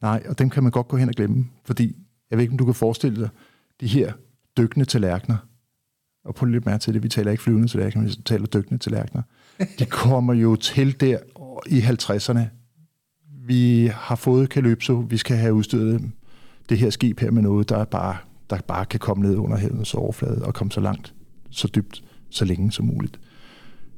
Nej, 0.02 0.22
og 0.28 0.38
dem 0.38 0.50
kan 0.50 0.62
man 0.62 0.72
godt 0.72 0.88
gå 0.88 0.96
hen 0.96 1.08
og 1.08 1.14
glemme, 1.14 1.46
fordi 1.64 1.96
jeg 2.30 2.38
ved 2.38 2.42
ikke, 2.42 2.52
om 2.52 2.58
du 2.58 2.64
kan 2.64 2.74
forestille 2.74 3.20
dig 3.20 3.28
de 3.80 3.86
her 3.86 4.12
dykkende 4.56 4.86
tallerkener. 4.86 5.36
Og 6.24 6.34
prøv 6.34 6.46
lidt 6.46 6.66
mere 6.66 6.78
til 6.78 6.94
det, 6.94 7.02
vi 7.02 7.08
taler 7.08 7.30
ikke 7.30 7.42
flyvende 7.42 7.68
tallerkener, 7.68 8.04
vi 8.04 8.14
taler 8.24 8.46
dykkende 8.46 8.78
tallerkener. 8.78 9.22
De 9.78 9.86
kommer 9.86 10.34
jo 10.34 10.56
til 10.56 11.00
der 11.00 11.18
i 11.66 11.80
50'erne. 11.80 12.40
Vi 13.46 13.90
har 13.94 14.16
fået 14.16 14.48
Calypso, 14.48 14.94
vi 14.94 15.16
skal 15.16 15.36
have 15.36 15.54
udstyret 15.54 16.10
det 16.68 16.78
her 16.78 16.90
skib 16.90 17.20
her 17.20 17.30
med 17.30 17.42
noget, 17.42 17.68
der 17.68 17.84
bare, 17.84 18.16
der 18.50 18.58
bare 18.68 18.86
kan 18.86 19.00
komme 19.00 19.26
ned 19.28 19.36
under 19.36 19.56
havets 19.56 19.94
overflade 19.94 20.44
og 20.44 20.54
komme 20.54 20.72
så 20.72 20.80
langt, 20.80 21.14
så 21.50 21.68
dybt, 21.74 22.04
så 22.30 22.44
længe 22.44 22.72
som 22.72 22.86
muligt. 22.86 23.20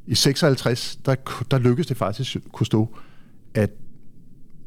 I 0.06 0.14
56, 0.14 0.96
der, 0.96 1.14
der 1.50 1.58
lykkedes 1.58 1.86
det 1.86 1.96
faktisk 1.96 2.36
kunne 2.52 2.66
stå, 2.66 2.96
at 3.54 3.70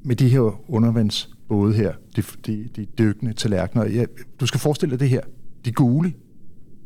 med 0.03 0.15
de 0.15 0.29
her 0.29 0.71
undervandsbåde 0.71 1.73
her, 1.73 1.93
de, 2.15 2.23
de, 2.45 2.69
de 2.75 2.85
dykkende 2.85 3.33
tallerkener, 3.33 3.85
ja, 3.85 4.05
du 4.39 4.45
skal 4.45 4.59
forestille 4.59 4.91
dig 4.91 4.99
det 4.99 5.09
her, 5.09 5.21
de 5.65 5.71
gule, 5.71 6.13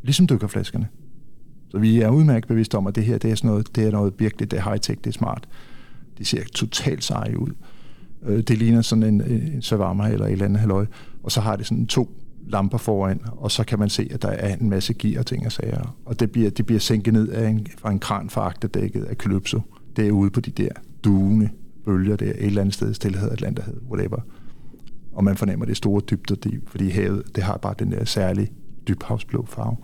ligesom 0.04 0.28
dykkerflaskerne. 0.28 0.88
Så 1.70 1.80
vi 1.80 2.02
er 2.02 2.10
udmærket 2.10 2.48
bevidste 2.48 2.78
om, 2.78 2.88
at 2.88 2.96
det 2.96 3.04
her 3.04 3.18
det 3.18 3.32
er, 3.32 3.36
sådan 3.36 3.50
noget, 3.50 3.76
det 3.76 3.88
er 3.88 3.92
noget 3.92 4.14
virkelig, 4.18 4.52
det 4.52 4.60
er 4.60 4.64
high-tech, 4.64 5.00
det 5.04 5.08
er 5.08 5.12
smart. 5.12 5.48
De 6.18 6.26
ser 6.26 6.44
totalt 6.44 7.04
seje 7.04 7.40
ud. 7.40 7.52
Øh, 8.24 8.44
det 8.44 8.58
ligner 8.58 8.82
sådan 8.82 9.04
en, 9.04 9.22
en 9.22 9.62
Savama 9.62 10.10
eller 10.10 10.26
et 10.26 10.32
eller 10.32 10.46
andet 10.46 10.60
halløj. 10.60 10.86
Og 11.24 11.32
så 11.32 11.42
har 11.42 11.56
det 11.56 11.66
sådan 11.66 11.88
to 11.88 12.10
lamper 12.48 12.78
foran, 12.78 13.20
og 13.26 13.52
så 13.52 13.64
kan 13.64 13.80
man 13.80 13.90
se, 13.90 14.08
at 14.12 14.22
der 14.22 14.30
er 14.30 14.56
en 14.56 14.70
masse 14.70 14.94
gear 14.94 15.20
og 15.20 15.26
ting 15.26 15.46
og 15.46 15.52
sager. 15.52 15.98
Og 16.06 16.20
det 16.20 16.32
bliver, 16.32 16.50
det 16.50 16.66
bliver 16.66 16.80
sænket 16.80 17.14
ned 17.14 17.30
af 17.30 17.50
en, 17.50 17.68
fra 17.78 17.92
en 17.92 18.00
kran 18.00 18.30
fra 18.30 18.42
agterdækket 18.42 19.04
af 19.04 19.16
Calypso. 19.16 19.62
Det 19.96 20.08
er 20.08 20.12
ude 20.12 20.30
på 20.30 20.40
de 20.40 20.52
der 20.52 20.70
duende 21.04 21.50
bølger 21.86 22.16
der, 22.16 22.26
et 22.26 22.46
eller 22.46 22.62
andet 22.62 22.74
sted, 22.74 22.94
Stillehavet, 22.94 23.32
Atlanterhavet, 23.32 23.82
whatever. 23.92 24.20
Og 25.14 25.24
man 25.24 25.36
fornemmer 25.38 25.66
det 25.66 25.78
store 25.78 26.02
dybder, 26.12 26.50
fordi 26.68 26.90
havet, 26.90 27.24
det 27.36 27.44
har 27.44 27.58
bare 27.58 27.76
den 27.80 27.92
der 27.92 28.06
særlige 28.06 28.52
dybhavsblå 28.88 29.46
farve. 29.46 29.78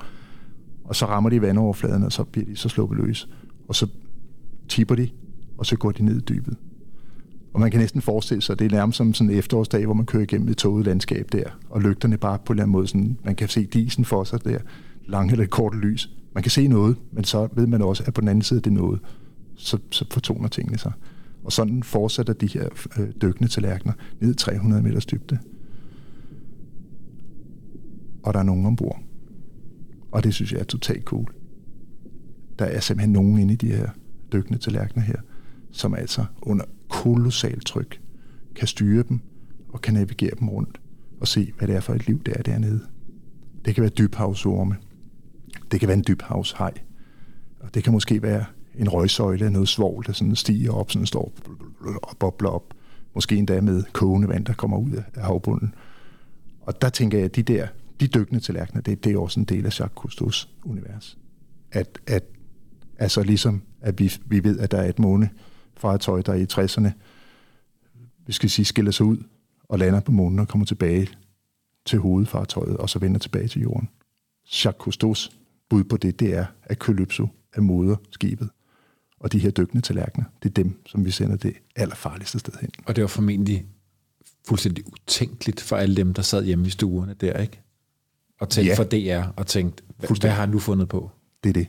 Og 0.84 0.95
så 0.95 1.06
rammer 1.06 1.30
de 1.30 1.41
vandoverfladen, 1.41 2.04
og 2.04 2.12
så 2.12 2.24
bliver 2.24 2.45
de 2.45 2.56
så 2.56 2.70
sluppet 2.70 2.97
løs. 2.97 3.30
Og 3.68 3.76
så 3.76 3.88
tipper 4.70 4.95
de, 4.95 5.10
og 5.58 5.66
så 5.66 5.76
går 5.76 5.91
de 5.91 6.06
ned 6.06 6.18
i 6.18 6.24
dybet. 6.24 6.58
Og 7.54 7.60
man 7.60 7.72
kan 7.72 7.80
næsten 7.80 8.02
forestille 8.02 8.41
sig, 8.41 8.54
at 8.54 8.60
det 8.60 8.66
er 8.66 8.76
nærmest 8.76 8.97
som 8.97 9.14
sådan 9.14 9.32
en 9.32 9.38
efterårsdag, 9.38 9.86
hvor 9.86 9.93
man 9.93 10.06
kører 10.06 10.24
igennem 10.24 10.49
et 10.49 10.58
toget 10.58 10.86
landskab 10.86 11.32
der, 11.32 11.43
og 11.70 11.82
lygterne 11.82 12.18
bare 12.18 12.38
på 12.45 12.54
en 12.54 12.56
eller 12.56 12.64
anden 12.64 12.72
måde, 12.72 12.88
sådan, 12.88 13.18
man 13.26 13.36
kan 13.36 13.47
se 13.47 13.66
disen 13.66 14.06
for 14.06 14.24
sig 14.24 14.43
der, 14.45 14.60
lange 15.08 15.32
eller 15.32 15.45
korte 15.45 15.78
lys. 15.78 16.10
Man 16.34 16.43
kan 16.43 16.52
se 16.52 16.68
noget, 16.68 16.95
men 17.12 17.24
så 17.24 17.47
ved 17.56 17.68
man 17.68 17.82
også, 17.82 18.04
at 18.08 18.14
på 18.14 18.22
den 18.22 18.28
anden 18.28 18.41
side 18.41 18.58
det 18.58 18.66
det 18.66 18.74
noget, 18.74 18.99
så, 19.56 19.78
så 19.91 20.06
fortoner 20.12 20.47
tingene 20.47 20.78
sig. 20.78 20.91
Og 21.43 21.52
sådan 21.52 21.84
fortsætter 21.84 22.34
de 22.34 22.47
her 22.47 22.68
øh, 22.99 23.08
dykkende 23.22 23.49
tallerkener 23.49 23.93
ned 24.20 24.34
300 24.34 24.84
meters 24.84 25.06
dybde. 25.06 25.39
Og 28.24 28.34
der 28.34 28.40
er 28.40 28.44
nogen 28.44 28.66
ombord. 28.66 29.02
Og 30.12 30.24
det 30.24 30.34
synes 30.34 30.52
jeg 30.52 30.60
er 30.60 30.64
totalt 30.64 31.04
cool. 31.04 31.34
Der 32.60 32.66
er 32.66 32.80
simpelthen 32.80 33.14
nogen 33.14 33.40
inde 33.40 33.54
i 33.54 33.58
de 33.58 33.68
her 33.68 33.90
dykkende 34.34 34.60
tallerkener 34.60 35.04
her, 35.04 35.18
som 35.72 35.94
altså 35.94 36.26
under 36.42 36.66
kolossalt 36.90 37.66
tryk 37.66 38.02
kan 38.56 38.68
styre 38.68 39.04
dem 39.10 39.20
og 39.70 39.82
kan 39.82 39.94
navigere 39.94 40.36
dem 40.40 40.50
rundt 40.50 40.82
og 41.20 41.28
se, 41.28 41.54
hvad 41.58 41.68
det 41.68 41.76
er 41.76 41.80
for 41.80 41.94
et 41.94 42.08
liv, 42.08 42.24
der 42.24 42.34
er 42.36 42.42
dernede. 42.44 42.82
Det 43.66 43.76
kan 43.76 43.82
være 43.82 43.92
dybhavsorme. 43.92 44.76
Det 45.72 45.80
kan 45.80 45.88
være 45.88 45.98
en 45.98 46.04
dybhavshej. 46.08 46.74
Og 47.60 47.74
det 47.74 47.84
kan 47.84 47.94
måske 47.94 48.22
være 48.22 48.46
en 48.76 48.90
røgsøjle 48.90 49.46
af 49.46 49.52
noget 49.52 49.68
svovl, 49.68 50.06
der 50.06 50.14
sådan 50.14 50.36
stiger 50.36 50.72
op, 50.72 50.92
sådan 50.92 51.06
står 51.06 51.34
og 52.04 52.18
bobler 52.20 52.50
op. 52.50 52.74
Måske 53.16 53.36
endda 53.36 53.62
med 53.62 53.84
kogende 53.94 54.28
vand, 54.28 54.46
der 54.46 54.54
kommer 54.54 54.78
ud 54.78 54.92
af 54.92 55.24
havbunden. 55.24 55.74
Og 56.62 56.82
der 56.82 56.90
tænker 56.90 57.18
jeg, 57.18 57.26
at 57.26 57.36
de 57.36 57.44
der, 57.44 57.68
de 58.02 58.08
dykkende 58.08 58.39
tallerkener, 58.39 58.82
det, 58.82 59.04
det 59.04 59.14
er 59.14 59.18
også 59.18 59.39
en 59.39 59.45
del 59.45 59.66
af 59.66 59.80
Jacques 59.80 59.95
Cousteaus 59.95 60.49
univers. 60.64 61.18
At, 61.72 61.99
at 62.08 62.24
Altså 63.02 63.24
ligesom, 63.24 63.62
at 63.82 63.99
vi, 63.99 64.14
vi 64.26 64.43
ved, 64.43 64.60
at 64.60 64.72
der 64.72 64.78
er 64.78 64.89
et 64.89 64.99
månefartøj, 64.99 66.22
der 66.22 66.34
i 66.34 66.45
60'erne, 66.54 66.89
vi 68.26 68.34
skal 68.34 68.49
sige, 68.49 68.66
skiller 68.66 68.91
sig 68.91 69.06
ud 69.06 69.18
og 69.64 69.80
lander 69.80 69.99
på 69.99 70.12
månen 70.12 70.39
og 70.39 70.47
kommer 70.47 70.66
tilbage 70.66 71.10
til 71.86 71.99
hovedfartøjet, 71.99 72.78
og 72.78 72.89
så 72.89 72.99
vender 72.99 73.20
tilbage 73.20 73.47
til 73.47 73.62
jorden. 73.62 73.89
Jacques 74.66 74.95
Cousteau's 74.95 75.34
bud 75.70 75.84
på 75.84 75.97
det, 75.97 76.20
det 76.20 76.34
er, 76.34 76.45
at 76.64 76.78
Calypso 76.78 77.28
er 77.54 77.62
moder 77.62 77.95
skibet. 78.12 78.49
Og 79.20 79.32
de 79.32 79.39
her 79.39 79.52
dykkende 79.52 79.82
tallerkener, 79.82 80.26
det 80.43 80.49
er 80.49 80.54
dem, 80.54 80.82
som 80.86 81.06
vi 81.06 81.12
sender 81.12 81.36
det 81.36 81.54
allerfarligste 81.76 82.39
sted 82.39 82.54
hen. 82.62 82.70
Og 82.86 82.95
det 82.95 83.02
var 83.02 83.08
formentlig 83.08 83.66
fuldstændig 84.47 84.84
utænkeligt 84.88 85.62
for 85.62 85.76
alle 85.76 85.95
dem, 85.95 86.14
der 86.14 86.22
sad 86.22 86.45
hjemme 86.45 86.68
i 86.68 86.70
stuerne 86.70 87.14
der, 87.14 87.38
ikke? 87.38 87.62
Og 88.42 88.50
tænkte 88.50 88.70
Ja. 88.70 88.78
for 88.78 88.84
DR 88.84 89.32
og 89.38 89.48
tænkte, 89.48 89.84
hvad, 89.98 90.20
hvad 90.22 90.30
har 90.30 90.39
han 90.39 90.50
nu 90.50 90.60
fundet 90.60 90.89
på? 90.89 91.12
Det 91.44 91.50
er 91.50 91.54
det. 91.54 91.68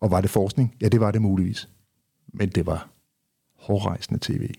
Og 0.00 0.10
var 0.10 0.20
det 0.20 0.30
forskning? 0.30 0.76
Ja, 0.80 0.88
det 0.88 1.00
var 1.00 1.10
det 1.10 1.22
muligvis. 1.22 1.68
Men 2.32 2.48
det 2.48 2.66
var 2.66 2.88
hårdrejsende 3.58 4.20
tv. 4.22 4.50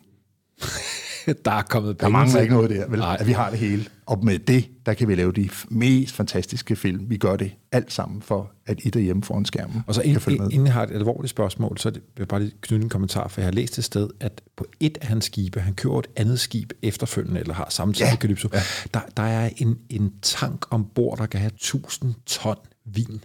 der 1.45 1.51
er 1.51 1.61
kommet 1.61 1.99
Der 1.99 2.05
penge 2.05 2.11
mangler 2.13 2.33
til. 2.33 2.41
ikke 2.41 2.53
noget 2.53 2.69
der, 2.69 2.87
vel? 2.89 2.99
Nej. 2.99 3.17
At 3.19 3.27
vi 3.27 3.31
har 3.31 3.49
det 3.49 3.59
hele. 3.59 3.85
Og 4.05 4.25
med 4.25 4.39
det, 4.39 4.69
der 4.85 4.93
kan 4.93 5.07
vi 5.07 5.15
lave 5.15 5.31
de 5.31 5.49
mest 5.69 6.15
fantastiske 6.15 6.75
film. 6.75 7.09
Vi 7.09 7.17
gør 7.17 7.35
det 7.35 7.51
alt 7.71 7.93
sammen 7.93 8.21
for, 8.21 8.51
at 8.65 8.79
I 8.83 8.89
derhjemme 8.89 9.23
foran 9.23 9.45
skærmen 9.45 9.83
Og 9.87 9.95
så 9.95 10.01
kan 10.01 10.21
følge 10.21 10.37
med. 10.39 10.49
inden 10.51 10.65
jeg 10.65 10.73
har 10.73 10.83
et 10.83 10.91
alvorligt 10.91 11.29
spørgsmål, 11.29 11.77
så 11.77 11.89
vil 11.89 12.01
jeg 12.17 12.27
bare 12.27 12.39
lige 12.39 12.53
knytte 12.61 12.83
en 12.83 12.89
kommentar, 12.89 13.27
for 13.27 13.41
jeg 13.41 13.45
har 13.47 13.51
læst 13.51 13.77
et 13.77 13.83
sted, 13.83 14.09
at 14.19 14.41
på 14.57 14.65
et 14.79 14.97
af 15.01 15.07
hans 15.07 15.25
skibe, 15.25 15.59
han 15.59 15.73
kører 15.73 15.99
et 15.99 16.07
andet 16.15 16.39
skib 16.39 16.71
efterfølgende, 16.81 17.39
eller 17.39 17.53
har 17.53 17.67
samtidig 17.69 18.05
Ja, 18.05 18.11
med 18.11 18.17
Calypso, 18.17 18.49
ja. 18.53 18.59
der, 18.93 18.99
der 19.17 19.23
er 19.23 19.49
en, 19.57 19.77
en 19.89 20.13
tank 20.21 20.65
ombord, 20.73 21.17
der 21.17 21.25
kan 21.25 21.39
have 21.39 21.51
1000 21.55 22.13
ton 22.25 22.55
vin. 22.85 23.23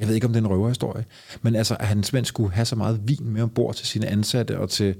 Jeg 0.00 0.08
ved 0.08 0.14
ikke, 0.14 0.26
om 0.26 0.32
det 0.32 0.40
er 0.40 0.44
en 0.44 0.50
røverhistorie, 0.50 1.04
men 1.42 1.54
altså, 1.56 1.76
at 1.80 1.86
han 1.86 1.96
simpelthen 2.02 2.24
skulle 2.24 2.52
have 2.52 2.64
så 2.64 2.76
meget 2.76 3.00
vin 3.04 3.28
med 3.30 3.42
ombord 3.42 3.74
til 3.74 3.86
sine 3.86 4.06
ansatte, 4.06 4.58
og 4.58 4.70
til, 4.70 4.94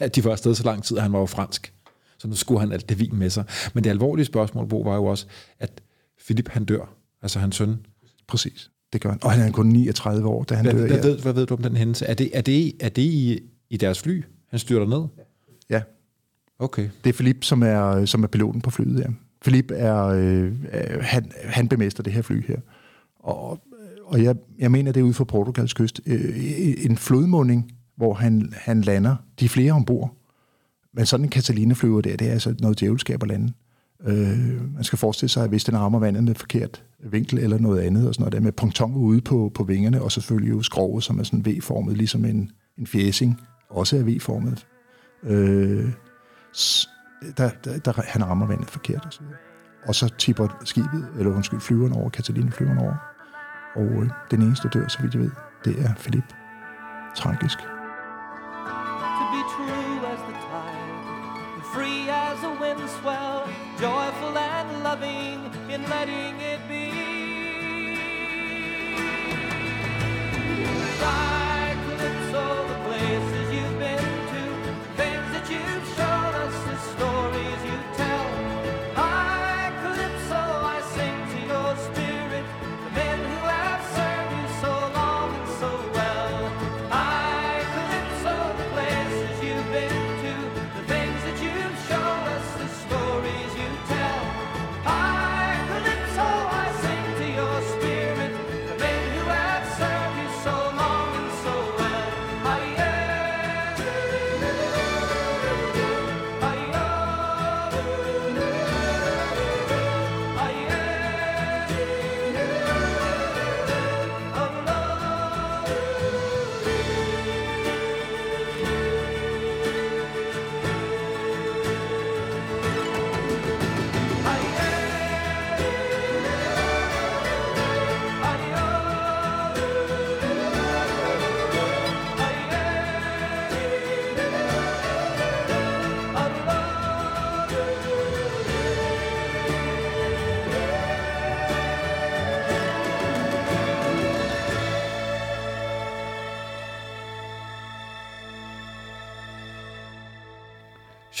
at 0.00 0.16
de 0.16 0.24
var 0.24 0.30
afsted 0.30 0.54
så 0.54 0.64
lang 0.64 0.84
tid, 0.84 0.96
at 0.96 1.02
han 1.02 1.12
var 1.12 1.18
jo 1.18 1.26
fransk. 1.26 1.72
Så 2.18 2.28
nu 2.28 2.34
skulle 2.34 2.60
han 2.60 2.72
alt 2.72 2.88
det 2.88 2.98
vin 3.00 3.16
med 3.16 3.30
sig. 3.30 3.44
Men 3.74 3.84
det 3.84 3.90
alvorlige 3.90 4.26
spørgsmål, 4.26 4.66
Bo, 4.68 4.80
var 4.80 4.94
jo 4.94 5.04
også, 5.04 5.26
at 5.58 5.82
Philip 6.24 6.48
han 6.48 6.64
dør, 6.64 6.94
altså 7.22 7.38
hans 7.38 7.56
søn. 7.56 7.76
Præcis. 8.28 8.70
Det 8.92 9.00
gør 9.00 9.10
han. 9.10 9.18
Og 9.22 9.30
han 9.32 9.48
er 9.48 9.52
kun 9.52 9.66
39 9.66 10.28
år, 10.28 10.44
da 10.44 10.54
han 10.54 10.64
Hvad, 10.64 10.74
dør. 10.74 10.86
hvad, 10.86 10.96
ja. 10.96 11.06
ved, 11.06 11.18
hvad 11.18 11.32
ved 11.32 11.46
du 11.46 11.54
om 11.54 11.62
den 11.62 11.76
hændelse? 11.76 12.06
Er 12.06 12.14
det, 12.14 12.30
er 12.32 12.40
det, 12.40 12.72
er 12.80 12.88
det 12.88 13.02
i, 13.02 13.40
i 13.70 13.76
deres 13.76 14.00
fly, 14.00 14.24
han 14.50 14.58
styrter 14.58 14.86
ned? 14.86 15.08
Ja, 15.70 15.82
Okay. 16.58 16.88
det 17.04 17.10
er 17.10 17.14
Philip, 17.14 17.44
som 17.44 17.62
er, 17.62 18.04
som 18.04 18.22
er 18.22 18.26
piloten 18.26 18.60
på 18.60 18.70
flyet. 18.70 19.00
Ja. 19.00 19.06
Philip 19.42 19.70
er, 19.74 20.04
øh, 20.06 20.52
han, 21.00 21.32
han 21.44 21.68
bemester 21.68 22.02
det 22.02 22.12
her 22.12 22.22
fly 22.22 22.46
her. 22.46 22.56
Og, 23.18 23.58
og 24.04 24.22
jeg, 24.22 24.36
jeg 24.58 24.70
mener, 24.70 24.92
det 24.92 25.00
er 25.00 25.04
ude 25.04 25.14
for 25.14 25.24
Portugals 25.24 25.74
kyst. 25.74 26.00
Øh, 26.06 26.74
en 26.84 26.96
flodmunding, 26.96 27.72
hvor 28.00 28.14
han, 28.14 28.52
han 28.56 28.80
lander. 28.80 29.16
De 29.40 29.44
er 29.44 29.48
flere 29.48 29.72
ombord. 29.72 30.16
Men 30.94 31.06
sådan 31.06 31.26
en 31.26 31.32
Catalina-flyver 31.32 32.00
der, 32.00 32.16
det 32.16 32.28
er 32.28 32.32
altså 32.32 32.54
noget 32.60 32.80
djævelskab 32.80 33.22
at 33.22 33.28
lande. 33.28 33.52
Øh, 34.06 34.74
man 34.74 34.84
skal 34.84 34.98
forestille 34.98 35.28
sig, 35.28 35.42
at 35.42 35.48
hvis 35.48 35.64
den 35.64 35.78
rammer 35.78 35.98
vandet 35.98 36.24
med 36.24 36.34
forkert 36.34 36.84
vinkel 36.98 37.38
eller 37.38 37.58
noget 37.58 37.80
andet, 37.80 38.08
og 38.08 38.14
sådan 38.14 38.22
noget 38.22 38.32
der 38.32 38.40
med 38.40 38.52
pontong 38.52 38.96
ude 38.96 39.20
på, 39.20 39.52
på 39.54 39.64
vingerne, 39.64 40.02
og 40.02 40.12
selvfølgelig 40.12 40.50
jo 40.50 40.62
skroget, 40.62 41.04
som 41.04 41.18
er 41.18 41.22
sådan 41.22 41.46
V-formet, 41.46 41.96
ligesom 41.96 42.24
en, 42.24 42.50
en 42.78 42.86
fjæsing, 42.86 43.40
også 43.70 43.96
er 43.96 44.02
V-formet. 44.02 44.66
Øh, 45.22 45.92
der, 47.36 47.50
der, 47.64 47.78
der, 47.78 48.02
han 48.06 48.24
rammer 48.24 48.46
vandet 48.46 48.70
forkert 48.70 49.04
og 49.04 49.12
så 49.12 49.20
videre. 49.20 49.36
Og 49.86 49.94
så 49.94 50.08
tipper 50.18 50.48
skibet, 50.64 51.08
eller 51.18 51.32
undskyld, 51.32 51.60
flyveren 51.60 51.92
over, 51.92 52.10
Catalina 52.10 52.50
flyveren 52.50 52.78
over. 52.78 52.94
Og 53.76 54.02
øh, 54.02 54.10
den 54.30 54.42
eneste 54.42 54.68
der 54.68 54.80
dør, 54.80 54.88
så 54.88 55.02
vidt 55.02 55.14
jeg 55.14 55.22
ved, 55.22 55.30
det 55.64 55.82
er 55.82 55.94
Philip. 55.94 56.34
Tragisk. 57.16 57.79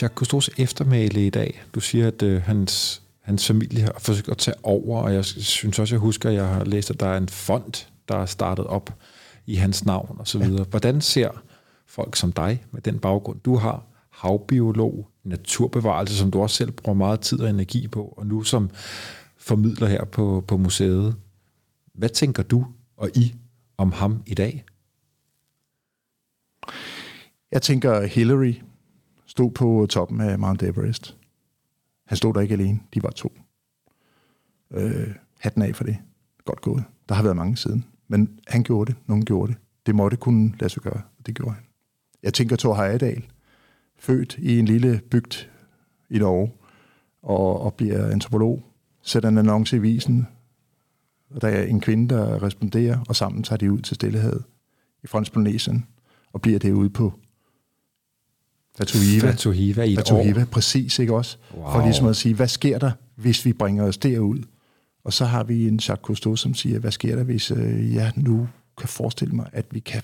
Jacques 0.02 0.18
Cousteau's 0.20 0.48
eftermæle 0.62 1.26
i 1.26 1.30
dag. 1.30 1.62
Du 1.74 1.80
siger, 1.80 2.06
at 2.06 2.22
øh, 2.22 2.42
hans, 2.42 3.02
hans 3.20 3.46
familie 3.46 3.82
har 3.82 3.96
forsøgt 3.98 4.28
at 4.28 4.38
tage 4.38 4.54
over, 4.62 5.02
og 5.02 5.14
jeg 5.14 5.24
synes 5.24 5.78
også, 5.78 5.94
jeg 5.94 6.00
husker, 6.00 6.28
at 6.28 6.34
jeg 6.34 6.48
har 6.48 6.64
læst, 6.64 6.90
at 6.90 7.00
der 7.00 7.06
er 7.06 7.16
en 7.16 7.28
fond, 7.28 7.86
der 8.08 8.16
er 8.16 8.26
startet 8.26 8.66
op 8.66 8.94
i 9.46 9.54
hans 9.54 9.84
navn 9.84 10.16
og 10.18 10.28
så 10.28 10.38
videre. 10.38 10.64
Hvordan 10.70 11.00
ser 11.00 11.42
folk 11.86 12.16
som 12.16 12.32
dig, 12.32 12.64
med 12.70 12.80
den 12.80 12.98
baggrund 12.98 13.40
du 13.40 13.56
har, 13.56 13.84
havbiolog, 14.10 15.08
naturbevarelse, 15.24 16.16
som 16.16 16.30
du 16.30 16.42
også 16.42 16.56
selv 16.56 16.70
bruger 16.70 16.96
meget 16.96 17.20
tid 17.20 17.40
og 17.40 17.50
energi 17.50 17.88
på, 17.88 18.14
og 18.16 18.26
nu 18.26 18.42
som 18.42 18.70
formidler 19.38 19.88
her 19.88 20.04
på, 20.04 20.44
på 20.48 20.56
museet. 20.56 21.16
Hvad 21.94 22.08
tænker 22.08 22.42
du 22.42 22.66
og 22.96 23.10
I 23.14 23.34
om 23.76 23.92
ham 23.92 24.22
i 24.26 24.34
dag? 24.34 24.64
Jeg 27.52 27.62
tænker, 27.62 28.06
Hillary 28.06 28.54
stod 29.30 29.50
på 29.50 29.86
toppen 29.90 30.20
af 30.20 30.38
Mount 30.38 30.62
Everest. 30.62 31.16
Han 32.06 32.16
stod 32.16 32.34
der 32.34 32.40
ikke 32.40 32.54
alene, 32.54 32.80
de 32.94 33.02
var 33.02 33.10
to. 33.10 33.32
Øh, 34.70 35.14
hatten 35.38 35.62
af 35.62 35.76
for 35.76 35.84
det. 35.84 35.96
Godt 36.44 36.60
gået. 36.60 36.84
Der 37.08 37.14
har 37.14 37.22
været 37.22 37.36
mange 37.36 37.56
siden. 37.56 37.84
Men 38.08 38.40
han 38.48 38.62
gjorde 38.62 38.92
det, 38.92 39.00
nogen 39.06 39.24
gjorde 39.24 39.52
det. 39.52 39.60
Det 39.86 39.94
måtte 39.94 40.16
kunne 40.16 40.54
lade 40.60 40.70
sig 40.70 40.82
gøre, 40.82 41.02
og 41.18 41.26
det 41.26 41.34
gjorde 41.34 41.52
han. 41.52 41.62
Jeg 42.22 42.34
tænker 42.34 42.56
Thor 42.56 42.74
Heyerdahl, 42.74 43.24
født 43.98 44.36
i 44.38 44.58
en 44.58 44.64
lille 44.64 45.00
bygd 45.10 45.48
i 46.10 46.18
Norge, 46.18 46.52
og, 47.22 47.60
og 47.60 47.74
bliver 47.74 48.10
antropolog, 48.10 48.62
sætter 49.02 49.28
en 49.28 49.38
annonce 49.38 49.76
i 49.76 49.80
visen, 49.80 50.26
og 51.30 51.40
der 51.40 51.48
er 51.48 51.62
en 51.62 51.80
kvinde, 51.80 52.14
der 52.14 52.42
responderer, 52.42 52.98
og 53.08 53.16
sammen 53.16 53.42
tager 53.42 53.56
de 53.56 53.72
ud 53.72 53.80
til 53.80 53.94
Stillehavet 53.94 54.44
i 55.02 55.06
Fransk 55.06 55.32
Polynesien, 55.32 55.86
og 56.32 56.40
bliver 56.40 56.58
derude 56.58 56.90
på 56.90 57.12
Fatuhiva. 58.80 59.30
Fatuhiva 59.30 59.82
i 59.82 59.92
et 59.92 59.98
Fatuhiva, 59.98 60.40
år. 60.40 60.44
præcis, 60.44 60.98
ikke 60.98 61.14
også? 61.14 61.36
Wow. 61.56 61.72
For 61.72 61.82
ligesom 61.82 62.06
at 62.06 62.16
sige, 62.16 62.34
hvad 62.34 62.48
sker 62.48 62.78
der, 62.78 62.90
hvis 63.16 63.44
vi 63.44 63.52
bringer 63.52 63.84
os 63.84 63.98
derud? 63.98 64.42
Og 65.04 65.12
så 65.12 65.24
har 65.24 65.44
vi 65.44 65.68
en 65.68 65.74
Jacques 65.74 65.98
Cousteau, 66.02 66.36
som 66.36 66.54
siger, 66.54 66.78
hvad 66.78 66.90
sker 66.90 67.16
der, 67.16 67.22
hvis 67.22 67.50
øh, 67.50 67.94
jeg 67.94 68.12
nu 68.16 68.48
kan 68.78 68.88
forestille 68.88 69.34
mig, 69.34 69.46
at 69.52 69.66
vi 69.70 69.80
kan 69.80 70.02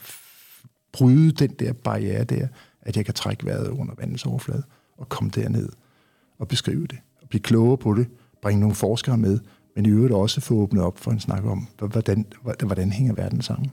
bryde 0.93 1.33
den 1.33 1.51
der 1.51 1.73
barriere 1.73 2.25
der, 2.25 2.49
at 2.83 2.97
jeg 2.97 3.05
kan 3.05 3.15
trække 3.15 3.47
vejret 3.47 3.69
under 3.69 3.95
vandets 3.99 4.27
overflade 4.27 4.63
og 4.99 5.09
komme 5.09 5.31
derned 5.31 5.69
og 6.39 6.49
beskrive 6.49 6.87
det, 6.87 6.99
og 7.23 7.29
blive 7.29 7.43
klogere 7.43 7.77
på 7.77 7.95
det, 7.95 8.07
bringe 8.43 8.61
nogle 8.61 8.75
forskere 8.75 9.19
med, 9.19 9.39
men 9.77 9.87
i 9.87 9.89
øvrigt 9.89 10.15
også 10.15 10.41
få 10.41 10.55
åbnet 10.55 10.83
op 10.83 10.99
for 10.99 11.11
en 11.11 11.21
snak 11.21 11.45
om, 11.45 11.67
hvordan, 11.79 12.27
hvordan 12.63 12.93
hænger 12.93 13.15
verden 13.15 13.43
sammen. 13.43 13.71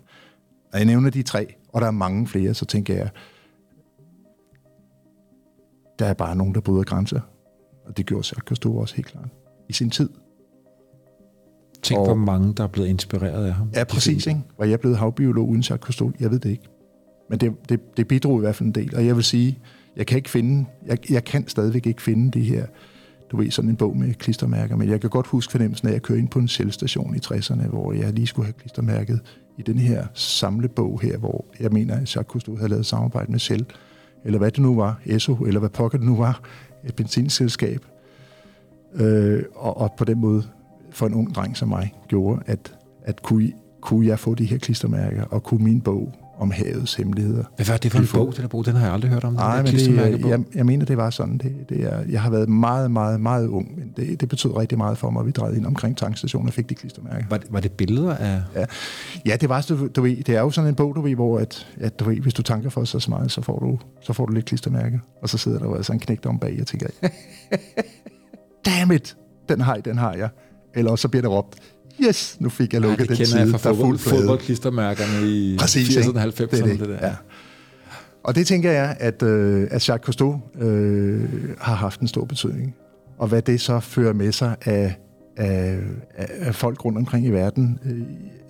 Og 0.73 0.77
jeg 0.79 0.85
nævner 0.85 1.09
de 1.09 1.23
tre, 1.23 1.53
og 1.69 1.81
der 1.81 1.87
er 1.87 1.91
mange 1.91 2.27
flere, 2.27 2.53
så 2.53 2.65
tænker 2.65 2.95
jeg, 2.95 3.09
der 5.99 6.05
er 6.05 6.13
bare 6.13 6.35
nogen, 6.35 6.55
der 6.55 6.61
bryder 6.61 6.83
grænser. 6.83 7.19
Og 7.85 7.97
det 7.97 8.05
gjorde 8.05 8.19
Jacques 8.27 8.47
Cousteau 8.47 8.79
også 8.81 8.95
helt 8.95 9.07
klart. 9.07 9.27
I 9.69 9.73
sin 9.73 9.89
tid. 9.89 10.09
Tænk, 11.83 11.99
Og- 11.99 12.05
hvor 12.05 12.15
mange, 12.15 12.53
der 12.53 12.63
er 12.63 12.67
blevet 12.67 12.87
inspireret 12.87 13.45
af 13.45 13.53
ham. 13.53 13.69
Ja, 13.75 13.83
præcis. 13.83 14.27
Ikke? 14.27 14.41
Var 14.57 14.65
jeg 14.65 14.79
blevet 14.79 14.97
havbiolog 14.97 15.49
uden 15.49 15.61
Jacques 15.61 15.85
Cousteau? 15.85 16.11
Jeg 16.19 16.31
ved 16.31 16.39
det 16.39 16.49
ikke. 16.49 16.63
Men 17.29 17.39
det, 17.39 17.53
det, 17.69 17.97
det 17.97 18.07
bidrog 18.07 18.37
i 18.37 18.39
hvert 18.39 18.55
fald 18.55 18.67
en 18.67 18.75
del. 18.75 18.95
Og 18.95 19.05
jeg 19.05 19.15
vil 19.15 19.23
sige, 19.23 19.59
jeg 19.95 20.05
kan 20.05 20.17
ikke 20.17 20.29
finde, 20.29 20.65
jeg, 20.85 21.11
jeg 21.11 21.23
kan 21.23 21.47
stadigvæk 21.47 21.87
ikke 21.87 22.01
finde 22.01 22.31
det 22.31 22.45
her, 22.45 22.65
du 23.31 23.37
ved, 23.37 23.51
sådan 23.51 23.69
en 23.69 23.75
bog 23.75 23.97
med 23.97 24.13
klistermærker, 24.13 24.75
men 24.75 24.89
jeg 24.89 25.01
kan 25.01 25.09
godt 25.09 25.27
huske 25.27 25.51
fornemmelsen 25.51 25.87
af, 25.87 25.91
at 25.91 25.93
jeg 25.93 26.01
kørte 26.01 26.19
ind 26.19 26.29
på 26.29 26.39
en 26.39 26.47
selvstation 26.47 27.15
i 27.15 27.19
60'erne, 27.25 27.67
hvor 27.67 27.93
jeg 27.93 28.13
lige 28.13 28.27
skulle 28.27 28.45
have 28.45 28.53
klistermærket 28.53 29.19
i 29.57 29.61
den 29.61 29.77
her 29.77 30.07
samlebog 30.13 30.99
her, 31.01 31.17
hvor 31.17 31.45
jeg 31.59 31.71
mener, 31.71 31.93
at 31.93 31.99
Jacques 32.15 32.31
Cousteau 32.31 32.55
havde 32.57 32.69
lavet 32.69 32.85
samarbejde 32.85 33.31
med 33.31 33.39
Shell, 33.39 33.65
eller 34.25 34.39
hvad 34.39 34.51
det 34.51 34.59
nu 34.59 34.75
var, 34.75 34.99
ESSO, 35.05 35.35
eller 35.35 35.59
hvad 35.59 35.69
pokker 35.69 35.97
det 35.97 36.07
nu 36.07 36.15
var, 36.15 36.41
et 36.83 36.95
benzinselskab. 36.95 37.85
Øh, 38.93 39.43
og, 39.55 39.77
og 39.77 39.91
på 39.97 40.05
den 40.05 40.19
måde, 40.19 40.43
for 40.89 41.07
en 41.07 41.13
ung 41.13 41.35
dreng 41.35 41.57
som 41.57 41.69
mig, 41.69 41.93
gjorde, 42.07 42.41
at, 42.45 42.75
at 43.03 43.23
kunne, 43.23 43.51
kunne 43.81 44.07
jeg 44.07 44.19
få 44.19 44.35
de 44.35 44.45
her 44.45 44.57
klistermærker, 44.57 45.23
og 45.23 45.43
kunne 45.43 45.63
min 45.63 45.81
bog 45.81 46.13
om 46.43 46.51
havets 46.51 46.93
hemmeligheder. 46.95 47.43
Hvad 47.55 47.65
var 47.65 47.77
det 47.77 47.91
for 47.91 47.99
en 47.99 48.07
bog, 48.13 48.33
den 48.35 48.41
der 48.41 48.47
bog? 48.47 48.65
Den 48.65 48.75
har 48.75 48.85
jeg 48.85 48.93
aldrig 48.93 49.11
hørt 49.11 49.23
om. 49.23 49.33
Nej, 49.33 49.57
men 49.57 49.65
det, 49.71 50.21
jeg, 50.29 50.39
jeg 50.55 50.65
mener, 50.65 50.85
det 50.85 50.97
var 50.97 51.09
sådan. 51.09 51.37
Det, 51.37 51.55
det 51.69 51.83
er, 51.93 51.99
jeg 52.09 52.21
har 52.21 52.29
været 52.29 52.49
meget, 52.49 52.91
meget, 52.91 53.21
meget 53.21 53.47
ung, 53.47 53.79
men 53.79 53.93
det, 53.97 54.21
det 54.21 54.29
betød 54.29 54.57
rigtig 54.57 54.77
meget 54.77 54.97
for 54.97 55.09
mig, 55.09 55.19
at 55.19 55.25
vi 55.25 55.31
drejede 55.31 55.57
ind 55.57 55.65
omkring 55.65 55.97
tankstationen 55.97 56.47
og 56.47 56.53
fik 56.53 56.69
de 56.69 56.75
klistermærker. 56.75 57.25
Var, 57.29 57.37
det- 57.37 57.47
var 57.53 57.59
det 57.59 57.71
billeder 57.71 58.15
af... 58.15 58.41
Ja, 58.55 58.65
ja 59.25 59.35
det 59.41 59.49
var 59.49 59.65
du, 59.69 59.87
du 59.87 60.01
ved, 60.01 60.23
det 60.23 60.35
er 60.35 60.39
jo 60.39 60.49
sådan 60.51 60.69
en 60.69 60.75
bog, 60.75 60.95
du 60.95 61.01
ved, 61.01 61.15
hvor 61.15 61.39
at, 61.39 61.67
at 61.79 61.99
du 61.99 62.05
ved, 62.05 62.15
hvis 62.17 62.33
du 62.33 62.41
tanker 62.41 62.69
for 62.69 62.83
så 62.83 63.05
meget, 63.09 63.31
så 63.31 63.41
får 63.41 63.59
du, 63.59 63.79
så 64.01 64.13
får 64.13 64.25
du 64.25 64.33
lidt 64.33 64.45
klistermærker. 64.45 64.99
Og 65.21 65.29
så 65.29 65.37
sidder 65.37 65.59
der 65.59 65.65
jo 65.65 65.75
altså 65.75 65.93
en 65.93 65.99
knægt 65.99 66.25
om 66.25 66.39
bag, 66.39 66.57
og 66.61 66.67
tænker, 66.67 66.87
damn 68.65 68.91
it, 68.91 69.17
den 69.49 69.61
har 69.61 69.75
jeg, 69.75 69.85
den 69.85 69.97
har 69.97 70.13
jeg. 70.13 70.29
Eller 70.75 70.95
så 70.95 71.07
bliver 71.07 71.21
der 71.21 71.29
råbt, 71.29 71.55
yes, 72.01 72.37
nu 72.39 72.49
fik 72.49 72.73
jeg 72.73 72.81
Ja, 72.81 72.87
lukket 72.87 73.09
det 73.09 73.17
den 73.17 73.25
kender 73.25 73.37
jeg 73.39 73.47
side, 73.47 73.57
fra 73.57 73.69
der 73.69 73.75
er 73.75 73.77
fodbold, 73.77 73.97
fuld 73.97 74.09
plade. 74.09 74.21
fodboldklistermærkerne 74.21 75.27
i 75.27 75.57
Præcis, 75.59 75.89
80'erne 75.97 76.07
ikke? 76.07 76.19
og 76.19 76.23
90'erne. 76.23 76.45
Det 76.51 76.59
er 76.59 76.65
Det, 76.65 76.79
det. 76.79 76.89
der. 76.89 77.07
Ja. 77.07 77.15
Og 78.23 78.35
det 78.35 78.47
tænker 78.47 78.71
jeg, 78.71 78.95
at, 78.99 79.23
øh, 79.23 79.67
at 79.71 79.89
Jacques 79.89 80.05
Cousteau 80.05 80.41
øh, 80.61 81.23
har 81.61 81.75
haft 81.75 81.99
en 81.99 82.07
stor 82.07 82.25
betydning. 82.25 82.75
Og 83.17 83.27
hvad 83.27 83.41
det 83.41 83.61
så 83.61 83.79
fører 83.79 84.13
med 84.13 84.31
sig 84.31 84.55
af, 84.65 84.95
af, 85.37 85.79
af, 86.15 86.55
folk 86.55 86.85
rundt 86.85 86.97
omkring 86.97 87.25
i 87.25 87.29
verden. 87.29 87.79
Øh, 87.85 87.99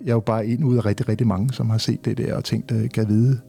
jeg 0.04 0.10
er 0.10 0.14
jo 0.14 0.20
bare 0.20 0.46
en 0.46 0.64
ud 0.64 0.76
af 0.76 0.84
rigtig, 0.86 1.08
rigtig 1.08 1.26
mange, 1.26 1.52
som 1.52 1.70
har 1.70 1.78
set 1.78 2.04
det 2.04 2.18
der 2.18 2.34
og 2.34 2.44
tænkt, 2.44 2.72
at 2.72 2.92
kan 2.92 3.08
vide. 3.08 3.40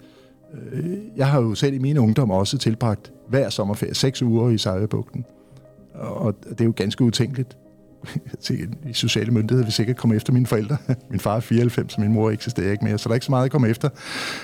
Øh, 0.71 0.85
jeg 1.17 1.27
har 1.27 1.41
jo 1.41 1.55
selv 1.55 1.73
i 1.73 1.77
min 1.77 1.97
ungdom 1.97 2.31
også 2.31 2.57
tilbragt 2.57 3.11
hver 3.29 3.49
sommerferie 3.49 3.93
seks 3.95 4.21
uger 4.21 4.49
i 4.49 4.57
Sejrebugten. 4.57 5.25
Og 5.93 6.35
det 6.49 6.61
er 6.61 6.65
jo 6.65 6.73
ganske 6.75 7.03
utænkeligt. 7.03 7.57
de 8.83 8.93
sociale 8.93 9.31
myndigheder 9.31 9.65
vil 9.65 9.73
sikkert 9.73 9.97
komme 9.97 10.15
efter 10.15 10.33
mine 10.33 10.45
forældre. 10.45 10.77
Min 11.11 11.19
far 11.19 11.35
er 11.35 11.39
94, 11.39 11.95
og 11.95 12.01
min 12.01 12.13
mor 12.13 12.31
eksisterer 12.31 12.71
ikke 12.71 12.85
mere, 12.85 12.97
så 12.97 13.09
der 13.09 13.13
er 13.13 13.15
ikke 13.15 13.25
så 13.25 13.31
meget 13.31 13.45
at 13.45 13.51
komme 13.51 13.69
efter. 13.69 13.89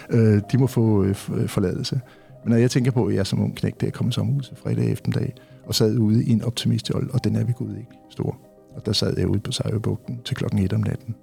Øh, 0.09 0.41
de 0.51 0.57
må 0.57 0.67
få 0.67 1.03
øh, 1.03 1.15
øh 1.35 1.47
forladelse. 1.47 2.01
Men 2.43 2.51
når 2.51 2.57
jeg 2.57 2.71
tænker 2.71 2.91
på, 2.91 3.05
at 3.05 3.15
jeg 3.15 3.27
som 3.27 3.41
ung 3.41 3.55
knæk, 3.55 3.81
der 3.81 3.89
kom 3.89 4.09
i 4.09 4.11
sommerhuset 4.11 4.57
fredag 4.57 4.91
eftermiddag, 4.91 5.33
og 5.65 5.75
sad 5.75 5.97
ude 5.97 6.23
i 6.23 6.31
en 6.31 6.43
optimistjold, 6.43 7.09
og 7.09 7.23
den 7.23 7.35
er 7.35 7.43
vi 7.43 7.53
gud 7.57 7.69
ikke 7.69 7.91
stor. 8.09 8.37
Og 8.75 8.85
der 8.85 8.91
sad 8.91 9.17
jeg 9.17 9.27
ude 9.27 9.39
på 9.39 9.51
Sejrebugten 9.51 10.19
til 10.25 10.35
klokken 10.35 10.59
1 10.59 10.73
om 10.73 10.79
natten. 10.79 11.15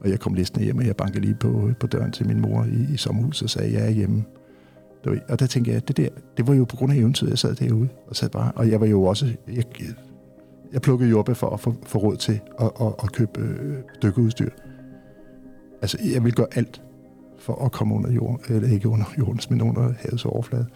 Og 0.00 0.10
jeg 0.10 0.20
kom 0.20 0.34
listende 0.34 0.64
hjem, 0.64 0.78
og 0.78 0.86
jeg 0.86 0.96
bankede 0.96 1.20
lige 1.20 1.34
på, 1.34 1.68
øh, 1.68 1.76
på 1.76 1.86
døren 1.86 2.12
til 2.12 2.26
min 2.26 2.40
mor 2.40 2.64
i, 2.64 2.94
i 2.94 2.96
sommerhuset 2.96 3.42
og 3.42 3.50
sagde, 3.50 3.72
jeg 3.72 3.86
er 3.86 3.90
hjemme. 3.90 4.24
Og 5.28 5.40
der 5.40 5.46
tænkte 5.46 5.70
jeg, 5.70 5.76
at 5.76 5.88
det 5.88 5.96
der, 5.96 6.08
det 6.36 6.46
var 6.46 6.54
jo 6.54 6.64
på 6.64 6.76
grund 6.76 6.92
af 6.92 6.96
eventyret, 6.96 7.30
jeg 7.30 7.38
sad 7.38 7.54
derude 7.54 7.88
og 8.06 8.16
sad 8.16 8.28
bare. 8.28 8.52
Og 8.54 8.70
jeg 8.70 8.80
var 8.80 8.86
jo 8.86 9.04
også, 9.04 9.26
jeg, 9.48 9.64
jeg 10.72 10.82
plukkede 10.82 11.10
jordbær 11.10 11.34
for 11.34 11.50
at 11.50 11.60
få, 11.60 11.74
få 11.86 11.98
råd 11.98 12.16
til 12.16 12.40
at, 12.60 12.70
at, 12.80 12.86
at 13.02 13.12
købe 13.12 13.40
øh, 13.40 13.76
dykkeudstyr. 14.02 14.50
Altså, 15.82 15.98
jeg 16.14 16.24
vil 16.24 16.32
gøre 16.32 16.46
alt 16.52 16.82
for 17.38 17.64
at 17.64 17.72
komme 17.72 17.94
under 17.94 18.12
jorden, 18.12 18.40
eller 18.48 18.68
ikke 18.68 18.88
under 18.88 19.06
jordens, 19.18 19.50
men 19.50 19.62
under 19.62 19.92
havets 19.98 20.24
overflade. 20.24 20.66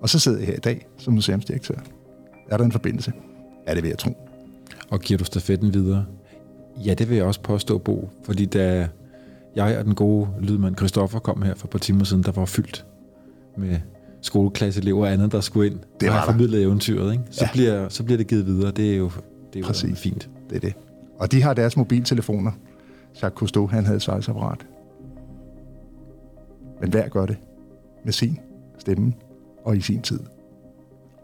Og 0.00 0.08
så 0.08 0.18
sidder 0.18 0.38
jeg 0.38 0.46
her 0.46 0.54
i 0.54 0.60
dag 0.60 0.86
som 0.96 1.14
museumsdirektør. 1.14 1.74
Er 2.50 2.56
der 2.56 2.64
en 2.64 2.72
forbindelse? 2.72 3.12
Ja, 3.66 3.74
det 3.74 3.82
vil 3.82 3.88
jeg 3.88 3.98
tro. 3.98 4.10
Og 4.90 5.00
giver 5.00 5.18
du 5.18 5.24
stafetten 5.24 5.74
videre? 5.74 6.06
Ja, 6.84 6.94
det 6.94 7.08
vil 7.08 7.16
jeg 7.16 7.26
også 7.26 7.40
påstå, 7.40 7.78
Bo. 7.78 8.10
Fordi 8.24 8.46
da 8.46 8.88
jeg 9.56 9.78
og 9.78 9.84
den 9.84 9.94
gode 9.94 10.28
lydmand 10.40 10.76
Christoffer 10.76 11.18
kom 11.18 11.42
her 11.42 11.54
for 11.54 11.66
et 11.66 11.70
par 11.70 11.78
timer 11.78 12.04
siden, 12.04 12.22
der 12.22 12.32
var 12.32 12.44
fyldt 12.44 12.86
med 13.56 13.78
skoleklasseelever 14.24 15.06
og 15.06 15.12
andet, 15.12 15.32
der 15.32 15.40
skulle 15.40 15.70
ind 15.70 15.78
Det 16.00 16.08
og 16.08 16.14
var 16.14 16.20
der. 16.20 16.32
formidlet 16.32 16.62
eventyret. 16.62 17.12
Ikke? 17.12 17.24
Så, 17.30 17.44
Ja. 17.44 17.50
bliver, 17.52 17.88
så 17.88 18.04
bliver 18.04 18.16
det 18.18 18.26
givet 18.26 18.46
videre. 18.46 18.70
Det 18.70 18.92
er 18.92 18.96
jo, 18.96 19.04
det 19.52 19.56
er 19.56 19.60
jo 19.60 19.66
Præcis. 19.66 19.98
fint. 20.00 20.28
Det 20.50 20.56
er 20.56 20.60
det. 20.60 20.74
Og 21.18 21.32
de 21.32 21.42
har 21.42 21.54
deres 21.54 21.76
mobiltelefoner. 21.76 22.52
Jacques 23.22 23.38
Cousteau, 23.38 23.66
han 23.66 23.84
havde 23.84 23.96
et 23.96 24.02
svejsapparat. 24.02 24.66
Men 26.80 26.90
hver 26.90 27.08
gør 27.08 27.26
det 27.26 27.36
med 28.04 28.12
sin 28.12 28.38
stemme 28.78 29.12
og 29.64 29.76
i 29.76 29.80
sin 29.80 30.02
tid. 30.02 30.20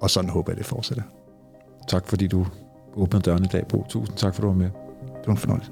Og 0.01 0.11
sådan 0.11 0.31
håber 0.31 0.53
jeg, 0.53 0.59
det 0.59 0.67
fortsætter. 0.67 1.03
Tak 1.89 2.09
fordi 2.09 2.27
du 2.27 2.47
åbnede 2.97 3.23
døren 3.23 3.45
i 3.45 3.49
dag, 3.53 3.67
Bo. 3.67 3.85
Tusind 3.89 4.17
tak 4.17 4.35
for, 4.35 4.41
at 4.41 4.43
du 4.43 4.47
var 4.49 4.55
med. 4.59 4.71
Det 5.19 5.27
var 5.27 5.33
en 5.33 5.37
fornøjelse. 5.39 5.71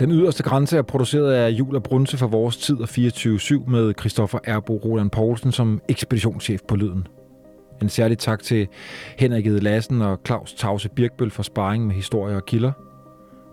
Den 0.00 0.10
yderste 0.10 0.42
grænse 0.42 0.78
er 0.78 0.82
produceret 0.82 1.32
af 1.32 1.50
Jul 1.50 1.76
og 1.76 1.82
Brunse 1.82 2.18
for 2.18 2.26
vores 2.26 2.56
tid 2.56 2.76
og 2.80 2.88
24-7 2.90 3.70
med 3.70 3.94
Christoffer 4.00 4.38
Erbo 4.44 4.76
Roland 4.76 5.10
Poulsen 5.10 5.52
som 5.52 5.80
ekspeditionschef 5.88 6.60
på 6.68 6.76
Lyden. 6.76 7.06
En 7.82 7.88
særlig 7.88 8.18
tak 8.18 8.42
til 8.42 8.68
Henrik 9.18 9.46
Ede 9.46 9.60
Lassen 9.60 10.02
og 10.02 10.20
Claus 10.26 10.54
Tause 10.54 10.88
Birkbøl 10.88 11.30
for 11.30 11.42
sparring 11.42 11.86
med 11.86 11.94
historier 11.94 12.36
og 12.36 12.46
kilder. 12.46 12.72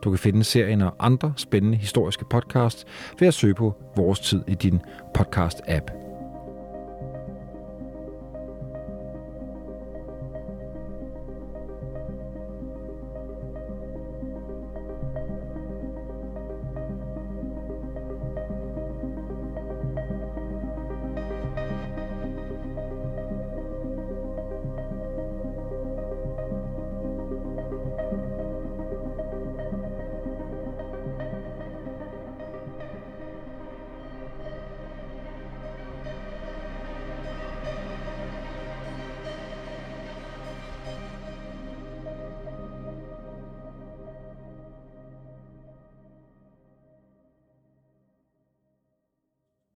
Du 0.04 0.10
kan 0.10 0.20
finde 0.20 0.44
serien 0.44 0.82
og 0.82 0.96
andre 1.00 1.34
spændende 1.38 1.78
historiske 1.78 2.26
podcasts 2.30 2.86
ved 3.20 3.28
at 3.28 3.34
søge 3.34 3.54
på 3.56 3.76
Vores 3.96 4.20
Tid 4.20 4.42
i 4.48 4.56
din 4.56 4.80
podcast-app. 5.18 6.03